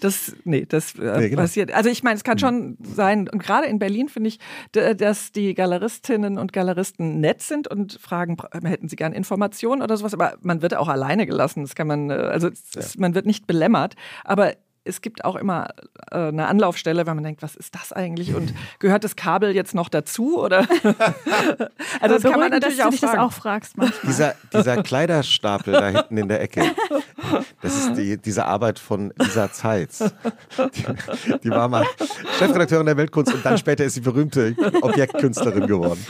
Das, 0.02 0.36
nee, 0.46 0.66
das 0.68 0.96
äh, 0.96 1.20
Nee, 1.20 1.30
genau. 1.30 1.44
passiert. 1.44 1.72
Also 1.72 1.92
ich 1.92 2.02
meine, 2.02 2.16
es 2.16 2.24
kann 2.24 2.40
schon 2.40 2.76
sein, 2.82 3.30
und 3.30 3.38
gerade 3.42 3.68
in 3.68 3.78
Berlin 3.78 4.10
finde 4.10 4.30
ich, 4.30 4.40
dass 4.72 5.32
die 5.32 5.54
Galeristinnen 5.54 6.40
und 6.40 6.54
Galeristen 6.54 7.20
nett 7.22 7.44
sind 7.44 7.68
und 7.68 7.94
fragen, 8.02 8.36
bra- 8.36 8.50
hätten 8.64 8.90
sie 8.90 8.96
gern 8.96 9.14
Informationen 9.14 9.84
oder 9.84 9.96
sowas, 9.96 10.16
aber 10.16 10.38
man 10.42 10.64
wird 10.64 10.76
auch 10.76 10.88
alleine 10.88 11.28
gelassen. 11.28 11.62
Das 11.64 11.76
kann 11.76 11.86
man, 11.86 12.10
äh, 12.10 12.14
also 12.14 12.48
ist, 12.48 13.00
man 13.00 13.14
wird 13.14 13.28
nicht 13.28 13.46
belämmert. 13.46 13.96
Aber 14.24 14.54
es 14.86 15.02
gibt 15.02 15.26
auch 15.26 15.36
immer 15.36 15.70
äh, 16.12 16.28
eine 16.28 16.48
Anlaufstelle, 16.48 17.06
weil 17.08 17.16
man 17.16 17.24
denkt, 17.24 17.42
was 17.42 17.56
ist 17.56 17.76
das 17.76 17.92
eigentlich? 17.92 18.36
Und 18.36 18.54
gehört 18.80 19.04
das 19.04 19.16
Kabel 19.16 19.54
jetzt 19.54 19.74
noch 19.76 19.90
dazu? 19.90 20.40
Oder? 20.40 20.60
also 22.00 22.16
das 22.16 22.24
kann 22.24 22.40
man 22.40 22.52
natürlich 22.52 22.78
dass 22.78 22.78
du 22.78 22.84
auch 22.84 22.92
dich 22.92 23.02
das 23.02 23.10
fragen. 23.10 23.20
auch 23.20 23.34
fragst 23.34 23.78
manchmal. 23.78 24.02
Dieser, 24.06 24.36
dieser 24.54 24.84
Kleiderstapel 24.84 25.74
da 25.74 25.88
hinten 25.88 26.18
in 26.18 26.30
der 26.30 26.42
Ecke, 26.42 26.64
das 27.62 27.76
ist 27.76 27.94
die, 27.96 28.18
diese 28.18 28.46
Arbeit 28.46 28.78
von 28.80 29.12
Lisa 29.18 29.52
Zeitz. 29.52 30.04
Die, 30.58 31.40
die 31.44 31.50
war 31.50 31.68
mal 31.68 31.86
Chefredakteurin 32.38 32.86
der 32.86 32.98
Weltkunst 32.98 33.34
und 33.34 33.46
dann 33.46 33.58
später 33.58 33.84
ist 33.84 33.96
sie 33.96 34.02
berühmte 34.02 34.56
Objektkünstlerin 34.82 35.66
geworden. 35.66 36.06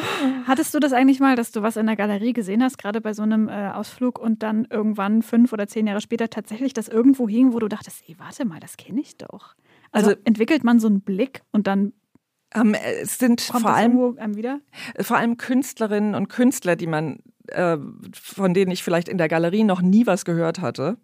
Hattest 0.48 0.74
du 0.74 0.80
das 0.80 0.94
eigentlich 0.94 1.20
mal, 1.20 1.36
dass 1.36 1.52
du 1.52 1.64
was 1.64 1.76
in 1.76 1.88
der 1.88 1.96
Galerie 1.96 2.34
gesehen 2.34 2.62
hast, 2.62 2.78
gerade 2.78 3.02
bei 3.02 3.14
so 3.14 3.24
einem 3.24 3.48
äh, 3.48 3.70
Ausflug 3.70 4.20
und 4.20 4.44
dann 4.44 4.68
irgendwann 4.70 5.24
fünf 5.24 5.54
oder 5.54 5.68
zehn 5.68 5.88
Jahre 5.88 6.02
später 6.02 6.30
tatsächlich 6.30 6.74
das 6.74 6.88
irgendwo 6.88 7.28
hing, 7.28 7.54
wo 7.54 7.60
du 7.60 7.68
dachtest, 7.68 8.04
ey, 8.08 8.16
warte 8.20 8.46
mal, 8.46 8.60
das 8.66 8.78
kenne 8.78 9.02
ich 9.02 9.18
doch. 9.18 9.56
Also, 9.92 10.10
Also- 10.12 10.22
entwickelt 10.26 10.64
man 10.64 10.80
so 10.80 10.88
einen 10.88 11.02
Blick 11.02 11.42
und 11.52 11.68
dann 11.68 11.94
Ähm, 12.54 12.74
es 13.02 13.18
sind 13.18 13.48
kommt 13.52 13.64
vor 13.64 13.74
allem 13.74 13.98
irgendwo 13.98 14.20
einem 14.22 14.36
wieder? 14.38 14.60
vor 15.02 15.18
allem 15.18 15.36
Künstlerinnen 15.38 16.16
und 16.16 16.30
Künstler, 16.30 16.76
die 16.76 16.88
man, 16.88 17.20
äh, 17.48 17.78
von 18.14 18.54
denen 18.54 18.72
ich 18.72 18.84
vielleicht 18.84 19.10
in 19.10 19.18
der 19.18 19.28
Galerie 19.28 19.64
noch 19.64 19.82
nie 19.82 20.06
was 20.08 20.24
gehört 20.26 20.62
hatte. 20.62 20.98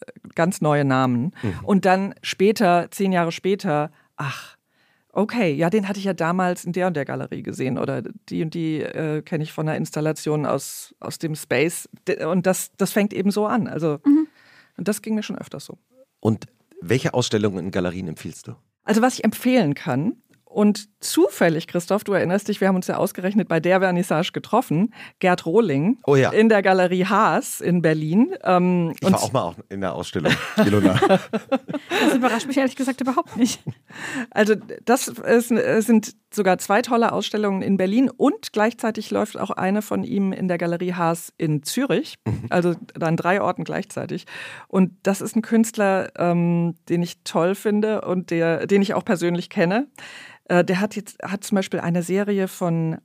Äh, 0.00 0.12
Ganz 0.34 0.60
neue 0.60 0.84
Namen. 0.84 1.32
Und 1.64 1.84
dann 1.84 2.14
später, 2.22 2.88
zehn 2.90 3.12
Jahre 3.12 3.30
später, 3.32 3.90
ach, 4.16 4.56
okay, 5.12 5.52
ja, 5.52 5.68
den 5.70 5.86
hatte 5.88 5.98
ich 5.98 6.04
ja 6.04 6.12
damals 6.14 6.64
in 6.64 6.72
der 6.72 6.86
und 6.86 6.94
der 6.96 7.04
Galerie 7.04 7.42
gesehen 7.42 7.78
oder 7.78 8.02
die 8.28 8.42
und 8.42 8.54
die 8.54 8.80
äh, 8.82 9.22
kenne 9.22 9.44
ich 9.44 9.52
von 9.52 9.68
einer 9.68 9.76
Installation 9.76 10.44
aus, 10.46 10.94
aus 11.00 11.18
dem 11.18 11.34
Space. 11.34 11.88
Und 12.26 12.46
das, 12.46 12.70
das 12.76 12.92
fängt 12.92 13.12
eben 13.12 13.30
so 13.30 13.46
an. 13.46 13.66
Also, 13.68 13.98
und 14.76 14.88
das 14.88 15.02
ging 15.02 15.14
mir 15.14 15.22
schon 15.22 15.38
öfters 15.38 15.64
so. 15.66 15.78
Und 16.20 16.46
welche 16.80 17.14
Ausstellungen 17.14 17.66
in 17.66 17.70
Galerien 17.70 18.08
empfiehlst 18.08 18.48
du? 18.48 18.54
Also 18.84 19.02
was 19.02 19.14
ich 19.14 19.24
empfehlen 19.24 19.74
kann, 19.74 20.16
und 20.56 20.88
zufällig, 21.00 21.66
Christoph, 21.66 22.02
du 22.02 22.14
erinnerst 22.14 22.48
dich, 22.48 22.62
wir 22.62 22.68
haben 22.68 22.76
uns 22.76 22.86
ja 22.86 22.96
ausgerechnet 22.96 23.46
bei 23.46 23.60
der 23.60 23.80
Vernissage 23.80 24.32
getroffen, 24.32 24.94
Gerd 25.18 25.44
Rohling 25.44 25.98
Oh 26.06 26.16
ja. 26.16 26.30
in 26.30 26.48
der 26.48 26.62
Galerie 26.62 27.04
Haas 27.04 27.60
in 27.60 27.82
Berlin. 27.82 28.34
Ähm, 28.42 28.94
Ich 28.98 29.06
und 29.06 29.12
war 29.12 29.22
auch 29.22 29.32
mal 29.32 29.42
auch 29.42 29.56
in 29.68 29.82
der 29.82 29.92
Ausstellung, 29.92 30.32
Ilona. 30.64 30.98
Das 31.90 32.14
überrascht 32.14 32.46
mich 32.46 32.56
ehrlich 32.56 32.74
gesagt 32.76 33.02
überhaupt 33.02 33.36
nicht. 33.36 33.60
also 34.30 34.54
das 34.86 35.08
ist, 35.08 35.48
sind 35.48 36.14
sogar 36.36 36.58
zwei 36.58 36.82
tolle 36.82 37.12
Ausstellungen 37.12 37.62
in 37.62 37.76
Berlin 37.76 38.08
und 38.08 38.52
gleichzeitig 38.52 39.10
läuft 39.10 39.36
auch 39.36 39.50
eine 39.50 39.82
von 39.82 40.04
ihm 40.04 40.32
in 40.32 40.48
der 40.48 40.58
Galerie 40.58 40.94
Haas 40.94 41.32
in 41.36 41.62
Zürich, 41.62 42.14
also 42.50 42.74
an 43.00 43.16
drei 43.16 43.40
Orten 43.40 43.64
gleichzeitig. 43.64 44.26
Und 44.68 44.92
das 45.02 45.20
ist 45.20 45.34
ein 45.34 45.42
Künstler, 45.42 46.10
ähm, 46.16 46.74
den 46.88 47.02
ich 47.02 47.22
toll 47.24 47.54
finde 47.54 48.02
und 48.02 48.30
der, 48.30 48.66
den 48.66 48.82
ich 48.82 48.94
auch 48.94 49.04
persönlich 49.04 49.50
kenne. 49.50 49.88
Äh, 50.44 50.64
der 50.64 50.80
hat 50.80 50.94
jetzt 50.94 51.22
hat 51.22 51.42
zum 51.44 51.56
Beispiel 51.56 51.80
eine 51.80 52.02
Serie 52.02 52.48
von 52.48 52.98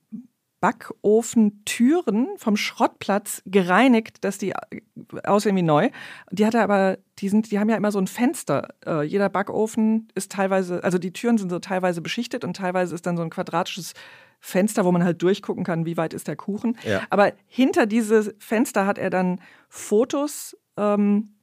Backofentüren 0.62 2.30
vom 2.38 2.56
Schrottplatz 2.56 3.42
gereinigt, 3.46 4.24
dass 4.24 4.38
die 4.38 4.52
äh, 4.52 4.82
aussehen 5.24 5.56
wie 5.56 5.64
neu. 5.64 5.90
Die 6.32 6.46
hat 6.46 6.54
er 6.54 6.64
aber, 6.64 7.00
die 7.20 7.30
sind, 7.30 7.52
die 7.52 7.60
haben 7.60 7.68
ja 7.68 7.76
immer 7.76 7.92
so 7.92 8.00
ein 8.00 8.08
Fenster. 8.08 8.70
Äh, 8.86 9.02
jeder 9.04 9.28
Backofen 9.28 10.08
ist 10.14 10.32
teilweise, 10.32 10.84
also 10.84 11.00
die 11.00 11.12
Türen 11.12 11.40
sind 11.40 11.50
so 11.50 11.60
teilweise 11.60 12.02
beschichtet 12.02 12.46
und 12.46 12.56
teilweise 12.56 12.94
ist 12.94 13.08
dann 13.08 13.18
so 13.18 13.24
ein 13.24 13.32
quadratisches 13.32 13.94
Fenster, 14.40 14.86
wo 14.86 14.92
man 14.92 15.04
halt 15.04 15.22
durchgucken 15.22 15.64
kann, 15.64 15.86
wie 15.86 15.98
weit 15.98 16.14
ist 16.14 16.28
der 16.28 16.36
Kuchen. 16.36 16.78
Ja. 16.86 17.02
Aber 17.10 17.34
hinter 17.48 17.88
dieses 17.88 18.34
Fenster 18.40 18.86
hat 18.86 19.00
er 19.00 19.10
dann 19.10 19.42
Fotos, 19.68 20.56
ähm, 20.78 21.36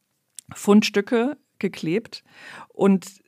Fundstücke 0.54 1.36
geklebt 1.58 2.22
und 2.68 3.20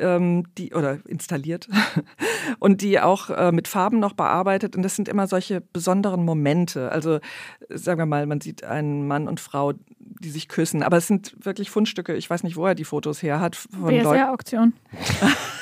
ähm, 0.00 0.44
die 0.58 0.74
oder 0.74 0.98
installiert 1.06 1.68
und 2.58 2.82
die 2.82 3.00
auch 3.00 3.30
äh, 3.30 3.52
mit 3.52 3.68
Farben 3.68 3.98
noch 3.98 4.12
bearbeitet. 4.12 4.76
Und 4.76 4.82
das 4.82 4.96
sind 4.96 5.08
immer 5.08 5.26
solche 5.26 5.60
besonderen 5.60 6.24
Momente. 6.24 6.90
Also 6.92 7.20
sagen 7.68 7.98
wir 7.98 8.06
mal, 8.06 8.26
man 8.26 8.40
sieht 8.40 8.64
einen 8.64 9.06
Mann 9.06 9.28
und 9.28 9.40
Frau, 9.40 9.72
die 9.98 10.30
sich 10.30 10.48
küssen, 10.48 10.82
aber 10.82 10.96
es 10.96 11.06
sind 11.06 11.36
wirklich 11.44 11.70
Fundstücke. 11.70 12.14
Ich 12.14 12.28
weiß 12.28 12.42
nicht, 12.42 12.56
wo 12.56 12.66
er 12.66 12.74
die 12.74 12.84
Fotos 12.84 13.22
her 13.22 13.40
hat. 13.40 13.56
Von. 13.56 13.88
BSR-Auktion. 13.88 14.72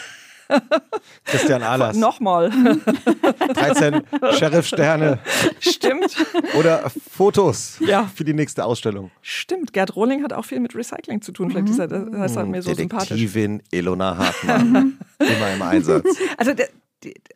Christian 1.24 1.62
Ahlers. 1.62 1.96
Nochmal. 1.96 2.50
13 3.54 4.02
Sheriff-Sterne 4.38 5.18
Stimmt. 5.60 6.16
oder 6.58 6.90
Fotos 7.10 7.78
Ja. 7.80 8.08
für 8.14 8.24
die 8.24 8.34
nächste 8.34 8.64
Ausstellung. 8.64 9.10
Stimmt. 9.22 9.72
Gerd 9.72 9.96
Rohling 9.96 10.22
hat 10.22 10.32
auch 10.32 10.44
viel 10.44 10.60
mit 10.60 10.74
Recycling 10.74 11.22
zu 11.22 11.32
tun. 11.32 11.50
Vielleicht 11.50 11.68
ist 11.70 11.78
er 11.78 11.88
deshalb 11.88 12.48
mir 12.48 12.62
so 12.62 12.74
sympathisch. 12.74 13.08
Detektivin 13.10 13.62
Ilona 13.70 14.16
Hartmann. 14.18 14.98
Immer 15.18 15.54
im 15.54 15.62
Einsatz. 15.62 16.06
Also 16.36 16.54
der, 16.54 16.68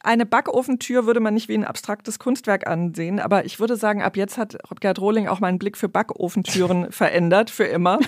eine 0.03 0.27
Backofentür 0.27 1.07
würde 1.07 1.21
man 1.21 1.35
nicht 1.35 1.49
wie 1.49 1.55
ein 1.55 1.65
abstraktes 1.65 2.19
Kunstwerk 2.19 2.67
ansehen, 2.67 3.21
aber 3.21 3.45
ich 3.45 3.61
würde 3.61 3.77
sagen, 3.77 4.03
ab 4.03 4.17
jetzt 4.17 4.39
hat 4.39 4.59
Gerd 4.81 5.01
Rohling 5.01 5.29
auch 5.29 5.41
meinen 5.41 5.59
Blick 5.59 5.77
für 5.77 5.89
Backofentüren 5.89 6.91
verändert, 6.93 7.51
für 7.51 7.65
immer, 7.65 7.99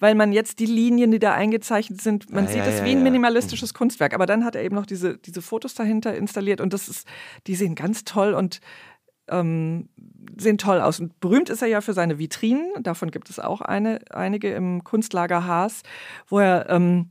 weil 0.00 0.14
man 0.14 0.32
jetzt 0.32 0.58
die 0.58 0.66
Linien, 0.66 1.10
die 1.10 1.18
da 1.18 1.34
eingezeichnet 1.34 2.00
sind, 2.00 2.30
man 2.32 2.44
Ah, 2.44 2.48
sieht 2.48 2.58
ja, 2.58 2.66
es 2.66 2.80
ja, 2.80 2.84
wie 2.84 2.92
ein 2.92 2.98
ja. 2.98 3.04
minimalistisches 3.04 3.74
Kunstwerk. 3.74 4.14
Aber 4.14 4.26
dann 4.26 4.44
hat 4.44 4.56
er 4.56 4.62
eben 4.62 4.74
noch 4.74 4.86
diese, 4.86 5.18
diese 5.18 5.42
Fotos 5.42 5.74
dahinter 5.74 6.14
installiert 6.14 6.60
und 6.60 6.72
das 6.72 6.88
ist, 6.88 7.06
die 7.46 7.54
sehen 7.54 7.74
ganz 7.74 8.04
toll 8.04 8.34
und 8.34 8.60
ähm, 9.28 9.88
sehen 10.36 10.58
toll 10.58 10.80
aus. 10.80 11.00
Und 11.00 11.20
berühmt 11.20 11.50
ist 11.50 11.62
er 11.62 11.68
ja 11.68 11.80
für 11.80 11.92
seine 11.92 12.18
Vitrinen. 12.18 12.70
Davon 12.82 13.10
gibt 13.10 13.30
es 13.30 13.38
auch 13.38 13.60
eine, 13.60 14.00
einige 14.10 14.52
im 14.52 14.84
Kunstlager 14.84 15.46
Haas, 15.46 15.82
wo 16.28 16.38
er 16.38 16.68
ähm, 16.70 17.10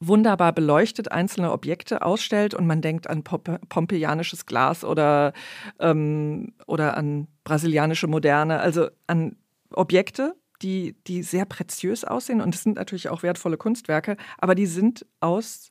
wunderbar 0.00 0.52
beleuchtet 0.52 1.12
einzelne 1.12 1.52
Objekte 1.52 2.02
ausstellt 2.02 2.54
und 2.54 2.66
man 2.66 2.80
denkt 2.80 3.08
an 3.08 3.22
pompeianisches 3.22 4.46
Glas 4.46 4.82
oder, 4.82 5.32
ähm, 5.78 6.54
oder 6.66 6.96
an 6.96 7.28
brasilianische 7.44 8.06
Moderne, 8.06 8.60
also 8.60 8.88
an 9.06 9.36
Objekte, 9.72 10.34
die, 10.62 10.96
die 11.06 11.22
sehr 11.22 11.44
preziös 11.44 12.04
aussehen. 12.04 12.40
Und 12.40 12.54
es 12.54 12.62
sind 12.62 12.76
natürlich 12.76 13.10
auch 13.10 13.22
wertvolle 13.22 13.58
Kunstwerke, 13.58 14.16
aber 14.38 14.54
die 14.54 14.66
sind 14.66 15.06
aus 15.20 15.70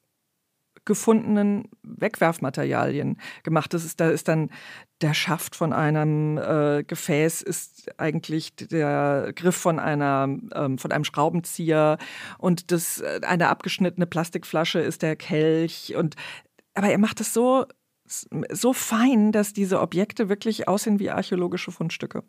gefundenen 0.90 1.70
Wegwerfmaterialien 1.84 3.20
gemacht. 3.44 3.76
Das 3.76 3.86
ist, 3.86 4.00
da 4.00 4.10
ist 4.10 4.28
dann 4.28 4.50
der 5.02 5.14
Schaft 5.14 5.56
von 5.56 5.72
einem 5.72 6.40
äh, 6.40 6.84
Gefäß 6.84 7.44
ist 7.44 7.92
eigentlich 8.00 8.56
der 8.56 9.32
Griff 9.36 9.56
von 9.56 9.78
einer 9.80 10.28
ähm, 10.54 10.80
von 10.80 10.92
einem 10.92 11.04
Schraubenzieher 11.06 12.00
und 12.40 12.72
das 12.72 13.02
äh, 13.02 13.22
eine 13.24 13.50
abgeschnittene 13.50 14.08
Plastikflasche 14.08 14.80
ist 14.80 15.04
der 15.04 15.16
Kelch 15.16 15.96
und 15.96 16.16
aber 16.74 16.90
er 16.90 16.98
macht 16.98 17.22
es 17.22 17.34
so 17.34 17.66
so 18.50 18.74
fein, 18.74 19.32
dass 19.32 19.54
diese 19.54 19.80
Objekte 19.80 20.28
wirklich 20.28 20.68
aussehen 20.68 20.98
wie 20.98 21.12
archäologische 21.12 21.72
Fundstücke. 21.72 22.24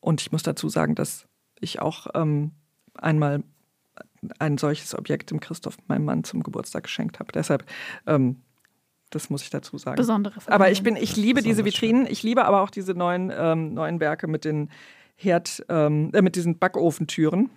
Und 0.00 0.20
ich 0.20 0.30
muss 0.30 0.42
dazu 0.42 0.68
sagen, 0.68 0.94
dass 0.94 1.26
ich 1.58 1.80
auch 1.80 2.08
ähm, 2.12 2.52
einmal 2.92 3.42
ein 4.38 4.58
solches 4.58 4.94
Objekt 4.94 5.30
dem 5.30 5.40
Christoph, 5.40 5.76
meinem 5.86 6.04
Mann, 6.04 6.24
zum 6.24 6.42
Geburtstag 6.42 6.84
geschenkt 6.84 7.18
habe. 7.18 7.32
Deshalb, 7.32 7.64
ähm, 8.06 8.42
das 9.10 9.30
muss 9.30 9.42
ich 9.42 9.50
dazu 9.50 9.78
sagen. 9.78 9.96
Besondere 9.96 10.34
Verbindung. 10.34 10.54
Aber 10.54 10.70
ich 10.70 10.82
bin, 10.82 10.96
ich 10.96 11.16
liebe 11.16 11.42
diese 11.42 11.64
Vitrinen. 11.64 12.06
Ich 12.06 12.22
liebe 12.22 12.44
aber 12.44 12.62
auch 12.62 12.70
diese 12.70 12.94
neuen, 12.94 13.32
ähm, 13.36 13.74
neuen 13.74 14.00
Werke 14.00 14.26
mit 14.26 14.44
den 14.44 14.70
Herd, 15.16 15.64
ähm, 15.68 16.10
äh, 16.14 16.22
mit 16.22 16.36
diesen 16.36 16.58
Backofentüren. 16.58 17.50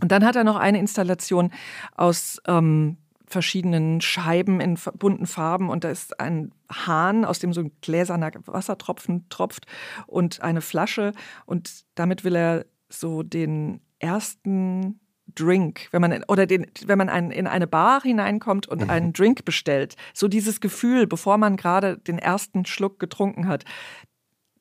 Und 0.00 0.12
dann 0.12 0.24
hat 0.24 0.36
er 0.36 0.44
noch 0.44 0.56
eine 0.56 0.78
Installation 0.78 1.50
aus 1.94 2.40
ähm, 2.46 2.98
verschiedenen 3.26 4.00
Scheiben 4.00 4.60
in 4.60 4.78
bunten 4.98 5.26
Farben 5.26 5.70
und 5.70 5.84
da 5.84 5.90
ist 5.90 6.20
ein 6.20 6.52
Hahn, 6.70 7.24
aus 7.24 7.38
dem 7.38 7.52
so 7.52 7.62
ein 7.62 7.72
gläserner 7.80 8.30
Wassertropfen 8.46 9.28
tropft 9.28 9.66
und 10.06 10.40
eine 10.42 10.60
Flasche 10.60 11.12
und 11.46 11.84
damit 11.94 12.22
will 12.24 12.36
er 12.36 12.66
so 12.88 13.22
den 13.22 13.80
ersten 13.98 15.00
Drink, 15.34 15.88
wenn 15.90 16.00
man 16.00 16.24
oder 16.28 16.46
den, 16.46 16.66
wenn 16.86 16.98
man 16.98 17.08
ein, 17.08 17.30
in 17.30 17.46
eine 17.46 17.66
Bar 17.66 18.02
hineinkommt 18.02 18.66
und 18.66 18.82
mhm. 18.82 18.90
einen 18.90 19.12
Drink 19.12 19.44
bestellt, 19.44 19.96
so 20.12 20.28
dieses 20.28 20.60
Gefühl, 20.60 21.06
bevor 21.06 21.38
man 21.38 21.56
gerade 21.56 21.98
den 21.98 22.18
ersten 22.18 22.66
Schluck 22.66 22.98
getrunken 22.98 23.48
hat, 23.48 23.64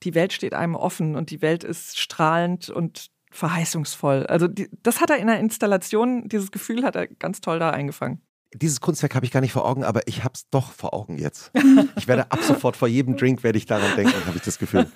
die 0.03 0.15
Welt 0.15 0.33
steht 0.33 0.53
einem 0.53 0.75
offen 0.75 1.15
und 1.15 1.31
die 1.31 1.41
Welt 1.41 1.63
ist 1.63 1.99
strahlend 1.99 2.69
und 2.69 3.09
verheißungsvoll. 3.31 4.27
Also 4.27 4.47
die, 4.47 4.69
das 4.83 5.01
hat 5.01 5.09
er 5.09 5.17
in 5.17 5.27
der 5.27 5.39
Installation, 5.39 6.27
dieses 6.27 6.51
Gefühl 6.51 6.83
hat 6.83 6.95
er 6.95 7.07
ganz 7.07 7.41
toll 7.41 7.59
da 7.59 7.69
eingefangen 7.71 8.21
dieses 8.53 8.81
Kunstwerk 8.81 9.15
habe 9.15 9.25
ich 9.25 9.31
gar 9.31 9.41
nicht 9.41 9.53
vor 9.53 9.65
Augen, 9.65 9.83
aber 9.83 10.07
ich 10.07 10.23
habe 10.23 10.33
es 10.35 10.49
doch 10.49 10.71
vor 10.71 10.93
Augen 10.93 11.17
jetzt. 11.17 11.51
Ich 11.95 12.07
werde 12.07 12.31
ab 12.31 12.39
sofort 12.41 12.75
vor 12.75 12.87
jedem 12.87 13.17
Drink 13.17 13.43
werde 13.43 13.57
ich 13.57 13.65
daran 13.65 13.95
denken, 13.95 14.25
habe 14.25 14.35
ich 14.35 14.43
das 14.43 14.57
Gefühl. 14.57 14.91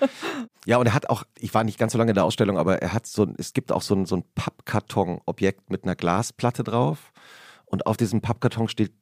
Ja, 0.66 0.78
und 0.78 0.88
er 0.88 0.94
hat 0.94 1.10
auch, 1.10 1.24
ich 1.40 1.54
war 1.54 1.64
nicht 1.64 1.78
ganz 1.78 1.94
so 1.94 1.98
lange 1.98 2.12
in 2.12 2.16
der 2.16 2.26
Ausstellung, 2.26 2.58
aber 2.58 2.82
er 2.82 2.94
hat 2.94 3.08
so, 3.08 3.28
es 3.38 3.54
gibt 3.54 3.72
auch 3.72 3.82
so 3.82 3.96
ein, 3.96 4.06
so 4.06 4.18
ein 4.18 4.24
Pappkarton-Objekt 4.36 5.70
mit 5.70 5.84
einer 5.84 5.96
Glasplatte 5.96 6.64
drauf. 6.64 7.12
Und 7.66 7.86
auf 7.86 7.98
diesem 7.98 8.22
Pappkarton 8.22 8.68
steht 8.68 8.94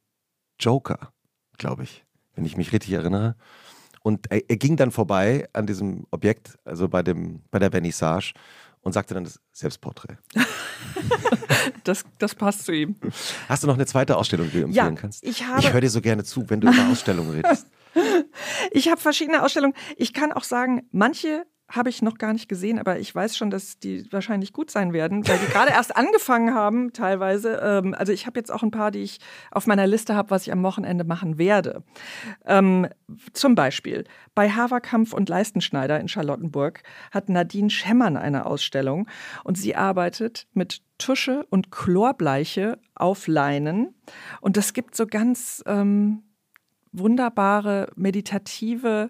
Joker, 0.59 1.11
glaube 1.57 1.83
ich, 1.83 2.05
wenn 2.35 2.45
ich 2.45 2.57
mich 2.57 2.71
richtig 2.73 2.91
erinnere. 2.91 3.35
Und 4.03 4.31
er, 4.31 4.47
er, 4.47 4.57
ging 4.57 4.75
dann 4.75 4.91
vorbei 4.91 5.47
an 5.53 5.65
diesem 5.65 6.05
Objekt, 6.11 6.59
also 6.63 6.87
bei, 6.87 7.01
dem, 7.01 7.41
bei 7.49 7.57
der 7.57 7.71
Vernissage, 7.71 8.33
und 8.85 8.93
sagte 8.93 9.15
dann 9.15 9.23
das 9.23 9.41
Selbstporträt. 9.51 10.17
das, 11.83 12.05
das 12.19 12.35
passt 12.35 12.65
zu 12.65 12.71
ihm. 12.71 12.95
Hast 13.49 13.63
du 13.63 13.67
noch 13.67 13.73
eine 13.73 13.87
zweite 13.87 14.15
Ausstellung, 14.15 14.45
die 14.51 14.59
du 14.59 14.65
empfehlen 14.65 14.95
ja, 14.95 15.01
kannst? 15.01 15.23
Ich, 15.23 15.43
habe 15.43 15.59
ich 15.59 15.73
höre 15.73 15.81
dir 15.81 15.89
so 15.89 16.01
gerne 16.01 16.23
zu, 16.23 16.47
wenn 16.49 16.61
du 16.61 16.71
über 16.71 16.87
Ausstellungen 16.91 17.31
redest. 17.31 17.65
ich 18.71 18.87
habe 18.87 19.01
verschiedene 19.01 19.41
Ausstellungen. 19.41 19.75
Ich 19.97 20.13
kann 20.13 20.31
auch 20.31 20.43
sagen, 20.43 20.87
manche 20.91 21.47
habe 21.67 21.89
ich 21.89 22.01
noch 22.03 22.17
gar 22.17 22.31
nicht 22.31 22.47
gesehen, 22.47 22.77
aber 22.77 22.99
ich 22.99 23.13
weiß 23.13 23.35
schon, 23.35 23.49
dass 23.49 23.79
die 23.79 24.11
wahrscheinlich 24.11 24.53
gut 24.53 24.69
sein 24.69 24.93
werden, 24.93 25.27
weil 25.27 25.39
die 25.39 25.51
gerade 25.51 25.71
erst 25.71 25.95
angefangen 25.97 26.53
haben, 26.53 26.93
teilweise. 26.93 27.59
Ähm, 27.61 27.95
also 27.97 28.11
ich 28.11 28.27
habe 28.27 28.39
jetzt 28.39 28.51
auch 28.51 28.61
ein 28.61 28.71
paar, 28.71 28.91
die 28.91 29.01
ich 29.01 29.19
auf 29.51 29.65
meiner 29.65 29.87
Liste 29.87 30.15
habe, 30.15 30.29
was 30.29 30.45
ich 30.45 30.53
am 30.53 30.61
Wochenende 30.61 31.03
machen 31.03 31.39
werde. 31.39 31.83
Ähm, 32.45 32.87
zum 33.33 33.55
Beispiel 33.55 34.03
bei 34.35 34.49
Haverkampf 34.49 35.13
und 35.13 35.27
Leistenschneider 35.27 35.99
in 35.99 36.07
Charlottenburg 36.07 36.83
hat 37.11 37.29
Nadine 37.29 37.71
Schemmern 37.71 38.15
eine 38.15 38.45
Ausstellung 38.45 39.07
und 39.43 39.57
sie 39.57 39.75
arbeitet 39.75 40.47
mit 40.53 40.83
Tusche 40.99 41.45
und 41.49 41.71
Chlorbleiche 41.71 42.77
auf 42.93 43.27
Leinen. 43.27 43.95
Und 44.39 44.55
das 44.55 44.73
gibt 44.73 44.95
so 44.95 45.07
ganz 45.07 45.63
ähm, 45.65 46.23
wunderbare 46.91 47.91
meditative 47.95 49.09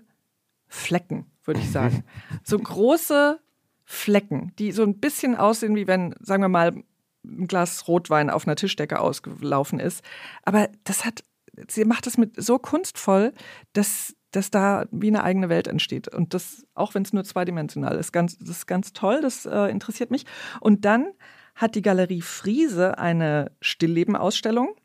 Flecken 0.68 1.28
würde 1.46 1.60
ich 1.60 1.72
sagen. 1.72 2.04
so 2.44 2.58
große 2.58 3.40
Flecken, 3.84 4.52
die 4.58 4.72
so 4.72 4.84
ein 4.84 5.00
bisschen 5.00 5.36
aussehen, 5.36 5.76
wie 5.76 5.88
wenn, 5.88 6.16
sagen 6.20 6.44
wir 6.44 6.50
mal, 6.50 6.84
ein 7.24 7.48
Glas 7.48 7.88
Rotwein 7.88 8.30
auf 8.30 8.48
einer 8.48 8.56
Tischdecke 8.56 9.00
ausgelaufen 9.00 9.80
ist. 9.80 10.04
Aber 10.44 10.70
das 10.84 11.06
hat, 11.06 11.24
sie 11.68 11.86
macht 11.86 12.06
das 12.08 12.18
mit 12.18 12.42
so 12.42 12.60
kunstvoll, 12.60 13.34
dass, 13.74 14.16
dass 14.32 14.52
da 14.52 14.86
wie 14.92 15.08
eine 15.08 15.24
eigene 15.24 15.50
Welt 15.50 15.68
entsteht. 15.68 16.08
Und 16.08 16.34
das, 16.34 16.66
auch 16.74 16.94
wenn 16.94 17.04
es 17.04 17.14
nur 17.14 17.24
zweidimensional 17.24 17.96
ist, 17.96 18.12
ganz, 18.12 18.38
das 18.38 18.50
ist 18.50 18.68
ganz 18.68 18.94
toll, 18.94 19.22
das 19.22 19.46
äh, 19.46 19.70
interessiert 19.70 20.12
mich. 20.12 20.26
Und 20.60 20.86
dann 20.86 21.08
hat 21.56 21.76
die 21.76 21.82
Galerie 21.82 22.22
Friese 22.22 22.98
eine 22.98 23.52
Stillleben-Ausstellung. 23.62 24.76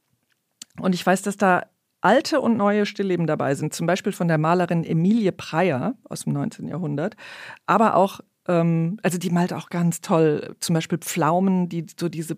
Und 0.78 0.94
ich 0.94 1.04
weiß, 1.04 1.22
dass 1.22 1.36
da 1.36 1.66
alte 2.00 2.40
und 2.40 2.56
neue 2.56 2.86
Stillleben 2.86 3.26
dabei 3.26 3.54
sind, 3.54 3.74
zum 3.74 3.86
Beispiel 3.86 4.12
von 4.12 4.28
der 4.28 4.38
Malerin 4.38 4.84
Emilie 4.84 5.32
Preyer 5.32 5.94
aus 6.04 6.24
dem 6.24 6.32
19. 6.32 6.68
Jahrhundert, 6.68 7.16
aber 7.66 7.96
auch, 7.96 8.20
ähm, 8.48 8.98
also 9.02 9.18
die 9.18 9.30
malt 9.30 9.52
auch 9.52 9.70
ganz 9.70 10.00
toll, 10.00 10.56
zum 10.60 10.74
Beispiel 10.74 10.98
Pflaumen, 10.98 11.68
die 11.68 11.86
so 11.98 12.08
diese, 12.08 12.36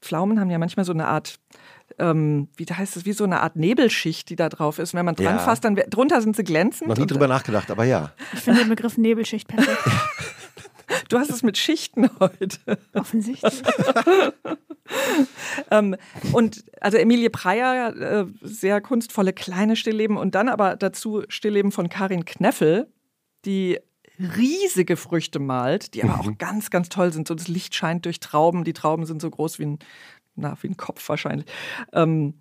Pflaumen 0.00 0.40
haben 0.40 0.50
ja 0.50 0.58
manchmal 0.58 0.84
so 0.84 0.92
eine 0.92 1.08
Art, 1.08 1.38
ähm, 1.98 2.48
wie 2.56 2.64
heißt 2.64 2.96
das, 2.96 3.04
wie 3.04 3.12
so 3.12 3.24
eine 3.24 3.40
Art 3.40 3.56
Nebelschicht, 3.56 4.28
die 4.30 4.36
da 4.36 4.48
drauf 4.48 4.78
ist. 4.78 4.94
Und 4.94 4.98
wenn 4.98 5.04
man 5.04 5.14
dran 5.14 5.36
ja. 5.36 5.38
fasst, 5.38 5.64
dann 5.64 5.76
drunter 5.76 6.22
sind 6.22 6.36
sie 6.36 6.44
glänzend. 6.44 6.88
Noch 6.88 6.96
nie 6.96 7.06
drüber 7.06 7.28
nachgedacht, 7.28 7.70
aber 7.70 7.84
ja. 7.84 8.12
Ich 8.32 8.40
finde 8.40 8.60
den 8.60 8.68
Begriff 8.70 8.96
Nebelschicht 8.96 9.48
perfekt. 9.48 9.78
Du 11.10 11.18
hast 11.18 11.30
es 11.30 11.42
mit 11.42 11.58
Schichten 11.58 12.08
heute. 12.20 12.78
Offensichtlich. 12.94 13.62
ähm, 15.70 15.96
und 16.32 16.64
also 16.80 16.96
Emilie 16.96 17.30
Preyer, 17.30 17.96
äh, 17.96 18.26
sehr 18.40 18.80
kunstvolle 18.80 19.32
kleine 19.32 19.76
Stillleben 19.76 20.16
und 20.16 20.34
dann 20.34 20.48
aber 20.48 20.76
dazu 20.76 21.24
Stillleben 21.28 21.72
von 21.72 21.88
Karin 21.88 22.24
Kneffel, 22.24 22.92
die 23.44 23.78
riesige 24.18 24.96
Früchte 24.96 25.38
malt, 25.40 25.94
die 25.94 26.04
aber 26.04 26.14
mhm. 26.14 26.20
auch 26.20 26.38
ganz, 26.38 26.70
ganz 26.70 26.88
toll 26.88 27.12
sind. 27.12 27.26
So 27.26 27.34
das 27.34 27.48
Licht 27.48 27.74
scheint 27.74 28.04
durch 28.04 28.20
Trauben. 28.20 28.64
Die 28.64 28.72
Trauben 28.72 29.04
sind 29.04 29.20
so 29.20 29.30
groß 29.30 29.58
wie 29.58 29.66
ein, 29.66 29.78
na, 30.36 30.56
wie 30.62 30.68
ein 30.68 30.76
Kopf 30.76 31.08
wahrscheinlich. 31.08 31.46
Ähm, 31.92 32.34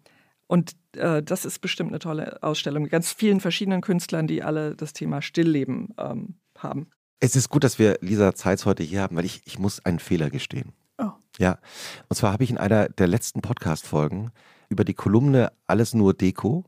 und 0.45 0.75
äh, 0.95 1.23
das 1.23 1.45
ist 1.45 1.59
bestimmt 1.59 1.89
eine 1.89 1.99
tolle 1.99 2.43
Ausstellung 2.43 2.83
mit 2.83 2.91
ganz 2.91 3.13
vielen 3.13 3.39
verschiedenen 3.39 3.81
Künstlern, 3.81 4.27
die 4.27 4.43
alle 4.43 4.75
das 4.75 4.93
Thema 4.93 5.21
Stillleben 5.21 5.93
ähm, 5.97 6.35
haben. 6.57 6.91
Es 7.21 7.35
ist 7.35 7.49
gut, 7.49 7.65
dass 7.65 7.79
wir 7.79 7.97
Lisa 7.99 8.33
Zeitz 8.33 8.65
heute 8.65 8.81
hier 8.81 9.01
haben, 9.01 9.17
weil 9.17 9.25
ich, 9.25 9.41
ich 9.43 9.59
muss 9.59 9.83
einen 9.83 9.99
Fehler 9.99 10.29
gestehen. 10.29 10.71
Oh. 10.97 11.11
Ja, 11.37 11.59
und 12.07 12.15
zwar 12.15 12.31
habe 12.31 12.45
ich 12.45 12.49
in 12.49 12.57
einer 12.57 12.87
der 12.87 13.07
letzten 13.07 13.41
Podcast-Folgen 13.41 14.31
über 14.69 14.85
die 14.85 14.93
Kolumne 14.93 15.51
Alles 15.67 15.93
nur 15.93 16.13
Deko 16.13 16.63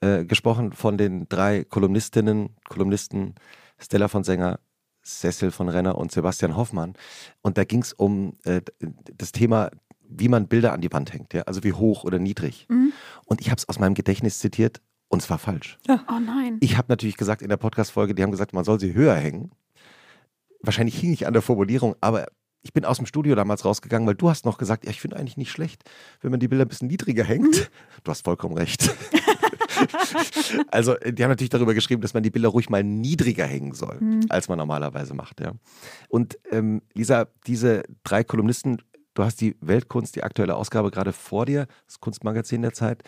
äh, 0.00 0.24
gesprochen 0.24 0.72
von 0.72 0.96
den 0.96 1.28
drei 1.28 1.64
Kolumnistinnen, 1.64 2.56
Kolumnisten 2.66 3.34
Stella 3.78 4.08
von 4.08 4.24
Sänger, 4.24 4.58
Cecil 5.04 5.50
von 5.50 5.68
Renner 5.68 5.98
und 5.98 6.12
Sebastian 6.12 6.56
Hoffmann. 6.56 6.94
Und 7.42 7.58
da 7.58 7.64
ging 7.64 7.82
es 7.82 7.92
um 7.92 8.38
äh, 8.44 8.62
das 9.18 9.32
Thema, 9.32 9.70
wie 10.00 10.28
man 10.28 10.48
Bilder 10.48 10.72
an 10.72 10.80
die 10.80 10.92
Wand 10.92 11.12
hängt, 11.12 11.34
ja? 11.34 11.42
also 11.42 11.62
wie 11.62 11.74
hoch 11.74 12.04
oder 12.04 12.18
niedrig. 12.18 12.66
Mhm. 12.70 12.94
Und 13.26 13.42
ich 13.42 13.50
habe 13.50 13.58
es 13.58 13.68
aus 13.68 13.78
meinem 13.78 13.94
Gedächtnis 13.94 14.38
zitiert 14.38 14.80
und 15.08 15.20
es 15.20 15.28
war 15.28 15.38
falsch. 15.38 15.78
Ja. 15.86 16.06
Oh 16.08 16.20
nein. 16.20 16.56
Ich 16.60 16.78
habe 16.78 16.86
natürlich 16.88 17.18
gesagt 17.18 17.42
in 17.42 17.50
der 17.50 17.58
Podcast-Folge, 17.58 18.14
die 18.14 18.22
haben 18.22 18.30
gesagt, 18.30 18.54
man 18.54 18.64
soll 18.64 18.80
sie 18.80 18.94
höher 18.94 19.14
hängen 19.14 19.50
wahrscheinlich 20.66 20.98
hing 20.98 21.12
ich 21.12 21.26
an 21.26 21.32
der 21.32 21.42
Formulierung, 21.42 21.94
aber 22.00 22.26
ich 22.64 22.72
bin 22.72 22.84
aus 22.84 22.96
dem 22.96 23.06
Studio 23.06 23.34
damals 23.34 23.64
rausgegangen, 23.64 24.08
weil 24.08 24.14
du 24.14 24.30
hast 24.30 24.46
noch 24.46 24.58
gesagt, 24.58 24.84
ja, 24.84 24.90
ich 24.90 25.00
finde 25.00 25.16
eigentlich 25.16 25.36
nicht 25.36 25.50
schlecht, 25.50 25.82
wenn 26.22 26.30
man 26.30 26.40
die 26.40 26.48
Bilder 26.48 26.64
ein 26.64 26.68
bisschen 26.68 26.88
niedriger 26.88 27.22
hängt. 27.22 27.56
Mhm. 27.56 27.66
Du 28.02 28.10
hast 28.10 28.24
vollkommen 28.24 28.56
recht. 28.56 28.90
also, 30.70 30.94
die 30.94 31.22
haben 31.22 31.30
natürlich 31.30 31.50
darüber 31.50 31.74
geschrieben, 31.74 32.00
dass 32.00 32.14
man 32.14 32.22
die 32.22 32.30
Bilder 32.30 32.48
ruhig 32.48 32.70
mal 32.70 32.82
niedriger 32.82 33.44
hängen 33.44 33.74
soll, 33.74 33.98
mhm. 34.00 34.26
als 34.30 34.48
man 34.48 34.58
normalerweise 34.58 35.12
macht. 35.12 35.40
Ja. 35.40 35.52
Und 36.08 36.38
ähm, 36.50 36.80
Lisa, 36.94 37.26
diese 37.46 37.82
drei 38.02 38.24
Kolumnisten, 38.24 38.80
du 39.12 39.24
hast 39.24 39.42
die 39.42 39.56
Weltkunst, 39.60 40.16
die 40.16 40.22
aktuelle 40.22 40.56
Ausgabe 40.56 40.90
gerade 40.90 41.12
vor 41.12 41.44
dir, 41.44 41.66
das 41.86 42.00
Kunstmagazin 42.00 42.62
der 42.62 42.72
Zeit, 42.72 43.02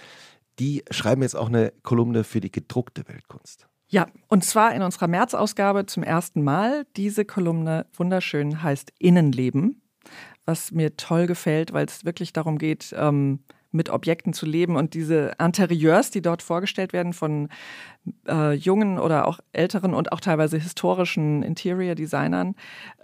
die 0.59 0.85
schreiben 0.91 1.23
jetzt 1.23 1.37
auch 1.37 1.49
eine 1.49 1.73
Kolumne 1.83 2.25
für 2.25 2.41
die 2.41 2.53
gedruckte 2.53 3.09
Weltkunst. 3.09 3.69
Ja, 3.89 4.07
und 4.29 4.45
zwar 4.45 4.75
in 4.75 4.83
unserer 4.83 5.07
März-Ausgabe 5.07 5.87
zum 5.87 6.03
ersten 6.03 6.43
Mal. 6.43 6.87
Diese 6.97 7.25
Kolumne 7.25 7.87
wunderschön 7.95 8.63
heißt 8.63 8.93
Innenleben, 8.99 9.83
was 10.45 10.73
mir 10.73 10.97
toll 10.97 11.27
gefällt, 11.27 11.73
weil 11.73 11.87
es 11.87 12.05
wirklich 12.05 12.33
darum 12.33 12.59
geht, 12.59 12.95
ähm, 12.97 13.41
mit 13.77 13.91
Objekten 13.91 14.33
zu 14.33 14.47
leben. 14.47 14.77
Und 14.77 14.95
diese 14.95 15.33
Interieurs, 15.39 16.11
die 16.11 16.23
dort 16.23 16.43
vorgestellt 16.43 16.93
werden 16.93 17.13
von 17.13 17.49
äh, 18.29 18.53
jungen 18.53 18.99
oder 18.99 19.27
auch 19.27 19.41
älteren 19.53 19.95
und 19.95 20.13
auch 20.13 20.21
teilweise 20.21 20.59
historischen 20.59 21.43
Interior-Designern, 21.43 22.55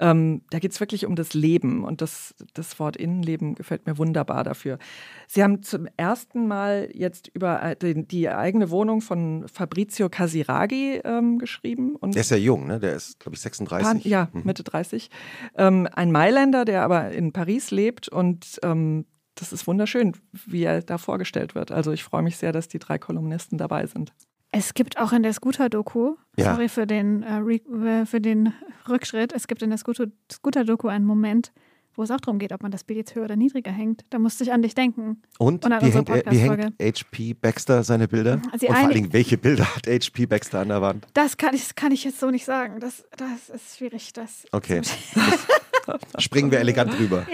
ähm, 0.01 0.43
da 0.51 0.59
geht 0.59 0.73
es 0.73 0.81
wirklich 0.81 1.07
um 1.07 1.17
das 1.17 1.35
Leben. 1.35 1.85
Und 1.85 2.01
das, 2.01 2.35
das 2.55 2.79
Wort 2.79 2.97
Innenleben 2.97 3.55
gefällt 3.55 3.87
mir 3.87 3.99
wunderbar 3.99 4.45
dafür. 4.45 4.79
Sie 5.27 5.43
haben 5.43 5.63
zum 5.63 5.87
ersten 5.97 6.47
Mal 6.47 6.89
jetzt 6.93 7.29
über 7.29 7.63
äh, 7.63 7.77
die, 7.77 8.07
die 8.07 8.29
eigene 8.29 8.71
Wohnung 8.71 9.01
von 9.01 9.47
Fabrizio 9.53 10.09
Casiraghi 10.09 11.01
ähm, 11.05 11.39
geschrieben. 11.39 11.97
Und 11.97 12.15
Der 12.15 12.23
ist 12.23 12.31
ja 12.31 12.37
jung, 12.37 12.67
ne? 12.67 12.81
Der 12.81 12.95
ist, 12.95 13.21
glaube 13.21 13.37
ich, 13.37 13.43
36. 13.43 13.87
Pan, 13.87 14.01
ja, 14.05 14.29
Mhm. 14.33 14.43
Mitte 14.45 14.63
30. 14.63 15.11
Ähm, 15.57 15.89
ein 15.93 16.13
Mailänder, 16.13 16.65
der 16.65 16.83
aber 16.83 17.11
in 17.11 17.33
Paris 17.33 17.71
lebt 17.71 18.09
und 18.09 18.59
ähm, 18.63 19.05
das 19.35 19.53
ist 19.53 19.67
wunderschön, 19.67 20.13
wie 20.47 20.65
er 20.65 20.83
da 20.83 20.99
vorgestellt 20.99 21.55
wird. 21.55 21.73
Also 21.73 21.93
ich 21.93 22.05
freue 22.05 22.23
mich 22.23 22.37
sehr, 22.37 22.53
dass 22.53 22.69
die 22.69 22.79
drei 22.79 22.99
Kolumnisten 22.99 23.59
dabei 23.59 23.87
sind. 23.87 24.13
Es 24.51 24.75
gibt 24.75 24.99
auch 24.99 25.13
in 25.13 25.23
der 25.23 25.33
Scooter-Doku, 25.33 26.17
Ja. 26.37 26.53
sorry 26.55 26.69
für 26.69 26.87
den, 26.87 27.23
äh, 27.23 27.41
äh, 27.41 28.05
für 28.07 28.21
den 28.21 28.53
Rückschritt, 28.89 29.33
es 29.33 29.47
gibt 29.47 29.63
in 29.63 29.71
der 29.71 29.79
Scooter- 29.79 30.09
Scooter-Doku 30.31 30.89
einen 30.89 31.07
Moment, 31.07 31.53
wo 31.95 32.03
es 32.03 32.11
auch 32.11 32.21
darum 32.21 32.39
geht, 32.39 32.53
ob 32.53 32.63
man 32.63 32.71
das 32.71 32.85
Bild 32.85 32.99
jetzt 32.99 33.15
höher 33.15 33.25
oder 33.25 33.37
niedriger 33.37 33.71
hängt. 33.71 34.03
Da 34.11 34.19
musste 34.19 34.45
ich 34.45 34.53
an 34.53 34.61
dich 34.63 34.75
denken. 34.75 35.23
Und, 35.39 35.65
Und 35.65 35.73
an 35.73 35.83
wie, 35.83 35.91
hängt, 35.91 36.09
wie 36.31 36.39
hängt. 36.39 36.75
HP 36.81 37.35
Baxter 37.35 37.83
seine 37.83 38.09
Bilder? 38.09 38.41
Sie 38.59 38.67
Und 38.67 38.75
vor 38.75 38.85
allen 38.85 38.95
Dingen, 38.95 39.13
welche 39.13 39.37
Bilder 39.39 39.75
hat 39.75 39.87
HP 39.87 40.27
Baxter 40.27 40.61
an 40.61 40.69
der 40.69 40.81
Wand? 40.83 41.07
Das 41.15 41.37
kann 41.39 41.55
ich, 41.55 41.63
das 41.63 41.75
kann 41.75 41.93
ich 41.93 42.05
jetzt 42.05 42.19
so 42.21 42.31
nicht 42.31 42.45
sagen. 42.45 42.81
Das, 42.81 43.05
das 43.17 43.49
ist 43.55 43.79
schwierig. 43.79 44.13
Das, 44.13 44.45
Okay. 44.53 44.81
Springen 46.19 46.51
wir 46.51 46.61
elegant 46.61 46.93
drüber. 46.99 47.27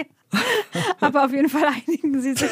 Aber 0.99 1.25
auf 1.25 1.31
jeden 1.31 1.49
Fall 1.49 1.65
einigen 1.65 2.21
sie 2.21 2.33
sich 2.35 2.51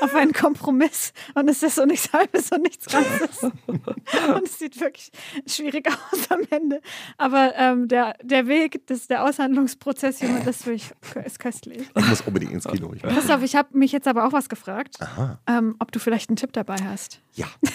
auf 0.00 0.14
einen 0.14 0.32
Kompromiss 0.32 1.12
und 1.34 1.48
es 1.48 1.62
ist 1.62 1.74
so 1.74 1.84
nichts 1.84 2.12
Halbes 2.12 2.50
und 2.50 2.62
nichts 2.62 2.86
Ganzes. 2.86 3.42
Und 3.42 4.44
es 4.44 4.58
sieht 4.58 4.80
wirklich 4.80 5.10
schwierig 5.46 5.86
aus 5.88 6.30
am 6.30 6.40
Ende. 6.50 6.80
Aber 7.18 7.54
ähm, 7.56 7.88
der, 7.88 8.16
der 8.22 8.46
Weg, 8.46 8.86
das, 8.86 9.06
der 9.08 9.24
Aushandlungsprozess, 9.24 10.20
Junge, 10.20 10.40
das 10.44 10.60
ist 10.60 10.66
wirklich 10.66 10.92
ist 11.24 11.38
köstlich. 11.38 11.88
Ich 11.94 12.08
muss 12.08 12.20
unbedingt 12.22 12.52
ins 12.52 12.64
Kino. 12.66 12.92
Ich. 12.94 13.02
Pass 13.02 13.28
auf, 13.30 13.42
ich 13.42 13.56
habe 13.56 13.76
mich 13.76 13.92
jetzt 13.92 14.08
aber 14.08 14.26
auch 14.26 14.32
was 14.32 14.48
gefragt, 14.48 14.96
ähm, 15.46 15.76
ob 15.78 15.92
du 15.92 15.98
vielleicht 15.98 16.30
einen 16.30 16.36
Tipp 16.36 16.52
dabei 16.52 16.76
hast. 16.82 17.20
Ja. 17.34 17.46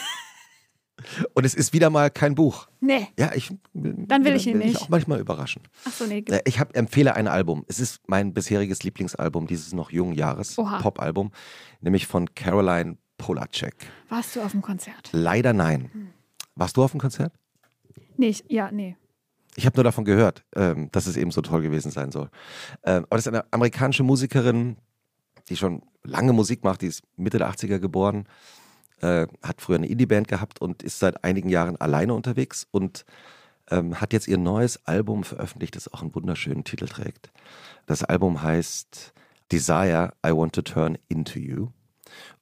Und 1.33 1.45
es 1.45 1.53
ist 1.53 1.73
wieder 1.73 1.89
mal 1.89 2.09
kein 2.09 2.35
Buch. 2.35 2.67
Nee. 2.79 3.07
Ja, 3.17 3.31
ich 3.33 3.51
Dann 3.73 4.25
will 4.25 4.35
ich 4.35 4.47
ihn 4.47 4.57
mich 4.57 4.67
nicht. 4.67 4.81
auch 4.81 4.89
manchmal 4.89 5.19
überraschen. 5.19 5.61
Achso, 5.85 6.05
nee. 6.05 6.23
Äh, 6.29 6.41
Ich 6.45 6.59
hab, 6.59 6.75
empfehle 6.75 7.15
ein 7.15 7.27
Album. 7.27 7.63
Es 7.67 7.79
ist 7.79 8.01
mein 8.07 8.33
bisheriges 8.33 8.83
Lieblingsalbum 8.83 9.47
dieses 9.47 9.73
noch 9.73 9.91
jungen 9.91 10.13
Jahres, 10.13 10.57
Oha. 10.57 10.79
Pop-Album, 10.81 11.31
nämlich 11.81 12.07
von 12.07 12.33
Caroline 12.35 12.97
Polacek. 13.17 13.75
Warst 14.09 14.35
du 14.35 14.41
auf 14.41 14.51
dem 14.51 14.61
Konzert? 14.61 15.09
Leider 15.11 15.53
nein. 15.53 16.11
Warst 16.55 16.77
du 16.77 16.83
auf 16.83 16.91
dem 16.91 16.99
Konzert? 16.99 17.33
Nee, 18.17 18.27
ich, 18.29 18.43
ja, 18.49 18.71
nee. 18.71 18.95
Ich 19.55 19.65
habe 19.65 19.75
nur 19.77 19.83
davon 19.83 20.03
gehört, 20.03 20.43
ähm, 20.55 20.89
dass 20.91 21.05
es 21.07 21.15
eben 21.15 21.29
so 21.31 21.41
toll 21.41 21.61
gewesen 21.61 21.91
sein 21.91 22.11
soll. 22.11 22.29
Ähm, 22.83 23.03
aber 23.09 23.17
das 23.17 23.27
ist 23.27 23.33
eine 23.33 23.45
amerikanische 23.51 24.03
Musikerin, 24.03 24.77
die 25.49 25.55
schon 25.57 25.83
lange 26.03 26.33
Musik 26.33 26.63
macht, 26.63 26.81
die 26.81 26.87
ist 26.87 27.03
Mitte 27.17 27.37
der 27.37 27.49
80er 27.51 27.79
geboren, 27.79 28.25
äh, 29.03 29.27
hat 29.43 29.61
früher 29.61 29.75
eine 29.75 29.87
Indie-Band 29.87 30.27
gehabt 30.29 30.61
und 30.61 30.81
ist 30.81 30.99
seit 30.99 31.23
einigen 31.25 31.49
Jahren 31.49 31.75
alleine 31.75 32.13
unterwegs 32.13 32.65
und 32.71 33.05
ähm, 33.69 33.99
hat 33.99 34.13
jetzt 34.13 34.27
ihr 34.27 34.37
neues 34.37 34.85
Album 34.85 35.23
veröffentlicht, 35.23 35.75
das 35.75 35.91
auch 35.93 36.01
einen 36.01 36.15
wunderschönen 36.15 36.63
Titel 36.63 36.87
trägt. 36.87 37.31
Das 37.85 38.03
Album 38.03 38.41
heißt 38.41 39.13
Desire, 39.51 40.13
I 40.25 40.31
Want 40.31 40.53
to 40.55 40.61
Turn 40.61 40.97
Into 41.09 41.39
You. 41.39 41.67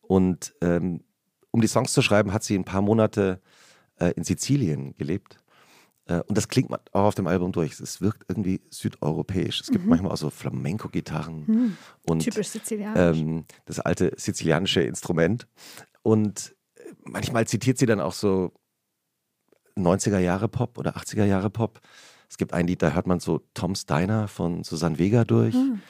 Und 0.01 0.53
ähm, 0.61 1.01
um 1.49 1.61
die 1.61 1.67
Songs 1.67 1.93
zu 1.93 2.01
schreiben, 2.01 2.31
hat 2.31 2.43
sie 2.43 2.55
ein 2.55 2.63
paar 2.63 2.81
Monate 2.81 3.41
äh, 3.99 4.11
in 4.11 4.23
Sizilien 4.23 4.95
gelebt. 4.97 5.37
Äh, 6.05 6.21
und 6.27 6.37
das 6.37 6.47
klingt 6.47 6.71
auch 6.71 7.05
auf 7.05 7.15
dem 7.15 7.27
Album 7.27 7.51
durch. 7.51 7.79
Es 7.79 8.01
wirkt 8.01 8.25
irgendwie 8.27 8.61
südeuropäisch. 8.69 9.61
Es 9.61 9.71
gibt 9.71 9.85
manchmal 9.85 10.11
auch 10.11 10.17
so 10.17 10.29
Flamenco-Gitarren 10.29 11.77
und 12.07 12.19
Typisch 12.19 12.49
sizilianisch. 12.49 13.19
ähm, 13.19 13.45
das 13.65 13.79
alte 13.79 14.13
sizilianische 14.15 14.81
Instrument. 14.81 15.47
Und 16.03 16.55
äh, 16.75 16.81
manchmal 17.03 17.47
zitiert 17.47 17.77
sie 17.77 17.85
dann 17.85 17.99
auch 17.99 18.13
so 18.13 18.53
90er 19.77 20.19
Jahre 20.19 20.47
Pop 20.47 20.77
oder 20.77 20.97
80er 20.97 21.25
Jahre 21.25 21.49
Pop. 21.49 21.79
Es 22.29 22.37
gibt 22.37 22.53
ein 22.53 22.67
Lied, 22.67 22.81
da 22.81 22.91
hört 22.91 23.07
man 23.07 23.19
so 23.19 23.41
Tom 23.53 23.75
Steiner 23.75 24.27
von 24.27 24.63
Susanne 24.63 24.97
Vega 24.97 25.25
durch. 25.25 25.53
Hm. 25.53 25.81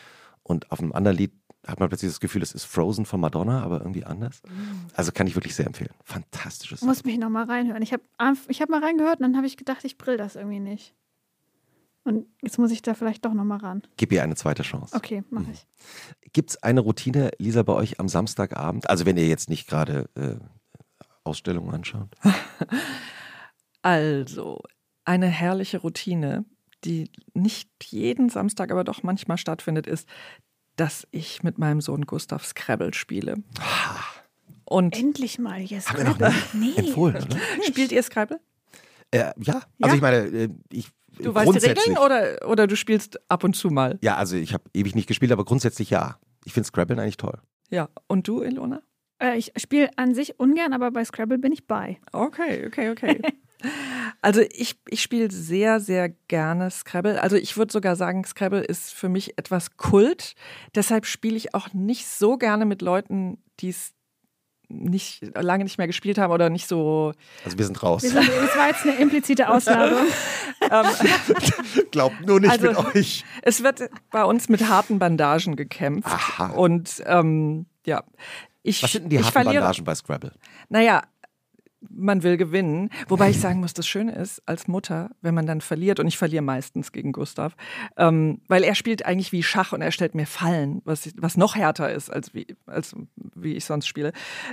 Und 0.44 0.72
auf 0.72 0.80
einem 0.80 0.92
anderen 0.92 1.18
Lied 1.18 1.34
hat 1.66 1.80
man 1.80 1.90
plötzlich 1.90 2.12
das 2.12 2.20
Gefühl, 2.20 2.42
es 2.42 2.54
ist 2.54 2.66
Frozen 2.66 3.06
von 3.06 3.20
Madonna, 3.20 3.62
aber 3.62 3.80
irgendwie 3.80 4.04
anders. 4.04 4.42
Also 4.96 5.12
kann 5.12 5.28
ich 5.28 5.36
wirklich 5.36 5.56
sehr 5.56 5.68
empfehlen. 5.68 5.94
Fantastisches. 6.04 6.82
Muss 6.82 7.04
mich 7.04 7.20
noch 7.20 7.30
mal 7.30 7.46
reinhören. 7.46 7.84
Ich 7.84 7.94
habe 7.94 8.04
ich 8.48 8.62
hab 8.62 8.70
mal 8.70 8.84
reingehört 8.84 9.20
und 9.20 9.24
dann 9.24 9.38
habe 9.38 9.46
ich 9.46 9.58
gedacht, 9.58 9.86
ich 9.86 9.98
brill 9.98 10.18
das 10.18 10.36
irgendwie 10.36 10.60
nicht. 10.60 10.96
Und 12.04 12.26
jetzt 12.42 12.58
muss 12.58 12.72
ich 12.72 12.82
da 12.82 12.94
vielleicht 12.96 13.26
doch 13.26 13.34
noch 13.34 13.44
mal 13.44 13.58
ran. 13.58 13.84
Gib 13.98 14.12
ihr 14.12 14.24
eine 14.24 14.36
zweite 14.36 14.64
Chance. 14.64 14.96
Okay, 14.96 15.24
mache 15.30 15.52
ich. 15.52 15.68
Gibt 16.34 16.50
es 16.52 16.64
eine 16.64 16.80
Routine, 16.80 17.30
Lisa, 17.38 17.62
bei 17.64 17.74
euch 17.74 18.00
am 18.00 18.08
Samstagabend? 18.10 18.90
Also 18.90 19.06
wenn 19.06 19.18
ihr 19.18 19.28
jetzt 19.28 19.50
nicht 19.50 19.68
gerade 19.68 20.10
äh, 20.16 20.36
Ausstellungen 21.24 21.74
anschaut. 21.74 22.10
Also, 23.84 24.62
eine 25.06 25.26
herrliche 25.28 25.80
Routine, 25.80 26.46
die 26.84 27.10
nicht 27.34 27.70
jeden 27.86 28.30
Samstag, 28.30 28.72
aber 28.72 28.84
doch 28.84 29.02
manchmal 29.04 29.38
stattfindet, 29.40 29.88
ist, 29.88 30.08
dass 30.76 31.08
ich 31.12 31.42
mit 31.44 31.58
meinem 31.58 31.82
Sohn 31.82 32.06
Gustav 32.06 32.46
Scrabble 32.46 32.94
spiele. 32.94 33.36
Und 34.66 34.96
Endlich 34.98 35.38
mal 35.40 35.60
hier 35.60 35.82
Haben 35.84 35.98
wir 36.20 36.30
noch 36.30 36.54
nie 36.54 36.74
Nee. 36.78 36.88
empfohlen, 36.88 37.24
oder? 37.24 37.38
spielt 37.68 37.92
ihr 37.92 38.04
Scrabble? 38.04 38.40
Äh, 39.10 39.32
ja, 39.40 39.56
also 39.56 39.66
Ja? 39.80 39.94
ich 39.96 40.02
meine, 40.02 40.18
äh, 40.28 40.50
ich 40.72 40.90
Du 41.20 41.34
weißt 41.34 41.54
die. 41.54 41.66
Regeln 41.68 41.98
oder, 41.98 42.48
oder 42.48 42.68
du 42.68 42.76
spielst 42.76 43.20
ab 43.30 43.44
und 43.44 43.56
zu 43.56 43.70
mal? 43.70 44.00
Ja, 44.02 44.16
also 44.16 44.36
ich 44.36 44.54
habe 44.54 44.64
ewig 44.74 44.96
nicht 44.96 45.08
gespielt, 45.08 45.32
aber 45.32 45.46
grundsätzlich 45.46 45.90
ja. 45.90 46.18
Ich 46.46 46.54
finde 46.54 46.68
Scrabble 46.68 47.00
eigentlich 47.00 47.18
toll. 47.18 47.40
Ja. 47.70 47.90
Und 48.08 48.28
du, 48.28 48.42
Ilona? 48.42 48.82
Äh, 49.22 49.38
ich 49.38 49.54
spiele 49.58 49.90
an 49.98 50.16
sich 50.16 50.40
ungern, 50.40 50.74
aber 50.74 50.92
bei 50.92 51.06
Scrabble 51.06 51.38
bin 51.38 51.52
ich 51.52 51.68
bei. 51.68 52.00
Okay, 52.12 52.66
okay, 52.68 52.90
okay. 52.90 53.22
Also 54.24 54.42
ich, 54.42 54.80
ich 54.88 55.02
spiele 55.02 55.32
sehr, 55.32 55.80
sehr 55.80 56.10
gerne 56.10 56.70
Scrabble. 56.70 57.22
Also 57.22 57.36
ich 57.36 57.58
würde 57.58 57.72
sogar 57.72 57.96
sagen, 57.96 58.24
Scrabble 58.24 58.62
ist 58.64 58.92
für 58.92 59.10
mich 59.10 59.38
etwas 59.38 59.78
Kult. 59.78 60.34
Deshalb 60.76 61.06
spiele 61.06 61.36
ich 61.36 61.54
auch 61.54 61.74
nicht 61.74 62.08
so 62.08 62.38
gerne 62.38 62.66
mit 62.66 62.82
Leuten, 62.82 63.44
die 63.60 63.70
es 63.70 63.94
nicht 64.72 65.22
lange 65.36 65.64
nicht 65.64 65.78
mehr 65.78 65.88
gespielt 65.88 66.18
haben 66.18 66.32
oder 66.32 66.50
nicht 66.50 66.68
so. 66.68 67.14
Also 67.46 67.58
wir 67.58 67.66
sind 67.66 67.82
raus. 67.84 68.04
Wir 68.04 68.10
sind, 68.12 68.28
das 68.28 68.58
war 68.58 68.68
jetzt 68.68 68.84
eine 68.84 68.96
implizite 68.96 69.50
Ausladung. 69.50 70.00
Ähm, 70.70 70.86
Glaubt 71.92 72.26
nur 72.26 72.40
nicht 72.40 72.52
Also- 72.52 72.68
mit 72.68 72.96
euch. 72.96 73.24
es 73.42 73.64
wird 73.64 73.90
bei 74.12 74.24
uns 74.24 74.50
mit 74.50 74.68
harten 74.68 75.00
Bandagen 75.00 75.56
gekämpft. 75.56 76.08
Aha. 76.12 76.48
Und 76.52 77.02
ähm, 77.06 77.66
ja. 77.86 78.04
Ich, 78.64 78.84
Was 78.84 78.92
sind 78.92 79.04
denn 79.04 79.10
die 79.10 79.16
ich 79.16 79.22
harten 79.24 79.34
verliere, 79.34 79.56
Bandagen 79.64 79.86
bei 79.86 79.96
Scrabble? 79.96 80.34
Naja, 80.70 81.02
man 81.90 82.24
will 82.24 82.38
gewinnen. 82.38 82.90
Wobei 83.08 83.30
ich 83.32 83.40
sagen 83.40 83.60
muss, 83.60 83.74
das 83.74 83.88
Schöne 83.88 84.14
ist, 84.14 84.42
als 84.46 84.68
Mutter, 84.68 85.10
wenn 85.22 85.34
man 85.34 85.46
dann 85.48 85.62
verliert, 85.62 86.00
und 86.00 86.08
ich 86.08 86.18
verliere 86.18 86.44
meistens 86.44 86.92
gegen 86.92 87.12
Gustav, 87.12 87.56
ähm, 87.98 88.42
weil 88.48 88.64
er 88.64 88.76
spielt 88.76 89.06
eigentlich 89.06 89.32
wie 89.32 89.42
Schach 89.44 89.74
und 89.74 89.82
er 89.82 89.92
stellt 89.92 90.14
mir 90.16 90.26
Fallen, 90.28 90.82
was, 90.86 91.10
was 91.18 91.38
noch 91.38 91.56
härter 91.56 91.92
ist, 91.92 92.10
als 92.12 92.34
wie, 92.34 92.48
als 92.68 92.96
wie 93.36 93.54
ich 93.54 93.66
sonst 93.66 93.88
spiele. 93.88 94.12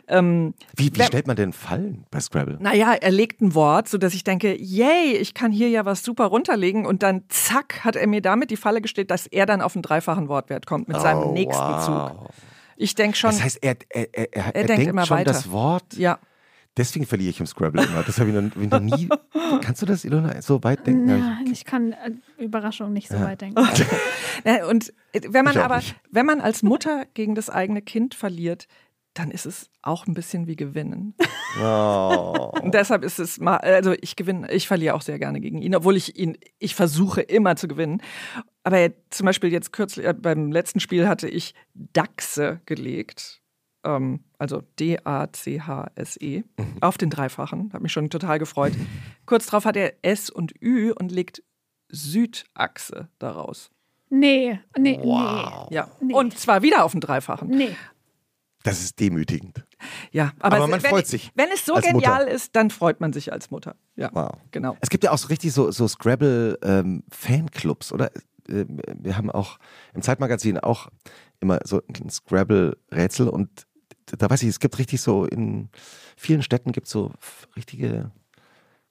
Ähm, 0.09 0.55
Wie, 0.77 0.91
wie 0.95 1.03
stellt 1.03 1.27
man 1.27 1.37
denn 1.37 1.53
Fallen 1.53 2.05
bei 2.11 2.21
Scrabble? 2.21 2.57
naja, 2.61 2.95
er 2.95 3.11
legt 3.11 3.41
ein 3.41 3.55
Wort, 3.55 3.89
sodass 3.89 4.15
ich 4.15 4.25
denke, 4.25 4.57
yay, 4.59 5.13
ich 5.17 5.35
kann 5.35 5.53
hier 5.53 5.69
ja 5.69 5.85
was 5.85 6.03
super 6.03 6.27
runterlegen 6.27 6.87
und 6.87 7.03
dann 7.03 7.25
zack, 7.29 7.85
hat 7.85 7.97
er 7.97 8.07
mir 8.07 8.23
damit 8.23 8.51
die 8.51 8.57
Falle 8.57 8.81
gestellt, 8.81 9.11
dass 9.11 9.27
er 9.27 9.45
dann 9.47 9.61
auf 9.61 9.77
einen 9.77 9.83
dreifachen 9.83 10.29
Wortwert 10.29 10.67
kommt 10.67 10.89
mit 10.89 10.99
seinem 11.01 11.23
Oh, 11.25 11.33
nächsten 11.33 11.63
wow. 11.63 11.85
Zug. 11.85 12.29
Ich 12.81 12.95
denke 12.95 13.17
schon, 13.17 13.31
Das 13.31 13.43
heißt, 13.43 13.59
er, 13.63 13.77
er, 13.91 14.15
er, 14.15 14.33
er, 14.37 14.45
er 14.47 14.53
denkt 14.53 14.69
denkt, 14.71 14.87
immer 14.87 15.05
schon 15.05 15.17
weiter. 15.19 15.33
das 15.33 15.51
Wort. 15.51 15.85
ja. 15.97 16.19
Deswegen 16.79 17.05
verliere 17.07 17.31
ich 17.31 17.41
im 17.41 17.47
Scrabble 17.47 17.83
immer. 17.85 18.03
Das 18.05 18.19
habe 18.21 18.31
ich, 18.31 18.35
noch- 18.35 18.55
noch 18.57 18.81
nie. 18.81 19.09
Kannst 19.63 19.83
du 19.83 19.87
das, 19.87 20.05
Ilona, 20.05 20.41
so 20.41 20.63
weit 20.65 20.87
denken? 20.87 21.09
Ja, 21.09 21.39
ich 21.51 21.65
kann 21.65 21.93
äh, 21.93 22.13
Überraschung 22.43 22.93
nicht 22.93 23.09
so 23.09 23.17
Ja. 23.17 23.25
weit 23.25 23.41
denken. 23.41 23.59
Und 24.71 24.95
äh, 25.13 25.21
wenn 25.29 25.45
man 25.45 25.57
aber, 25.59 25.77
nicht. 25.77 25.97
wenn 26.11 26.25
man 26.27 26.41
als 26.41 26.63
Mutter 26.63 27.05
gegen 27.15 27.35
das 27.35 27.51
eigene 27.51 27.83
Kind 27.83 28.15
verliert, 28.15 28.67
dann 29.15 29.31
ist 29.33 29.47
es 29.47 29.69
auch 29.83 30.07
ein 30.07 30.15
bisschen 30.15 30.47
wie 30.47 30.55
gewinnen. 30.55 31.15
Oh. 31.61 32.53
Und 32.63 32.73
deshalb 32.75 33.03
ist 33.03 33.19
es 33.19 33.41
mal, 33.41 33.57
also 33.57 33.93
ich 34.01 34.15
gewinne, 34.15 34.53
ich 34.53 34.69
verliere 34.69 34.95
auch 34.95 35.03
sehr 35.03 35.19
gerne 35.19 35.41
gegen 35.41 35.61
ihn, 35.61 35.75
obwohl 35.75 35.97
ich 35.97 36.17
ihn, 36.17 36.39
ich 36.61 36.77
versuche 36.77 37.21
immer 37.23 37.57
zu 37.57 37.67
gewinnen. 37.67 38.01
Aber 38.63 38.79
er- 38.79 38.93
zum 39.11 39.25
Beispiel 39.27 39.51
jetzt 39.51 39.73
kürzlich, 39.73 40.07
äh, 40.07 40.15
beim 40.15 40.53
letzten 40.53 40.79
Spiel 40.79 41.09
hatte 41.09 41.29
ich 41.29 41.55
Dachse 41.75 42.61
gelegt. 42.67 43.38
Ähm, 43.89 44.21
also 44.39 44.63
D-A-C-H-S-E 44.79 46.45
auf 46.81 46.99
den 46.99 47.11
Dreifachen. 47.11 47.73
Hat 47.73 47.81
mich 47.83 47.93
schon 47.93 48.11
total 48.11 48.39
gefreut. 48.39 48.75
Kurz 49.27 49.47
darauf 49.47 49.65
hat 49.65 49.77
er 49.77 49.95
S 50.03 50.31
und 50.31 50.53
Ü 50.63 50.93
und 50.93 51.11
legt 51.11 51.43
Südachse 51.91 53.09
daraus. 53.19 53.71
Nee, 54.11 54.61
nee, 54.79 54.99
Wow. 55.03 55.69
Ja. 55.71 55.89
Nee. 56.01 56.15
Und 56.15 56.39
zwar 56.39 56.63
wieder 56.63 56.85
auf 56.85 56.93
den 56.93 57.01
Dreifachen. 57.01 57.49
nee. 57.49 57.57
Nee. 57.69 57.77
Das 58.65 58.81
ist 58.83 58.99
demütigend. 58.99 59.65
Ja, 60.11 60.33
aber, 60.41 60.57
Aber 60.57 60.65
es- 60.65 60.71
man 60.73 60.83
wenn, 60.83 60.91
freut 60.91 61.07
sich 61.07 61.31
Wenn 61.37 61.49
es 61.55 61.65
so 61.65 61.75
als 61.75 61.87
Mutter. 61.87 61.99
genial 62.01 62.27
ist, 62.27 62.57
dann 62.57 62.71
freut 62.71 63.01
man 63.01 63.13
sich 63.13 63.33
als 63.33 63.53
Mutter. 63.53 63.77
Ja, 63.95 64.11
Wow. 64.13 64.33
genau. 64.51 64.77
Es 64.81 64.91
gibt 64.91 65.05
ja 65.05 65.13
auch 65.13 65.19
so 65.19 65.29
richtig 65.29 65.53
so, 65.53 65.71
so 65.71 65.87
Scrabble-Fanclubs, 65.87 67.93
oder? 67.93 68.11
Ähm, 68.49 68.81
Wir 68.99 69.17
haben 69.17 69.31
auch 69.31 69.59
im 69.95 70.03
Zeitmagazin 70.03 70.59
auch 70.59 70.89
immer 71.41 71.61
so 71.65 71.81
ein 71.89 72.11
Scrabble-Rätsel 72.11 73.29
und 73.29 73.68
da 74.17 74.31
weiß 74.31 74.43
ich, 74.43 74.49
es 74.49 74.61
gibt 74.61 74.79
richtig 74.79 75.01
so 75.01 75.25
in 75.25 75.69
vielen 76.17 76.43
Städten 76.43 76.73
gibt 76.73 76.87
es 76.87 76.93
so 76.93 77.13
richtige 77.57 78.11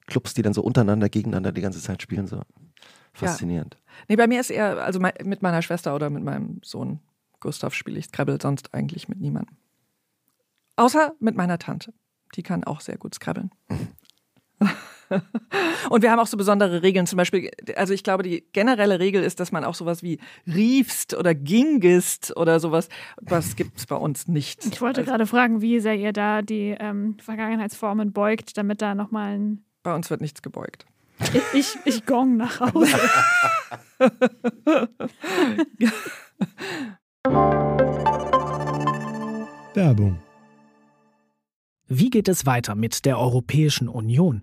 Clubs, 0.06 0.34
die 0.34 0.42
dann 0.42 0.54
so 0.54 0.62
untereinander, 0.62 1.08
gegeneinander 1.08 1.52
die 1.52 1.60
ganze 1.60 1.80
Zeit 1.80 2.02
spielen. 2.02 2.26
So 2.26 2.42
faszinierend. 3.12 3.76
Nee, 4.08 4.16
bei 4.16 4.26
mir 4.26 4.40
ist 4.40 4.50
eher, 4.50 4.82
also 4.82 5.00
mit 5.00 5.42
meiner 5.42 5.62
Schwester 5.62 5.94
oder 5.94 6.10
mit 6.10 6.22
meinem 6.22 6.60
Sohn 6.62 7.00
Gustav 7.40 7.74
spiele 7.74 7.98
ich 7.98 8.06
Scrabble, 8.06 8.38
sonst 8.40 8.74
eigentlich 8.74 9.08
mit 9.08 9.20
niemandem. 9.20 9.56
Außer 10.76 11.14
mit 11.20 11.36
meiner 11.36 11.58
Tante. 11.58 11.92
Die 12.34 12.42
kann 12.42 12.64
auch 12.64 12.80
sehr 12.80 12.98
gut 12.98 13.14
Scrabbeln. 13.14 13.50
Und 15.90 16.02
wir 16.02 16.10
haben 16.10 16.18
auch 16.18 16.26
so 16.26 16.36
besondere 16.36 16.82
Regeln. 16.82 17.06
Zum 17.06 17.16
Beispiel, 17.16 17.50
also 17.76 17.94
ich 17.94 18.02
glaube, 18.02 18.22
die 18.22 18.44
generelle 18.52 19.00
Regel 19.00 19.22
ist, 19.22 19.40
dass 19.40 19.52
man 19.52 19.64
auch 19.64 19.74
sowas 19.74 20.02
wie 20.02 20.18
riefst 20.46 21.14
oder 21.14 21.34
gingest 21.34 22.36
oder 22.36 22.60
sowas, 22.60 22.88
was 23.20 23.56
gibt 23.56 23.78
es 23.78 23.86
bei 23.86 23.96
uns 23.96 24.28
nicht. 24.28 24.64
Ich 24.66 24.80
wollte 24.80 25.00
Also 25.00 25.10
gerade 25.10 25.26
fragen, 25.26 25.60
wie 25.60 25.80
sehr 25.80 25.96
ihr 25.96 26.12
da 26.12 26.42
die 26.42 26.76
ähm, 26.78 27.16
Vergangenheitsformen 27.20 28.12
beugt, 28.12 28.56
damit 28.56 28.82
da 28.82 28.94
nochmal 28.94 29.34
ein 29.34 29.64
bei 29.82 29.94
uns 29.94 30.10
wird 30.10 30.20
nichts 30.20 30.42
gebeugt. 30.42 30.84
Ich, 31.32 31.42
ich, 31.54 31.78
ich 31.84 32.06
gong 32.06 32.36
nach 32.36 32.60
Hause. 32.60 32.98
Werbung. 39.74 40.18
Wie 41.86 42.10
geht 42.10 42.28
es 42.28 42.44
weiter 42.44 42.74
mit 42.74 43.04
der 43.06 43.18
Europäischen 43.18 43.88
Union? 43.88 44.42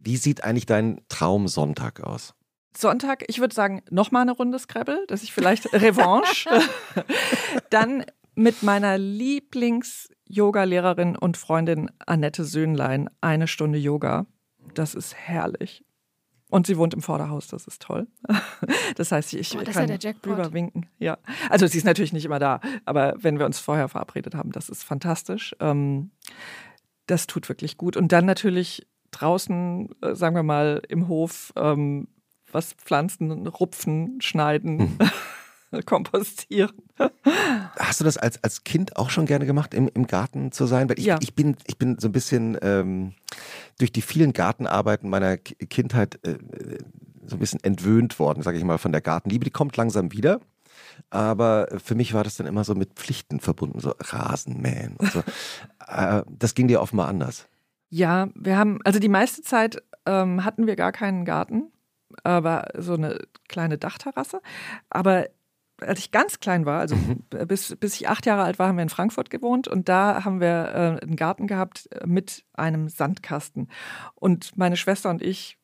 Wie 0.00 0.16
sieht 0.16 0.44
eigentlich 0.44 0.66
dein 0.66 1.00
Traumsonntag 1.08 2.00
aus? 2.00 2.34
Sonntag, 2.76 3.24
ich 3.28 3.38
würde 3.40 3.54
sagen, 3.54 3.82
nochmal 3.90 4.22
eine 4.22 4.32
Runde 4.32 4.58
Scrabble, 4.58 5.04
dass 5.08 5.22
ich 5.22 5.32
vielleicht 5.32 5.66
Revanche. 5.72 6.50
Dann 7.70 8.04
mit 8.34 8.62
meiner 8.62 8.96
Lieblings-Yoga-Lehrerin 8.96 11.16
und 11.16 11.36
Freundin 11.36 11.90
Annette 12.06 12.44
Söhnlein 12.44 13.10
eine 13.20 13.48
Stunde 13.48 13.78
Yoga. 13.78 14.24
Das 14.74 14.94
ist 14.94 15.14
herrlich. 15.14 15.84
Und 16.48 16.66
sie 16.66 16.78
wohnt 16.78 16.94
im 16.94 17.02
Vorderhaus, 17.02 17.48
das 17.48 17.66
ist 17.66 17.82
toll. 17.82 18.06
Das 18.96 19.12
heißt, 19.12 19.34
ich 19.34 19.52
Boah, 19.52 19.60
das 19.60 19.68
ist 19.68 19.76
kann 19.76 19.88
ja 19.88 19.96
rüberwinken. 20.26 20.86
Ja. 20.98 21.18
Also 21.48 21.64
sie 21.66 21.78
ist 21.78 21.84
natürlich 21.84 22.12
nicht 22.12 22.24
immer 22.24 22.40
da, 22.40 22.60
aber 22.84 23.14
wenn 23.18 23.38
wir 23.38 23.46
uns 23.46 23.60
vorher 23.60 23.88
verabredet 23.88 24.34
haben, 24.34 24.52
das 24.52 24.68
ist 24.68 24.82
fantastisch. 24.82 25.56
Ähm, 25.60 26.10
das 27.06 27.26
tut 27.26 27.48
wirklich 27.48 27.78
gut. 27.78 27.96
Und 27.96 28.12
dann 28.12 28.26
natürlich 28.26 28.86
draußen, 29.10 29.88
äh, 30.02 30.14
sagen 30.14 30.34
wir 30.36 30.42
mal, 30.42 30.82
im 30.88 31.08
Hof 31.08 31.52
ähm, 31.56 32.08
was 32.52 32.72
pflanzen, 32.74 33.46
rupfen, 33.46 34.20
schneiden, 34.20 34.98
kompostieren. 35.86 36.72
Hast 37.78 38.00
du 38.00 38.04
das 38.04 38.16
als, 38.16 38.42
als 38.42 38.64
Kind 38.64 38.96
auch 38.96 39.10
schon 39.10 39.26
gerne 39.26 39.46
gemacht, 39.46 39.72
im, 39.72 39.88
im 39.94 40.06
Garten 40.06 40.50
zu 40.50 40.66
sein? 40.66 40.88
Weil 40.88 40.98
ich, 40.98 41.04
Ja. 41.06 41.18
ich, 41.20 41.34
bin, 41.34 41.56
ich 41.66 41.78
bin 41.78 41.96
so 41.98 42.08
ein 42.08 42.12
bisschen 42.12 42.58
ähm, 42.62 43.12
durch 43.78 43.92
die 43.92 44.02
vielen 44.02 44.32
Gartenarbeiten 44.32 45.08
meiner 45.08 45.36
Ki- 45.36 45.54
Kindheit 45.66 46.18
äh, 46.26 46.38
so 47.26 47.36
ein 47.36 47.38
bisschen 47.38 47.62
entwöhnt 47.62 48.18
worden, 48.18 48.42
sage 48.42 48.58
ich 48.58 48.64
mal, 48.64 48.78
von 48.78 48.90
der 48.92 49.00
Gartenliebe. 49.00 49.44
Die 49.44 49.50
kommt 49.52 49.76
langsam 49.76 50.10
wieder. 50.12 50.40
Aber 51.10 51.68
für 51.82 51.94
mich 51.94 52.14
war 52.14 52.24
das 52.24 52.36
dann 52.36 52.46
immer 52.48 52.64
so 52.64 52.74
mit 52.74 52.94
Pflichten 52.94 53.38
verbunden, 53.40 53.78
so 53.80 53.94
Rasenmähen 53.98 54.96
und 54.96 55.12
so. 55.12 55.20
äh, 55.86 56.22
das 56.28 56.54
ging 56.54 56.66
dir 56.68 56.80
offenbar 56.82 57.08
anders. 57.08 57.46
Ja, 57.90 58.28
wir 58.34 58.56
haben, 58.56 58.80
also 58.84 58.98
die 59.00 59.08
meiste 59.08 59.42
Zeit 59.42 59.82
ähm, 60.06 60.44
hatten 60.44 60.66
wir 60.66 60.76
gar 60.76 60.92
keinen 60.92 61.24
Garten, 61.24 61.72
aber 62.22 62.68
so 62.78 62.94
eine 62.94 63.18
kleine 63.48 63.78
Dachterrasse. 63.78 64.40
Aber 64.88 65.26
als 65.80 65.98
ich 65.98 66.10
ganz 66.10 66.40
klein 66.40 66.66
war, 66.66 66.80
also 66.80 66.96
bis, 67.46 67.76
bis 67.76 67.94
ich 67.94 68.08
acht 68.08 68.26
Jahre 68.26 68.44
alt 68.44 68.58
war, 68.58 68.68
haben 68.68 68.76
wir 68.76 68.82
in 68.82 68.88
Frankfurt 68.88 69.30
gewohnt 69.30 69.68
und 69.68 69.88
da 69.88 70.24
haben 70.24 70.40
wir 70.40 70.48
äh, 71.00 71.02
einen 71.02 71.16
Garten 71.16 71.46
gehabt 71.46 71.88
äh, 71.92 72.06
mit 72.06 72.44
einem 72.52 72.88
Sandkasten. 72.88 73.68
Und 74.14 74.56
meine 74.56 74.76
Schwester 74.76 75.10
und 75.10 75.22
ich, 75.22 75.58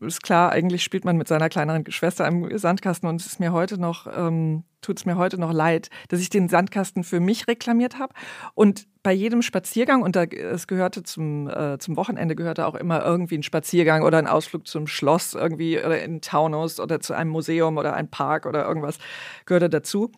ist 0.00 0.22
klar, 0.22 0.52
eigentlich 0.52 0.82
spielt 0.82 1.04
man 1.04 1.16
mit 1.16 1.28
seiner 1.28 1.48
kleineren 1.48 1.90
Schwester 1.90 2.26
im 2.26 2.56
Sandkasten 2.58 3.08
und 3.08 3.20
es 3.20 3.26
ist 3.26 3.40
mir 3.40 3.52
heute 3.52 3.78
noch, 3.78 4.06
ähm, 4.14 4.64
tut 4.84 4.98
es 4.98 5.06
mir 5.06 5.16
heute 5.16 5.38
noch 5.38 5.52
leid, 5.52 5.88
dass 6.08 6.20
ich 6.20 6.30
den 6.30 6.48
Sandkasten 6.48 7.04
für 7.04 7.20
mich 7.20 7.48
reklamiert 7.48 7.98
habe. 7.98 8.14
Und 8.54 8.86
bei 9.02 9.12
jedem 9.12 9.42
Spaziergang, 9.42 10.02
und 10.02 10.16
da, 10.16 10.24
es 10.24 10.66
gehörte 10.66 11.02
zum, 11.02 11.48
äh, 11.48 11.78
zum 11.78 11.96
Wochenende 11.96 12.34
gehörte 12.34 12.66
auch 12.66 12.74
immer 12.74 13.04
irgendwie 13.04 13.38
ein 13.38 13.42
Spaziergang 13.42 14.02
oder 14.02 14.18
ein 14.18 14.26
Ausflug 14.26 14.66
zum 14.66 14.86
Schloss 14.86 15.34
irgendwie 15.34 15.78
oder 15.78 16.02
in 16.02 16.20
Taunus 16.20 16.80
oder 16.80 17.00
zu 17.00 17.14
einem 17.14 17.30
Museum 17.30 17.76
oder 17.76 17.94
ein 17.94 18.10
Park 18.10 18.46
oder 18.46 18.66
irgendwas 18.66 18.98
gehörte 19.46 19.68
dazu. 19.68 20.10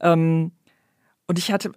Ähm, 0.00 0.52
und 1.26 1.38
ich 1.38 1.52
hatte 1.52 1.72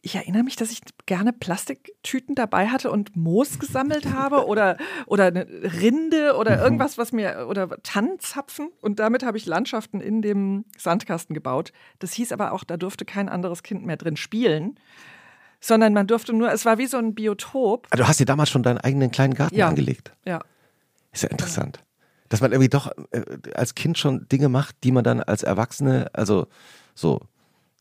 ich 0.00 0.14
erinnere 0.14 0.44
mich, 0.44 0.54
dass 0.56 0.70
ich 0.70 0.80
gerne 1.06 1.32
Plastiktüten 1.32 2.34
dabei 2.34 2.68
hatte 2.68 2.90
und 2.90 3.16
Moos 3.16 3.58
gesammelt 3.58 4.06
habe 4.12 4.46
oder, 4.46 4.76
oder 5.06 5.26
eine 5.26 5.46
Rinde 5.48 6.36
oder 6.36 6.60
irgendwas, 6.62 6.98
was 6.98 7.12
mir, 7.12 7.46
oder 7.48 7.68
Tannenzapfen. 7.82 8.70
Und 8.80 9.00
damit 9.00 9.24
habe 9.24 9.36
ich 9.38 9.46
Landschaften 9.46 10.00
in 10.00 10.22
dem 10.22 10.64
Sandkasten 10.76 11.34
gebaut. 11.34 11.72
Das 11.98 12.12
hieß 12.12 12.32
aber 12.32 12.52
auch, 12.52 12.62
da 12.64 12.76
durfte 12.76 13.04
kein 13.04 13.28
anderes 13.28 13.62
Kind 13.62 13.84
mehr 13.84 13.96
drin 13.96 14.16
spielen, 14.16 14.78
sondern 15.60 15.92
man 15.92 16.06
durfte 16.06 16.32
nur, 16.32 16.52
es 16.52 16.64
war 16.64 16.78
wie 16.78 16.86
so 16.86 16.96
ein 16.98 17.14
Biotop. 17.14 17.88
Ah, 17.90 17.96
Du 17.96 18.06
hast 18.06 18.20
dir 18.20 18.26
damals 18.26 18.50
schon 18.50 18.62
deinen 18.62 18.78
eigenen 18.78 19.10
kleinen 19.10 19.34
Garten 19.34 19.56
Ja. 19.56 19.68
angelegt. 19.68 20.12
Ja. 20.24 20.38
Ist 21.12 21.24
ja 21.24 21.28
interessant. 21.30 21.82
Dass 22.28 22.40
man 22.40 22.52
irgendwie 22.52 22.68
doch 22.68 22.92
äh, 23.10 23.22
als 23.54 23.74
Kind 23.74 23.98
schon 23.98 24.28
Dinge 24.28 24.48
macht, 24.48 24.76
die 24.84 24.92
man 24.92 25.02
dann 25.02 25.20
als 25.22 25.42
Erwachsene, 25.42 26.10
also 26.12 26.46
so 26.94 27.20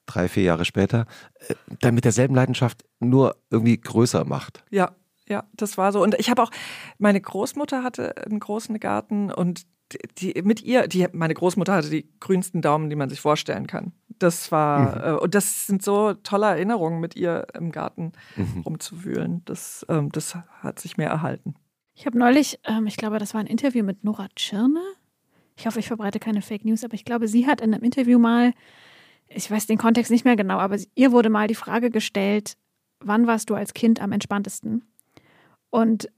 drei, 0.07 0.27
vier 0.27 0.43
Jahre 0.43 0.65
später, 0.65 1.05
äh, 1.47 1.53
dann 1.81 1.93
mit 1.93 2.05
derselben 2.05 2.33
Leidenschaft 2.33 2.83
nur 2.99 3.35
irgendwie 3.51 3.77
größer 3.77 4.25
macht. 4.25 4.63
Ja, 4.71 4.95
ja, 5.29 5.43
das 5.53 5.77
war 5.77 5.91
so. 5.91 6.01
Und 6.01 6.15
ich 6.17 6.29
habe 6.29 6.41
auch, 6.41 6.51
meine 6.97 7.21
Großmutter 7.21 7.83
hatte 7.83 8.17
einen 8.25 8.39
großen 8.39 8.79
Garten 8.79 9.31
und 9.31 9.67
die, 9.91 10.33
die 10.33 10.41
mit 10.41 10.61
ihr, 10.63 10.87
die, 10.87 11.07
meine 11.13 11.33
Großmutter 11.33 11.73
hatte 11.73 11.89
die 11.89 12.09
grünsten 12.19 12.61
Daumen, 12.61 12.89
die 12.89 12.95
man 12.95 13.09
sich 13.09 13.21
vorstellen 13.21 13.67
kann. 13.67 13.93
Das 14.19 14.51
war, 14.51 15.05
äh, 15.05 15.11
und 15.13 15.35
das 15.35 15.67
sind 15.67 15.83
so 15.83 16.13
tolle 16.13 16.47
Erinnerungen, 16.47 16.99
mit 16.99 17.15
ihr 17.15 17.47
im 17.53 17.71
Garten 17.71 18.13
rumzuwühlen. 18.65 19.43
Das, 19.45 19.85
ähm, 19.89 20.11
das 20.11 20.35
hat 20.35 20.79
sich 20.79 20.97
mir 20.97 21.05
erhalten. 21.05 21.55
Ich 21.93 22.05
habe 22.05 22.17
neulich, 22.17 22.59
ähm, 22.65 22.87
ich 22.87 22.97
glaube, 22.97 23.19
das 23.19 23.33
war 23.33 23.41
ein 23.41 23.47
Interview 23.47 23.83
mit 23.83 24.03
Nora 24.03 24.27
Tschirner. 24.35 24.83
Ich 25.55 25.65
hoffe, 25.65 25.79
ich 25.79 25.87
verbreite 25.87 26.19
keine 26.19 26.41
Fake 26.41 26.65
News, 26.65 26.83
aber 26.83 26.93
ich 26.93 27.05
glaube, 27.05 27.27
sie 27.27 27.47
hat 27.47 27.61
in 27.61 27.73
einem 27.73 27.83
Interview 27.83 28.19
mal, 28.19 28.53
ich 29.29 29.49
weiß 29.49 29.67
den 29.67 29.77
Kontext 29.77 30.11
nicht 30.11 30.25
mehr 30.25 30.35
genau, 30.35 30.57
aber 30.57 30.77
ihr 30.95 31.11
wurde 31.11 31.29
mal 31.29 31.47
die 31.47 31.55
Frage 31.55 31.89
gestellt, 31.89 32.57
wann 32.99 33.27
warst 33.27 33.49
du 33.49 33.55
als 33.55 33.73
Kind 33.73 34.01
am 34.01 34.11
entspanntesten? 34.11 34.85
Und 35.69 36.09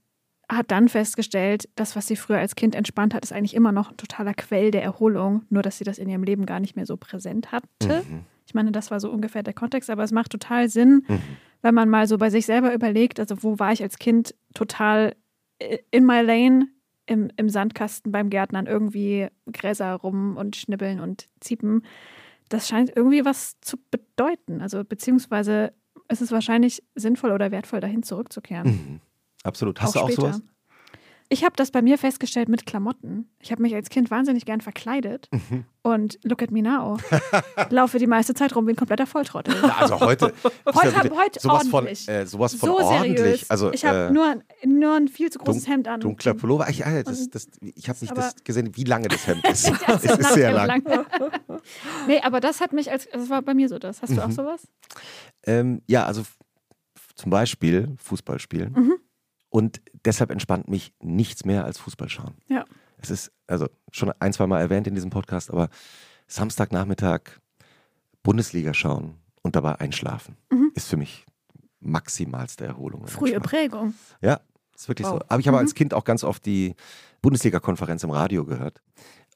hat 0.48 0.70
dann 0.70 0.88
festgestellt, 0.88 1.68
das, 1.76 1.94
was 1.94 2.06
sie 2.06 2.16
früher 2.16 2.38
als 2.38 2.56
Kind 2.56 2.74
entspannt 2.74 3.14
hat, 3.14 3.24
ist 3.24 3.32
eigentlich 3.32 3.54
immer 3.54 3.72
noch 3.72 3.90
ein 3.90 3.96
totaler 3.96 4.34
Quell 4.34 4.70
der 4.70 4.82
Erholung, 4.82 5.42
nur 5.48 5.62
dass 5.62 5.78
sie 5.78 5.84
das 5.84 5.98
in 5.98 6.08
ihrem 6.08 6.24
Leben 6.24 6.44
gar 6.46 6.60
nicht 6.60 6.74
mehr 6.76 6.86
so 6.86 6.96
präsent 6.96 7.52
hatte. 7.52 8.02
Ich 8.46 8.54
meine, 8.54 8.72
das 8.72 8.90
war 8.90 8.98
so 8.98 9.10
ungefähr 9.10 9.44
der 9.44 9.54
Kontext, 9.54 9.90
aber 9.90 10.02
es 10.02 10.10
macht 10.10 10.32
total 10.32 10.68
Sinn, 10.68 11.04
wenn 11.62 11.74
man 11.74 11.88
mal 11.88 12.08
so 12.08 12.18
bei 12.18 12.30
sich 12.30 12.46
selber 12.46 12.74
überlegt, 12.74 13.20
also 13.20 13.42
wo 13.44 13.60
war 13.60 13.72
ich 13.72 13.82
als 13.82 13.98
Kind 13.98 14.34
total 14.54 15.14
äh, 15.60 15.78
in 15.90 16.04
my 16.04 16.20
lane 16.20 16.66
im, 17.06 17.30
im 17.36 17.48
Sandkasten 17.48 18.12
beim 18.12 18.30
Gärtnern 18.30 18.66
irgendwie 18.66 19.28
Gräser 19.52 19.94
rum 19.94 20.36
und 20.36 20.56
schnibbeln 20.56 21.00
und 21.00 21.28
ziepen. 21.40 21.84
Das 22.50 22.68
scheint 22.68 22.92
irgendwie 22.94 23.24
was 23.24 23.58
zu 23.60 23.78
bedeuten. 23.90 24.60
Also 24.60 24.84
beziehungsweise 24.84 25.72
ist 26.08 26.20
es 26.20 26.30
wahrscheinlich 26.32 26.82
sinnvoll 26.94 27.32
oder 27.32 27.50
wertvoll, 27.50 27.80
dahin 27.80 28.02
zurückzukehren. 28.02 28.68
Mhm. 28.68 29.00
Absolut. 29.44 29.80
Hast 29.80 29.96
Auch 29.96 30.00
du 30.00 30.00
auch 30.00 30.10
später. 30.10 30.32
sowas? 30.34 30.42
Ich 31.32 31.44
habe 31.44 31.54
das 31.54 31.70
bei 31.70 31.80
mir 31.80 31.96
festgestellt 31.96 32.48
mit 32.48 32.66
Klamotten. 32.66 33.30
Ich 33.40 33.52
habe 33.52 33.62
mich 33.62 33.72
als 33.76 33.88
Kind 33.88 34.10
wahnsinnig 34.10 34.44
gern 34.44 34.60
verkleidet 34.60 35.28
Mhm. 35.32 35.64
und 35.82 36.18
look 36.24 36.42
at 36.42 36.50
me 36.50 36.60
now. 36.60 36.96
Laufe 37.70 38.00
die 38.00 38.08
meiste 38.08 38.34
Zeit 38.34 38.56
rum 38.56 38.66
wie 38.66 38.72
ein 38.72 38.76
kompletter 38.76 39.06
Volltrottel. 39.06 39.54
Also 39.78 40.00
heute. 40.00 40.32
Heute 40.66 40.96
hab- 40.96 41.10
heute 41.16 41.38
sowas 41.40 41.72
ordentlich. 41.72 42.04
von, 42.04 42.14
äh, 42.14 42.26
sowas 42.26 42.54
von 42.54 42.68
so 42.68 42.78
ordentlich. 42.80 43.16
seriös. 43.18 43.50
Also, 43.50 43.72
ich 43.72 43.84
habe 43.84 44.08
äh, 44.08 44.10
nur, 44.10 44.42
nur 44.66 44.94
ein 44.96 45.06
viel 45.08 45.30
zu 45.30 45.38
großes 45.38 45.68
Hemd 45.68 45.86
an. 45.88 46.00
Dunkler 46.00 46.34
Pullover. 46.34 46.68
Ich, 46.68 46.78
ja, 46.78 47.02
das, 47.04 47.28
das, 47.30 47.48
ich 47.60 47.88
habe 47.88 47.98
nicht 48.00 48.16
das 48.16 48.34
gesehen, 48.42 48.76
wie 48.76 48.84
lange 48.84 49.06
das 49.08 49.24
Hemd 49.26 49.44
ist. 49.48 49.70
Das 49.86 50.04
es 50.04 50.18
ist 50.18 50.34
sehr 50.34 50.52
lang. 50.52 50.82
nee, 52.08 52.20
aber 52.22 52.40
das 52.40 52.60
hat 52.60 52.72
mich 52.72 52.90
als, 52.90 53.08
das 53.12 53.30
war 53.30 53.40
bei 53.42 53.54
mir 53.54 53.68
so 53.68 53.78
das. 53.78 54.02
Hast 54.02 54.10
du 54.10 54.14
Mhm. 54.16 54.20
auch 54.22 54.30
sowas? 54.32 54.62
Ähm, 55.46 55.80
ja, 55.86 56.06
also 56.06 56.22
zum 57.14 57.30
Beispiel 57.30 57.94
Fußball 58.02 58.38
spielen. 58.40 58.72
Mhm. 58.72 58.94
Und 59.50 59.80
deshalb 60.04 60.30
entspannt 60.30 60.68
mich 60.68 60.94
nichts 61.00 61.44
mehr 61.44 61.64
als 61.64 61.78
Fußball 61.78 62.08
schauen. 62.08 62.34
Ja. 62.48 62.64
Es 62.98 63.10
ist, 63.10 63.32
also 63.46 63.68
schon 63.90 64.12
ein, 64.20 64.32
zwei 64.32 64.46
Mal 64.46 64.60
erwähnt 64.60 64.86
in 64.86 64.94
diesem 64.94 65.10
Podcast, 65.10 65.50
aber 65.50 65.68
Samstagnachmittag 66.28 67.22
Bundesliga 68.22 68.74
schauen 68.74 69.14
und 69.42 69.56
dabei 69.56 69.80
einschlafen 69.80 70.36
Mhm. 70.50 70.72
ist 70.74 70.88
für 70.88 70.96
mich 70.96 71.26
maximalste 71.80 72.66
Erholung. 72.66 73.06
Frühe. 73.06 73.40
Prägung. 73.40 73.94
Ja, 74.20 74.40
ist 74.74 74.88
wirklich 74.88 75.06
Wow. 75.08 75.20
so. 75.20 75.24
Aber 75.28 75.40
ich 75.40 75.48
habe 75.48 75.56
Mhm. 75.56 75.62
als 75.64 75.74
Kind 75.74 75.94
auch 75.94 76.04
ganz 76.04 76.22
oft 76.24 76.44
die 76.44 76.74
Bundesliga-Konferenz 77.22 78.04
im 78.04 78.10
Radio 78.10 78.44
gehört. 78.44 78.82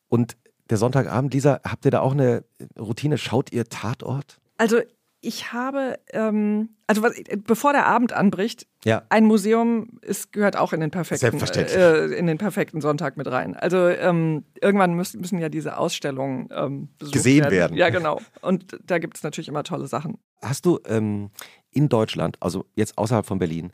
Und 0.09 0.37
der 0.71 0.77
Sonntagabend, 0.79 1.33
Lisa, 1.35 1.61
habt 1.65 1.85
ihr 1.87 1.91
da 1.91 2.01
auch 2.01 2.13
eine 2.13 2.45
Routine? 2.79 3.19
Schaut 3.19 3.53
ihr 3.53 3.65
Tatort? 3.65 4.39
Also 4.59 4.81
ich 5.25 5.53
habe, 5.53 5.99
ähm, 6.13 6.71
also 6.87 7.03
was, 7.03 7.15
bevor 7.45 7.73
der 7.73 7.87
Abend 7.87 8.13
anbricht, 8.13 8.67
Ja. 8.85 9.03
ein 9.09 9.25
Museum 9.25 9.99
ist, 10.03 10.33
gehört 10.33 10.57
auch 10.57 10.73
in 10.73 10.81
den 10.81 10.91
perfekten, 10.91 11.41
äh, 11.41 12.07
in 12.07 12.27
den 12.27 12.39
perfekten 12.39 12.81
Sonntag 12.81 13.17
mit 13.17 13.27
rein. 13.31 13.57
Also 13.57 13.89
ähm, 13.89 14.45
irgendwann 14.61 14.95
müssen, 14.95 15.21
müssen 15.21 15.39
ja 15.39 15.49
diese 15.49 15.79
Ausstellungen 15.79 16.49
ähm, 16.53 16.89
Gesehen 16.99 17.51
werden. 17.51 17.77
Ja, 17.77 17.91
genau. 17.91 18.21
Und 18.43 18.79
da 18.85 18.99
gibt 18.99 19.17
es 19.17 19.23
natürlich 19.23 19.49
immer 19.49 19.65
tolle 19.65 19.87
Sachen. 19.87 20.19
Hast 20.43 20.67
du 20.67 20.79
ähm, 20.87 21.31
in 21.71 21.89
Deutschland, 21.89 22.37
also 22.41 22.67
jetzt 22.75 22.99
außerhalb 22.99 23.25
von 23.27 23.39
Berlin, 23.39 23.73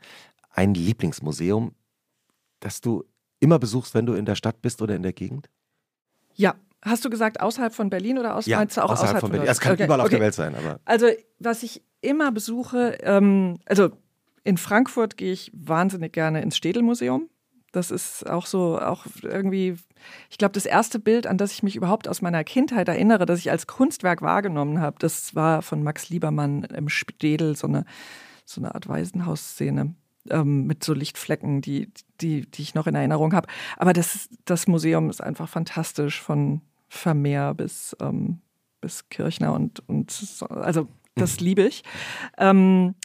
ein 0.49 0.73
Lieblingsmuseum, 0.73 1.73
das 2.59 2.81
du 2.81 3.03
immer 3.39 3.59
besuchst, 3.59 3.93
wenn 3.93 4.05
du 4.05 4.13
in 4.13 4.25
der 4.25 4.35
Stadt 4.35 4.61
bist 4.61 4.81
oder 4.81 4.95
in 4.95 5.03
der 5.03 5.13
Gegend? 5.13 5.49
Ja. 6.35 6.55
Hast 6.83 7.05
du 7.05 7.09
gesagt, 7.09 7.39
außerhalb 7.39 7.73
von 7.73 7.89
Berlin 7.89 8.17
oder 8.17 8.35
aus, 8.35 8.47
meinst 8.47 8.77
du 8.77 8.81
auch 8.83 8.91
außerhalb, 8.91 9.19
von 9.19 9.31
Berlin. 9.31 9.47
Es 9.47 9.59
kann 9.59 9.73
Okay, 9.73 9.85
überall 9.85 10.01
auf 10.01 10.09
der 10.09 10.17
okay. 10.17 10.25
Welt 10.25 10.33
sein, 10.33 10.55
aber 10.55 10.79
Also, 10.85 11.07
was 11.39 11.61
ich 11.63 11.83
immer 12.01 12.31
besuche, 12.31 12.97
ähm, 13.03 13.59
also 13.65 13.91
in 14.43 14.57
Frankfurt 14.57 15.17
gehe 15.17 15.31
ich 15.31 15.51
wahnsinnig 15.53 16.13
gerne 16.13 16.41
ins 16.41 16.57
Städelmuseum. 16.57 17.29
Das 17.71 17.91
ist 17.91 18.27
auch 18.27 18.47
so, 18.47 18.79
auch 18.79 19.05
irgendwie, 19.21 19.75
ich 20.29 20.37
glaube, 20.37 20.53
das 20.53 20.65
erste 20.65 20.99
Bild, 20.99 21.27
an 21.27 21.37
das 21.37 21.53
ich 21.53 21.63
mich 21.63 21.75
überhaupt 21.75 22.07
aus 22.07 22.21
meiner 22.21 22.43
Kindheit 22.43 22.87
erinnere, 22.89 23.25
das 23.25 23.39
ich 23.39 23.51
als 23.51 23.67
Kunstwerk 23.67 24.21
wahrgenommen 24.21 24.81
habe, 24.81 24.97
das 24.99 25.35
war 25.35 25.61
von 25.61 25.81
Max 25.83 26.09
Liebermann 26.09 26.63
im 26.63 26.89
Städel, 26.89 27.55
so 27.55 27.67
eine, 27.67 27.85
so 28.45 28.59
eine 28.59 28.75
Art 28.75 28.89
Waisenhausszene 28.89 29.95
ähm, 30.29 30.65
mit 30.67 30.83
so 30.83 30.93
Lichtflecken, 30.93 31.61
die, 31.61 31.91
die, 32.19 32.49
die 32.49 32.61
ich 32.61 32.75
noch 32.75 32.87
in 32.87 32.95
Erinnerung 32.95 33.33
habe. 33.33 33.47
Aber 33.77 33.93
das, 33.93 34.29
das 34.43 34.67
Museum 34.67 35.09
ist 35.09 35.21
einfach 35.21 35.47
fantastisch, 35.47 36.19
von 36.19 36.61
Vermeer 36.91 37.53
bis, 37.53 37.95
ähm, 38.01 38.41
bis 38.81 39.07
Kirchner 39.07 39.53
und, 39.53 39.87
und 39.87 40.11
so, 40.11 40.45
also 40.47 40.89
das 41.15 41.39
liebe 41.39 41.63
ich. 41.63 41.83
Ähm, 42.37 42.95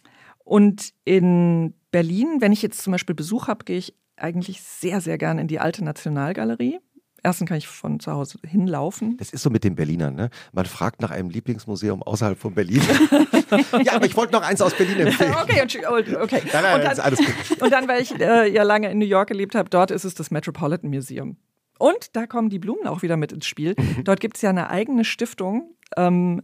und 0.45 0.93
in 1.05 1.73
Berlin, 1.93 2.39
wenn 2.41 2.53
ich 2.53 2.63
jetzt 2.63 2.83
zum 2.83 2.91
Beispiel 2.91 3.15
Besuch 3.15 3.47
habe, 3.47 3.65
gehe 3.65 3.79
ich 3.79 3.95
eigentlich 4.17 4.61
sehr, 4.61 5.01
sehr 5.01 5.19
gern 5.19 5.39
in 5.39 5.47
die 5.47 5.61
alte 5.61 5.85
Nationalgalerie. 5.85 6.81
Erstens 7.23 7.49
kann 7.49 7.59
ich 7.59 7.69
von 7.69 8.01
zu 8.01 8.13
Hause 8.13 8.39
hinlaufen. 8.45 9.17
das 9.19 9.31
ist 9.31 9.43
so 9.43 9.51
mit 9.51 9.63
den 9.63 9.77
Berlinern, 9.77 10.15
ne? 10.15 10.31
Man 10.53 10.67
fragt 10.67 11.01
nach 11.01 11.11
einem 11.11 11.31
Lieblingsmuseum 11.31 12.03
außerhalb 12.03 12.39
von 12.39 12.55
Berlin. 12.55 12.83
ja, 13.85 13.95
aber 13.95 14.07
ich 14.07 14.17
wollte 14.17 14.33
noch 14.33 14.43
eins 14.43 14.61
aus 14.61 14.75
Berlin 14.75 15.07
empfehlen. 15.07 15.35
Okay, 15.43 15.63
okay. 15.63 16.43
Nein, 16.53 16.63
nein, 16.63 16.81
und, 16.81 16.85
dann, 16.85 17.01
alles 17.01 17.19
gut. 17.19 17.63
und 17.63 17.71
dann, 17.71 17.89
weil 17.89 18.03
ich 18.03 18.19
äh, 18.21 18.53
ja 18.53 18.63
lange 18.63 18.91
in 18.91 18.99
New 18.99 19.07
York 19.07 19.29
gelebt 19.29 19.55
habe, 19.55 19.71
dort 19.71 19.91
ist 19.91 20.05
es 20.05 20.15
das 20.15 20.31
Metropolitan 20.31 20.91
Museum. 20.91 21.37
Und 21.79 22.17
da 22.17 22.27
kommen 22.27 22.51
die 22.51 22.59
Blumen 22.59 22.87
auch 22.87 23.03
wieder 23.03 23.17
mit 23.17 23.33
ins 23.33 23.47
Spiel. 23.47 23.75
Dort 24.05 24.21
gibt 24.21 24.37
es 24.37 24.43
ja 24.43 24.51
eine 24.51 24.71
eigene 24.71 25.05
Stiftung. 25.05 25.75
Ähm, 25.97 26.43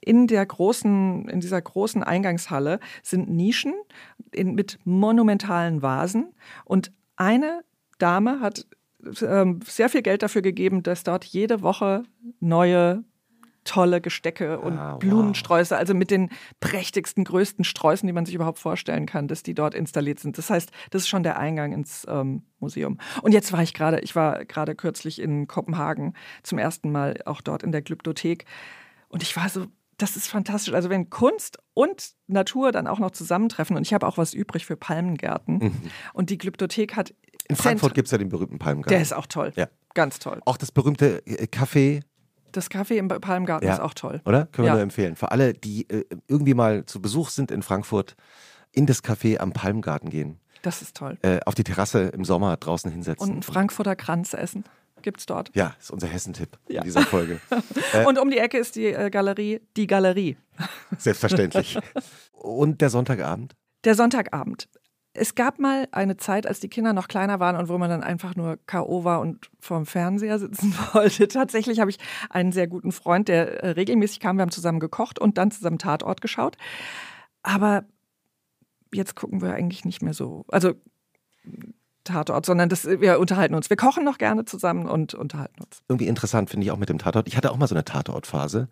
in 0.00 0.26
der 0.26 0.46
großen, 0.46 1.28
in 1.28 1.40
dieser 1.40 1.60
großen 1.60 2.02
Eingangshalle 2.02 2.78
sind 3.02 3.28
Nischen 3.28 3.74
in, 4.32 4.54
mit 4.54 4.78
monumentalen 4.84 5.82
Vasen. 5.82 6.32
Und 6.64 6.92
eine 7.16 7.64
Dame 7.98 8.40
hat 8.40 8.66
ähm, 9.22 9.60
sehr 9.64 9.88
viel 9.88 10.02
Geld 10.02 10.22
dafür 10.22 10.42
gegeben, 10.42 10.82
dass 10.82 11.02
dort 11.02 11.24
jede 11.24 11.62
Woche 11.62 12.04
neue 12.40 13.04
tolle 13.66 14.00
Gestecke 14.00 14.58
und 14.58 14.78
Ah, 14.78 14.92
wow. 14.92 14.98
Blumensträuße, 14.98 15.76
also 15.76 15.92
mit 15.92 16.10
den 16.10 16.30
prächtigsten, 16.60 17.24
größten 17.24 17.64
Sträußen, 17.64 18.06
die 18.06 18.12
man 18.14 18.24
sich 18.24 18.34
überhaupt 18.34 18.58
vorstellen 18.58 19.04
kann, 19.04 19.28
dass 19.28 19.42
die 19.42 19.52
dort 19.54 19.74
installiert 19.74 20.18
sind. 20.20 20.38
Das 20.38 20.48
heißt, 20.48 20.70
das 20.90 21.02
ist 21.02 21.08
schon 21.08 21.22
der 21.22 21.38
Eingang 21.38 21.72
ins 21.72 22.06
ähm, 22.08 22.42
Museum. 22.60 22.98
Und 23.22 23.32
jetzt 23.32 23.52
war 23.52 23.62
ich 23.62 23.74
gerade, 23.74 24.00
ich 24.00 24.16
war 24.16 24.44
gerade 24.46 24.74
kürzlich 24.74 25.20
in 25.20 25.46
Kopenhagen 25.46 26.14
zum 26.42 26.56
ersten 26.58 26.90
Mal 26.90 27.18
auch 27.26 27.42
dort 27.42 27.62
in 27.62 27.72
der 27.72 27.82
Glyptothek 27.82 28.46
und 29.08 29.22
ich 29.22 29.36
war 29.36 29.48
so, 29.50 29.66
das 29.98 30.16
ist 30.16 30.26
fantastisch. 30.28 30.74
Also 30.74 30.90
wenn 30.90 31.08
Kunst 31.10 31.58
und 31.74 32.10
Natur 32.26 32.70
dann 32.72 32.86
auch 32.86 32.98
noch 32.98 33.10
zusammentreffen 33.12 33.76
und 33.76 33.86
ich 33.86 33.94
habe 33.94 34.06
auch 34.06 34.18
was 34.18 34.34
übrig 34.34 34.66
für 34.66 34.76
Palmengärten 34.76 35.72
und 36.12 36.30
die 36.30 36.38
Glyptothek 36.38 36.96
hat 36.96 37.10
Mhm. 37.10 37.50
In 37.50 37.56
Frankfurt 37.56 37.94
gibt 37.94 38.06
es 38.08 38.12
ja 38.12 38.18
den 38.18 38.28
berühmten 38.28 38.58
Palmgarten. 38.58 38.90
der 38.90 39.00
ist 39.00 39.12
auch 39.14 39.26
toll, 39.26 39.52
Ja. 39.54 39.68
ganz 39.94 40.18
toll. 40.18 40.40
auch 40.46 40.56
das 40.56 40.72
berühmte 40.72 41.24
äh, 41.26 41.44
Café, 41.46 42.02
Das 42.56 42.70
Café 42.70 42.94
im 42.96 43.08
Palmgarten 43.08 43.66
Ja. 43.68 43.74
ist 43.74 43.80
auch 43.80 43.92
toll. 43.92 44.22
oder? 44.24 44.46
Können 44.46 44.64
wir 44.64 44.70
Ja. 44.70 44.72
nur 44.74 44.82
empfehlen. 44.82 45.14
Für 45.14 45.30
alle, 45.30 45.52
die 45.52 45.88
äh, 45.90 46.04
irgendwie 46.26 46.54
mal 46.54 46.86
zu 46.86 47.02
Besuch 47.02 47.28
sind 47.28 47.50
in 47.50 47.62
Frankfurt, 47.62 48.16
in 48.72 48.86
das 48.86 49.04
Café 49.04 49.38
am 49.38 49.52
Palmgarten 49.52 50.08
gehen, 50.08 50.40
Das 50.62 50.80
ist 50.80 50.96
toll. 50.96 51.18
äh, 51.22 51.40
auf 51.44 51.54
die 51.54 51.64
Terrasse 51.64 52.04
im 52.08 52.24
Sommer 52.24 52.56
draußen 52.56 52.90
hinsetzen. 52.90 53.26
Und 53.26 53.32
einen 53.32 53.42
Frankfurter 53.42 53.94
Kranz 53.94 54.32
essen. 54.32 54.64
Gibt's 55.02 55.26
dort. 55.26 55.50
ja, 55.54 55.74
ist 55.78 55.90
unser 55.90 56.06
Hessentipp 56.06 56.58
Ja. 56.68 56.78
in 56.80 56.84
dieser 56.84 57.02
Folge. 57.02 57.40
Äh, 57.92 58.06
Und 58.06 58.18
um 58.18 58.30
die 58.30 58.38
Ecke 58.38 58.56
ist 58.58 58.74
die 58.76 58.86
äh, 58.86 59.10
Galerie, 59.10 59.60
die 59.76 59.86
Galerie. 59.86 60.36
Selbstverständlich. 60.98 61.78
Und 62.32 62.80
der 62.80 62.90
Sonntagabend? 62.90 63.54
Der 63.84 63.94
Sonntagabend. 63.94 64.68
Es 65.16 65.34
gab 65.34 65.58
mal 65.58 65.88
eine 65.92 66.16
Zeit, 66.16 66.46
als 66.46 66.60
die 66.60 66.68
Kinder 66.68 66.92
noch 66.92 67.08
kleiner 67.08 67.40
waren 67.40 67.56
und 67.56 67.68
wo 67.68 67.78
man 67.78 67.90
dann 67.90 68.02
einfach 68.02 68.36
nur 68.36 68.58
K.O. 68.66 69.04
war 69.04 69.20
und 69.20 69.50
vorm 69.60 69.86
Fernseher 69.86 70.38
sitzen 70.38 70.74
wollte. 70.92 71.28
Tatsächlich 71.28 71.80
habe 71.80 71.90
ich 71.90 71.98
einen 72.30 72.52
sehr 72.52 72.66
guten 72.66 72.92
Freund, 72.92 73.28
der 73.28 73.62
äh, 73.62 73.70
regelmäßig 73.70 74.20
kam. 74.20 74.36
Wir 74.36 74.42
haben 74.42 74.50
zusammen 74.50 74.80
gekocht 74.80 75.18
und 75.18 75.38
dann 75.38 75.50
zusammen 75.50 75.78
Tatort 75.78 76.20
geschaut. 76.20 76.56
Aber 77.42 77.84
jetzt 78.92 79.16
gucken 79.16 79.40
wir 79.40 79.54
eigentlich 79.54 79.84
nicht 79.84 80.02
mehr 80.02 80.14
so. 80.14 80.44
Also 80.48 80.74
Tatort, 82.04 82.46
sondern 82.46 82.68
das, 82.68 82.86
wir 82.86 83.18
unterhalten 83.18 83.54
uns. 83.54 83.68
Wir 83.68 83.76
kochen 83.76 84.04
noch 84.04 84.18
gerne 84.18 84.44
zusammen 84.44 84.86
und 84.86 85.14
unterhalten 85.14 85.62
uns. 85.62 85.82
Irgendwie 85.88 86.06
interessant 86.06 86.50
finde 86.50 86.64
ich 86.64 86.70
auch 86.70 86.78
mit 86.78 86.88
dem 86.88 86.98
Tatort. 86.98 87.28
Ich 87.28 87.36
hatte 87.36 87.50
auch 87.50 87.56
mal 87.56 87.66
so 87.66 87.74
eine 87.74 87.84
Tatortphase. 87.84 88.68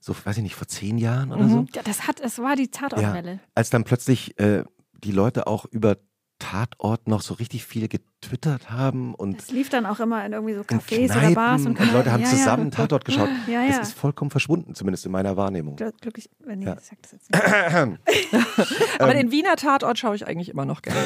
So, 0.00 0.14
weiß 0.24 0.36
ich 0.36 0.42
nicht, 0.42 0.56
vor 0.56 0.66
zehn 0.66 0.98
Jahren 0.98 1.30
oder 1.30 1.48
so. 1.48 1.64
Ja, 1.74 1.82
das 1.84 2.08
hat, 2.08 2.18
es 2.18 2.40
war 2.40 2.56
die 2.56 2.68
Tatortwelle. 2.68 3.38
Als 3.54 3.70
dann 3.70 3.84
plötzlich 3.84 4.36
äh, 4.40 4.64
die 5.04 5.12
Leute 5.12 5.46
auch 5.46 5.64
über 5.66 5.96
Tatort 6.38 7.06
noch 7.06 7.22
so 7.22 7.34
richtig 7.34 7.64
viel 7.64 7.86
getwittert 7.86 8.68
haben 8.70 9.14
und 9.14 9.38
Das 9.38 9.50
lief 9.52 9.68
dann 9.68 9.86
auch 9.86 10.00
immer 10.00 10.26
in 10.26 10.32
irgendwie 10.32 10.54
so 10.54 10.62
Cafés 10.62 11.16
oder 11.16 11.30
Bars 11.36 11.66
und, 11.66 11.78
und 11.78 11.92
Leute 11.92 12.10
haben 12.10 12.22
ja, 12.24 12.28
zusammen 12.28 12.64
Ja. 12.64 12.70
Tatort 12.70 13.04
geschaut. 13.04 13.28
Ja, 13.46 13.62
Es 13.64 13.76
ja. 13.76 13.82
ist 13.82 13.92
vollkommen 13.92 14.32
verschwunden, 14.32 14.74
zumindest 14.74 15.06
in 15.06 15.12
meiner 15.12 15.36
Wahrnehmung. 15.36 15.76
Glück- 15.76 16.00
Glücklich, 16.00 16.28
wenn 16.40 16.58
nee, 16.58 16.66
Ja. 16.66 16.76
ich 16.80 16.84
sag 16.86 17.00
das 17.02 17.12
jetzt 17.12 17.30
nicht. 17.30 17.40
Aber 18.98 19.12
Ähm. 19.12 19.18
den 19.18 19.30
Wiener 19.30 19.54
Tatort 19.54 19.98
schaue 20.00 20.16
ich 20.16 20.26
eigentlich 20.26 20.48
immer 20.48 20.64
noch 20.64 20.82
gerne. 20.82 20.98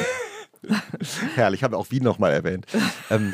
Herrlich, 1.35 1.63
habe 1.63 1.77
auch 1.77 1.91
Wien 1.91 2.03
nochmal 2.03 2.31
erwähnt. 2.33 2.65
ähm, 3.11 3.31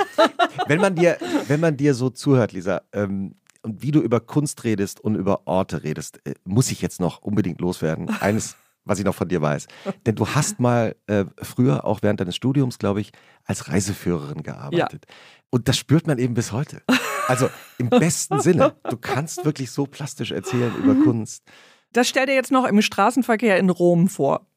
wenn, 0.68 0.82
man 0.82 0.96
dir, 0.96 1.18
wenn 1.48 1.60
man 1.62 1.78
dir 1.78 1.94
so 1.94 2.10
zuhört, 2.10 2.52
Lisa, 2.52 2.82
ähm, 2.92 3.36
und 3.62 3.82
wie 3.82 3.92
du 3.92 4.02
über 4.02 4.20
Kunst 4.20 4.66
redest 4.66 5.00
und 5.00 5.16
über 5.16 5.48
Orte 5.48 5.84
redest, 5.84 6.20
äh, 6.26 6.34
muss 6.44 6.70
ich 6.70 6.82
jetzt 6.82 7.00
noch 7.00 7.22
unbedingt 7.22 7.62
loswerden. 7.62 8.10
Eines, 8.20 8.58
was 8.86 9.00
ich 9.00 9.06
noch 9.06 9.16
von 9.16 9.28
dir 9.28 9.42
weiß. 9.42 9.68
Denn 10.06 10.16
du 10.16 10.28
hast 10.28 10.60
mal 10.60 10.96
äh, 11.08 11.26
früher, 11.42 11.86
auch 11.86 12.02
während 12.02 12.20
deines 12.20 12.36
Studiums, 12.36 12.80
glaube 12.80 13.02
ich, 13.02 13.12
als 13.46 13.70
Reiseführerin 13.70 14.44
gearbeitet. 14.44 15.06
Und 15.50 15.68
das 15.68 15.78
spürt 15.78 16.08
man 16.08 16.18
eben 16.18 16.34
bis 16.34 16.52
heute. 16.52 16.82
Also 17.28 17.50
im 17.78 17.90
besten 17.90 18.40
Sinne. 18.40 18.76
Du 18.90 18.98
kannst 18.98 19.46
wirklich 19.46 19.72
so 19.72 19.86
plastisch 19.86 20.32
erzählen 20.32 20.74
über 20.76 20.96
Kunst. 20.96 21.44
Das 21.92 22.10
stell 22.10 22.26
dir 22.26 22.34
jetzt 22.34 22.52
noch 22.52 22.66
im 22.66 22.82
Straßenverkehr 22.82 23.58
in 23.58 23.70
Rom 23.70 24.08
vor. 24.08 24.48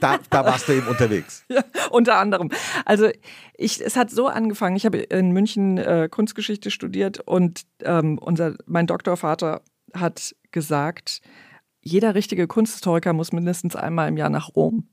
Da, 0.00 0.18
da 0.30 0.44
warst 0.44 0.68
du 0.68 0.72
eben 0.72 0.88
unterwegs. 0.88 1.44
Ja, 1.56 1.62
unter 1.90 2.16
anderem. 2.16 2.50
Also 2.84 3.08
ich, 3.56 3.80
es 3.80 3.96
hat 3.96 4.10
so 4.10 4.26
angefangen. 4.26 4.76
Ich 4.76 4.84
habe 4.84 4.98
in 4.98 5.30
München 5.30 5.78
äh, 5.78 6.08
Kunstgeschichte 6.10 6.70
studiert 6.70 7.20
und 7.20 7.62
ähm, 7.82 8.18
unser, 8.18 8.54
mein 8.66 8.86
Doktorvater 8.86 9.62
hat 9.94 10.34
gesagt, 10.50 11.20
jeder 11.86 12.16
richtige 12.16 12.48
Kunsthistoriker 12.48 13.12
muss 13.12 13.32
mindestens 13.32 13.76
einmal 13.76 14.08
im 14.08 14.16
Jahr 14.16 14.28
nach 14.28 14.56
Rom. 14.56 14.88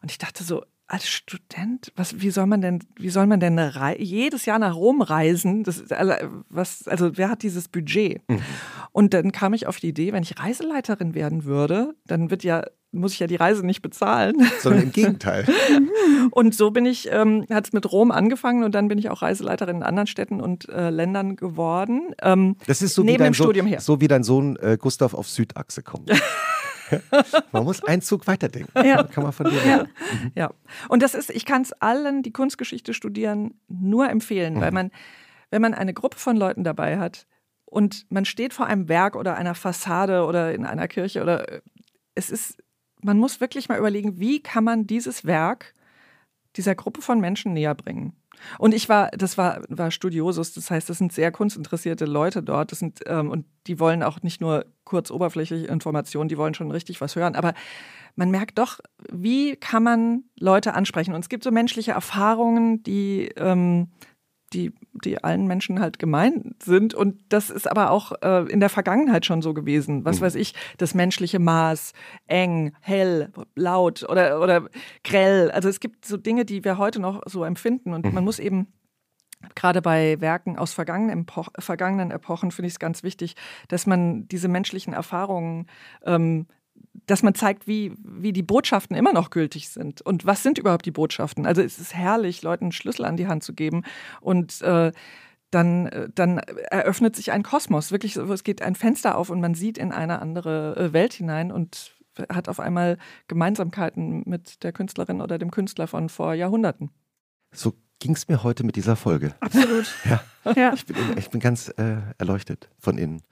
Und 0.00 0.10
ich 0.10 0.16
dachte 0.16 0.44
so, 0.44 0.64
als 0.88 1.06
Student, 1.06 1.92
was, 1.96 2.20
wie 2.20 2.30
soll 2.30 2.46
man 2.46 2.62
denn, 2.62 2.80
wie 2.96 3.10
soll 3.10 3.26
man 3.26 3.40
denn 3.40 3.60
jedes 3.98 4.46
Jahr 4.46 4.58
nach 4.58 4.74
Rom 4.74 5.02
reisen? 5.02 5.62
Das, 5.62 5.92
also, 5.92 6.14
was, 6.48 6.88
also 6.88 7.16
wer 7.16 7.28
hat 7.28 7.42
dieses 7.42 7.68
Budget? 7.68 8.22
Mhm. 8.28 8.40
Und 8.92 9.14
dann 9.14 9.30
kam 9.30 9.52
ich 9.52 9.66
auf 9.66 9.78
die 9.78 9.88
Idee, 9.88 10.12
wenn 10.12 10.22
ich 10.22 10.38
Reiseleiterin 10.38 11.14
werden 11.14 11.44
würde, 11.44 11.94
dann 12.06 12.30
wird 12.30 12.42
ja 12.42 12.64
muss 12.90 13.12
ich 13.12 13.18
ja 13.18 13.26
die 13.26 13.36
Reise 13.36 13.66
nicht 13.66 13.82
bezahlen. 13.82 14.34
Sondern 14.60 14.84
im 14.84 14.92
Gegenteil. 14.92 15.44
und 16.30 16.54
so 16.54 16.70
bin 16.70 16.86
ich, 16.86 17.08
ähm, 17.12 17.44
hat 17.50 17.66
es 17.66 17.72
mit 17.72 17.90
Rom 17.92 18.10
angefangen 18.10 18.64
und 18.64 18.74
dann 18.74 18.88
bin 18.88 18.96
ich 18.98 19.10
auch 19.10 19.20
Reiseleiterin 19.20 19.76
in 19.76 19.82
anderen 19.82 20.06
Städten 20.06 20.40
und 20.40 20.68
äh, 20.70 20.88
Ländern 20.88 21.36
geworden. 21.36 22.14
Ähm, 22.22 22.56
das 22.66 22.80
ist 22.80 22.94
so 22.94 23.02
neben 23.02 23.14
wie 23.14 23.18
dein 23.18 23.32
dem 23.32 23.34
Sohn, 23.34 23.44
Studium 23.44 23.66
her. 23.66 23.80
So 23.80 24.00
wie 24.00 24.08
dein 24.08 24.22
Sohn 24.22 24.56
äh, 24.56 24.78
Gustav 24.80 25.14
auf 25.14 25.28
Südachse 25.28 25.82
kommt. 25.82 26.10
man 27.52 27.64
muss 27.64 27.82
einen 27.84 28.02
Zug 28.02 28.26
weiterdenken. 28.26 28.72
Ja. 28.86 29.02
Kann 29.02 29.22
man 29.22 29.32
von 29.32 29.50
dir 29.50 29.64
ja. 29.66 29.84
Mhm. 29.84 30.32
ja. 30.34 30.50
Und 30.88 31.02
das 31.02 31.14
ist, 31.14 31.30
ich 31.30 31.44
kann 31.44 31.62
es 31.62 31.72
allen, 31.72 32.22
die 32.22 32.32
Kunstgeschichte 32.32 32.94
studieren, 32.94 33.54
nur 33.68 34.08
empfehlen, 34.08 34.54
mhm. 34.54 34.60
weil 34.60 34.72
man, 34.72 34.90
wenn 35.50 35.62
man 35.62 35.74
eine 35.74 35.94
Gruppe 35.94 36.18
von 36.18 36.36
Leuten 36.36 36.64
dabei 36.64 36.98
hat 36.98 37.26
und 37.64 38.06
man 38.10 38.24
steht 38.24 38.54
vor 38.54 38.66
einem 38.66 38.88
Werk 38.88 39.16
oder 39.16 39.36
einer 39.36 39.54
Fassade 39.54 40.24
oder 40.24 40.54
in 40.54 40.64
einer 40.64 40.88
Kirche 40.88 41.22
oder 41.22 41.50
äh, 41.50 41.60
es 42.14 42.30
ist, 42.30 42.58
man 43.00 43.18
muss 43.18 43.40
wirklich 43.40 43.68
mal 43.68 43.78
überlegen, 43.78 44.18
wie 44.18 44.42
kann 44.42 44.64
man 44.64 44.86
dieses 44.86 45.24
Werk 45.24 45.74
dieser 46.56 46.74
Gruppe 46.74 47.02
von 47.02 47.20
Menschen 47.20 47.52
näher 47.52 47.74
bringen. 47.74 48.14
Und 48.58 48.74
ich 48.74 48.88
war, 48.88 49.10
das 49.12 49.38
war, 49.38 49.62
war 49.68 49.90
Studiosus, 49.90 50.52
das 50.52 50.70
heißt, 50.70 50.88
das 50.88 50.98
sind 50.98 51.12
sehr 51.12 51.32
kunstinteressierte 51.32 52.04
Leute 52.04 52.42
dort. 52.42 52.72
Das 52.72 52.78
sind, 52.78 53.00
ähm, 53.06 53.30
und 53.30 53.46
die 53.66 53.80
wollen 53.80 54.02
auch 54.02 54.22
nicht 54.22 54.40
nur 54.40 54.66
kurz 54.84 55.10
oberflächliche 55.10 55.66
Informationen, 55.66 56.28
die 56.28 56.38
wollen 56.38 56.54
schon 56.54 56.70
richtig 56.70 57.00
was 57.00 57.16
hören. 57.16 57.34
Aber 57.34 57.54
man 58.16 58.30
merkt 58.30 58.58
doch, 58.58 58.80
wie 59.10 59.56
kann 59.56 59.82
man 59.82 60.24
Leute 60.38 60.74
ansprechen? 60.74 61.14
Und 61.14 61.20
es 61.20 61.28
gibt 61.28 61.44
so 61.44 61.50
menschliche 61.50 61.92
Erfahrungen, 61.92 62.82
die 62.82 63.28
ähm, 63.36 63.88
die, 64.52 64.72
die 64.92 65.22
allen 65.22 65.46
Menschen 65.46 65.80
halt 65.80 65.98
gemein 65.98 66.54
sind. 66.62 66.94
Und 66.94 67.20
das 67.28 67.50
ist 67.50 67.70
aber 67.70 67.90
auch 67.90 68.12
äh, 68.22 68.50
in 68.50 68.60
der 68.60 68.68
Vergangenheit 68.68 69.26
schon 69.26 69.42
so 69.42 69.54
gewesen. 69.54 70.04
Was 70.04 70.20
mhm. 70.20 70.24
weiß 70.24 70.34
ich, 70.36 70.54
das 70.76 70.94
menschliche 70.94 71.38
Maß, 71.38 71.92
eng, 72.26 72.72
hell, 72.80 73.32
laut 73.54 74.08
oder, 74.08 74.40
oder 74.40 74.68
grell. 75.04 75.50
Also 75.50 75.68
es 75.68 75.80
gibt 75.80 76.04
so 76.04 76.16
Dinge, 76.16 76.44
die 76.44 76.64
wir 76.64 76.78
heute 76.78 77.00
noch 77.00 77.22
so 77.26 77.44
empfinden. 77.44 77.92
Und 77.92 78.06
mhm. 78.06 78.14
man 78.14 78.24
muss 78.24 78.38
eben 78.38 78.68
gerade 79.54 79.82
bei 79.82 80.20
Werken 80.20 80.58
aus 80.58 80.72
vergangenen, 80.72 81.22
Epoch, 81.22 81.48
vergangenen 81.58 82.10
Epochen 82.10 82.50
finde 82.50 82.68
ich 82.68 82.74
es 82.74 82.78
ganz 82.78 83.02
wichtig, 83.02 83.36
dass 83.68 83.86
man 83.86 84.26
diese 84.28 84.48
menschlichen 84.48 84.92
Erfahrungen 84.92 85.66
ähm, 86.04 86.46
dass 87.06 87.22
man 87.22 87.34
zeigt, 87.34 87.66
wie, 87.66 87.92
wie 88.02 88.32
die 88.32 88.42
Botschaften 88.42 88.96
immer 88.96 89.12
noch 89.12 89.30
gültig 89.30 89.68
sind. 89.68 90.02
Und 90.02 90.26
was 90.26 90.42
sind 90.42 90.58
überhaupt 90.58 90.86
die 90.86 90.90
Botschaften? 90.90 91.46
Also 91.46 91.62
es 91.62 91.78
ist 91.78 91.94
herrlich, 91.94 92.42
Leuten 92.42 92.66
einen 92.66 92.72
Schlüssel 92.72 93.04
an 93.04 93.16
die 93.16 93.26
Hand 93.26 93.42
zu 93.42 93.54
geben 93.54 93.84
und 94.20 94.60
äh, 94.62 94.92
dann, 95.50 95.86
äh, 95.86 96.08
dann 96.14 96.38
eröffnet 96.38 97.16
sich 97.16 97.32
ein 97.32 97.42
Kosmos. 97.42 97.90
Wirklich, 97.90 98.16
es 98.16 98.44
geht 98.44 98.62
ein 98.62 98.74
Fenster 98.74 99.16
auf 99.16 99.30
und 99.30 99.40
man 99.40 99.54
sieht 99.54 99.78
in 99.78 99.92
eine 99.92 100.20
andere 100.20 100.76
äh, 100.76 100.92
Welt 100.92 101.12
hinein 101.12 101.52
und 101.52 101.96
hat 102.28 102.48
auf 102.48 102.60
einmal 102.60 102.98
Gemeinsamkeiten 103.28 104.24
mit 104.26 104.62
der 104.64 104.72
Künstlerin 104.72 105.20
oder 105.20 105.38
dem 105.38 105.50
Künstler 105.50 105.86
von 105.86 106.08
vor 106.08 106.34
Jahrhunderten. 106.34 106.90
So 107.52 107.74
ging 107.98 108.14
es 108.14 108.28
mir 108.28 108.42
heute 108.42 108.64
mit 108.64 108.76
dieser 108.76 108.96
Folge. 108.96 109.34
Absolut. 109.40 109.86
Ja. 110.44 110.52
ja. 110.54 110.72
Ich, 110.72 110.86
bin, 110.86 110.96
ich 111.18 111.28
bin 111.28 111.40
ganz 111.40 111.68
äh, 111.76 111.98
erleuchtet 112.16 112.70
von 112.78 112.96
innen. 112.96 113.22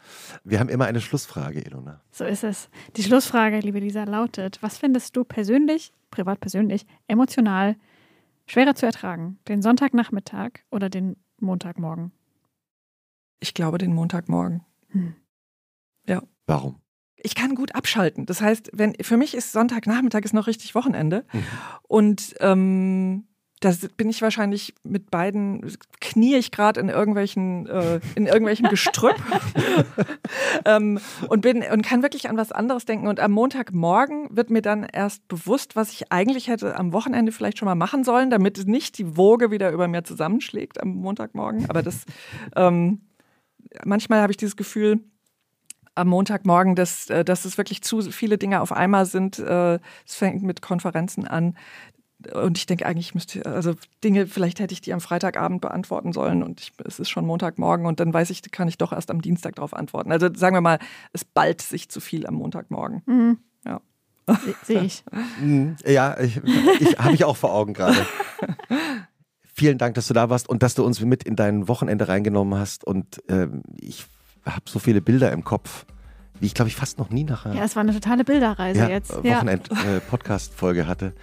Wir 0.44 0.60
haben 0.60 0.68
immer 0.68 0.84
eine 0.84 1.00
Schlussfrage, 1.00 1.60
Ilona. 1.60 2.00
So 2.10 2.24
ist 2.24 2.44
es. 2.44 2.68
Die 2.96 3.02
Schlussfrage, 3.02 3.60
liebe 3.60 3.78
Lisa, 3.78 4.04
lautet: 4.04 4.58
Was 4.60 4.76
findest 4.76 5.16
du 5.16 5.24
persönlich, 5.24 5.92
privat 6.10 6.40
persönlich, 6.40 6.84
emotional 7.06 7.76
schwerer 8.46 8.74
zu 8.74 8.84
ertragen? 8.84 9.38
Den 9.48 9.62
Sonntagnachmittag 9.62 10.50
oder 10.70 10.90
den 10.90 11.16
Montagmorgen? 11.40 12.12
Ich 13.40 13.54
glaube, 13.54 13.78
den 13.78 13.94
Montagmorgen. 13.94 14.62
Hm. 14.90 15.14
Ja. 16.06 16.22
Warum? 16.46 16.80
ich 17.26 17.34
kann 17.34 17.56
gut 17.56 17.74
abschalten. 17.74 18.24
Das 18.26 18.40
heißt, 18.40 18.70
wenn 18.72 18.94
für 19.00 19.16
mich 19.16 19.34
ist 19.34 19.50
Sonntagnachmittag 19.50 20.20
ist 20.22 20.32
noch 20.32 20.46
richtig 20.46 20.74
Wochenende 20.76 21.24
mhm. 21.32 21.44
und 21.82 22.34
ähm, 22.40 23.26
da 23.60 23.72
bin 23.96 24.10
ich 24.10 24.20
wahrscheinlich 24.20 24.74
mit 24.84 25.10
beiden, 25.10 25.76
knie 26.00 26.36
ich 26.36 26.50
gerade 26.50 26.78
in 26.78 26.90
irgendwelchen, 26.90 27.66
äh, 27.66 28.00
in 28.14 28.26
irgendwelchem 28.26 28.68
Gestrüpp 28.68 29.16
ähm, 30.66 30.98
und 31.28 31.40
bin 31.40 31.62
und 31.62 31.82
kann 31.82 32.02
wirklich 32.02 32.28
an 32.28 32.36
was 32.36 32.52
anderes 32.52 32.84
denken. 32.84 33.08
Und 33.08 33.18
am 33.18 33.32
Montagmorgen 33.32 34.28
wird 34.30 34.50
mir 34.50 34.62
dann 34.62 34.84
erst 34.84 35.26
bewusst, 35.28 35.74
was 35.74 35.90
ich 35.90 36.12
eigentlich 36.12 36.48
hätte 36.48 36.76
am 36.76 36.92
Wochenende 36.92 37.32
vielleicht 37.32 37.58
schon 37.58 37.66
mal 37.66 37.74
machen 37.74 38.04
sollen, 38.04 38.28
damit 38.28 38.66
nicht 38.66 38.98
die 38.98 39.16
Woge 39.16 39.50
wieder 39.50 39.70
über 39.70 39.88
mir 39.88 40.04
zusammenschlägt 40.04 40.80
am 40.82 40.88
Montagmorgen. 40.88 41.70
Aber 41.70 41.82
das 41.82 42.04
ähm, 42.56 43.00
manchmal 43.84 44.20
habe 44.20 44.32
ich 44.32 44.36
dieses 44.36 44.56
Gefühl, 44.56 45.00
am 45.94 46.08
Montagmorgen, 46.08 46.74
dass, 46.74 47.08
äh, 47.10 47.24
dass 47.24 47.44
es 47.44 47.56
wirklich 47.56 47.82
zu 47.82 48.02
viele 48.02 48.38
Dinge 48.38 48.60
auf 48.60 48.70
einmal 48.70 49.06
sind. 49.06 49.38
Äh, 49.38 49.78
es 50.06 50.14
fängt 50.14 50.42
mit 50.42 50.62
Konferenzen 50.62 51.26
an, 51.26 51.56
und 52.34 52.58
ich 52.58 52.66
denke 52.66 52.86
eigentlich, 52.86 53.08
ich 53.08 53.14
müsste, 53.14 53.46
also 53.46 53.74
Dinge, 54.02 54.26
vielleicht 54.26 54.60
hätte 54.60 54.72
ich 54.72 54.80
die 54.80 54.92
am 54.92 55.00
Freitagabend 55.00 55.60
beantworten 55.60 56.12
sollen 56.12 56.42
und 56.42 56.60
ich, 56.60 56.72
es 56.84 56.98
ist 56.98 57.10
schon 57.10 57.26
Montagmorgen 57.26 57.86
und 57.86 58.00
dann 58.00 58.12
weiß 58.12 58.30
ich, 58.30 58.42
kann 58.50 58.68
ich 58.68 58.78
doch 58.78 58.92
erst 58.92 59.10
am 59.10 59.22
Dienstag 59.22 59.56
darauf 59.56 59.74
antworten. 59.74 60.12
Also 60.12 60.28
sagen 60.34 60.56
wir 60.56 60.60
mal, 60.60 60.78
es 61.12 61.24
ballt 61.24 61.62
sich 61.62 61.88
zu 61.88 62.00
viel 62.00 62.26
am 62.26 62.34
Montagmorgen. 62.34 63.02
Mhm. 63.06 63.38
Ja. 63.64 63.80
Sehe 64.62 64.82
ich. 64.82 65.04
Mhm. 65.40 65.76
ja, 65.84 66.18
ich, 66.18 66.40
ich 66.80 66.98
habe 66.98 67.14
ich 67.14 67.24
auch 67.24 67.36
vor 67.36 67.52
Augen 67.52 67.74
gerade. 67.74 68.06
Vielen 69.58 69.78
Dank, 69.78 69.94
dass 69.94 70.08
du 70.08 70.14
da 70.14 70.28
warst 70.28 70.48
und 70.48 70.62
dass 70.62 70.74
du 70.74 70.84
uns 70.84 71.00
mit 71.00 71.24
in 71.24 71.36
dein 71.36 71.68
Wochenende 71.68 72.08
reingenommen 72.08 72.58
hast. 72.58 72.84
Und 72.84 73.22
ähm, 73.28 73.62
ich 73.80 74.06
habe 74.44 74.62
so 74.66 74.78
viele 74.78 75.00
Bilder 75.00 75.32
im 75.32 75.44
Kopf, 75.44 75.86
wie 76.40 76.46
ich 76.46 76.54
glaube 76.54 76.68
ich 76.68 76.76
fast 76.76 76.98
noch 76.98 77.10
nie 77.10 77.24
nachher. 77.24 77.54
Ja, 77.54 77.64
es 77.64 77.76
war 77.76 77.82
eine 77.82 77.94
totale 77.94 78.24
Bilderreise 78.24 78.80
ja, 78.80 78.88
jetzt. 78.88 79.14
Wochenend-Podcast-Folge 79.14 80.82
äh, 80.82 80.84
hatte. 80.84 81.14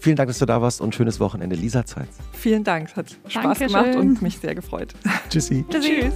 Vielen 0.00 0.16
Dank, 0.16 0.28
dass 0.28 0.38
du 0.38 0.46
da 0.46 0.62
warst 0.62 0.80
und 0.80 0.94
schönes 0.94 1.20
Wochenende, 1.20 1.54
Lisa 1.54 1.84
Zeitz. 1.84 2.16
Vielen 2.32 2.64
Dank, 2.64 2.88
es 2.88 2.96
hat 2.96 3.18
Spaß 3.28 3.58
Dankeschön. 3.58 3.68
gemacht 3.68 3.96
und 3.96 4.22
mich 4.22 4.38
sehr 4.38 4.54
gefreut. 4.54 4.94
Tschüssi. 5.28 5.62
Tschüssi. 5.68 6.00
Tschüss. 6.00 6.14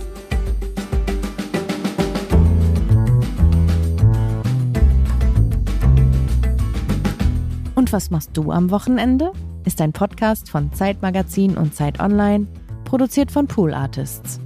Und 7.74 7.92
was 7.92 8.10
machst 8.10 8.30
du 8.32 8.50
am 8.50 8.70
Wochenende? 8.70 9.32
Ist 9.66 9.82
ein 9.82 9.92
Podcast 9.92 10.48
von 10.48 10.72
Zeitmagazin 10.72 11.58
und 11.58 11.74
Zeit 11.74 12.00
Online, 12.00 12.46
produziert 12.86 13.30
von 13.30 13.46
Pool 13.46 13.74
Artists. 13.74 14.40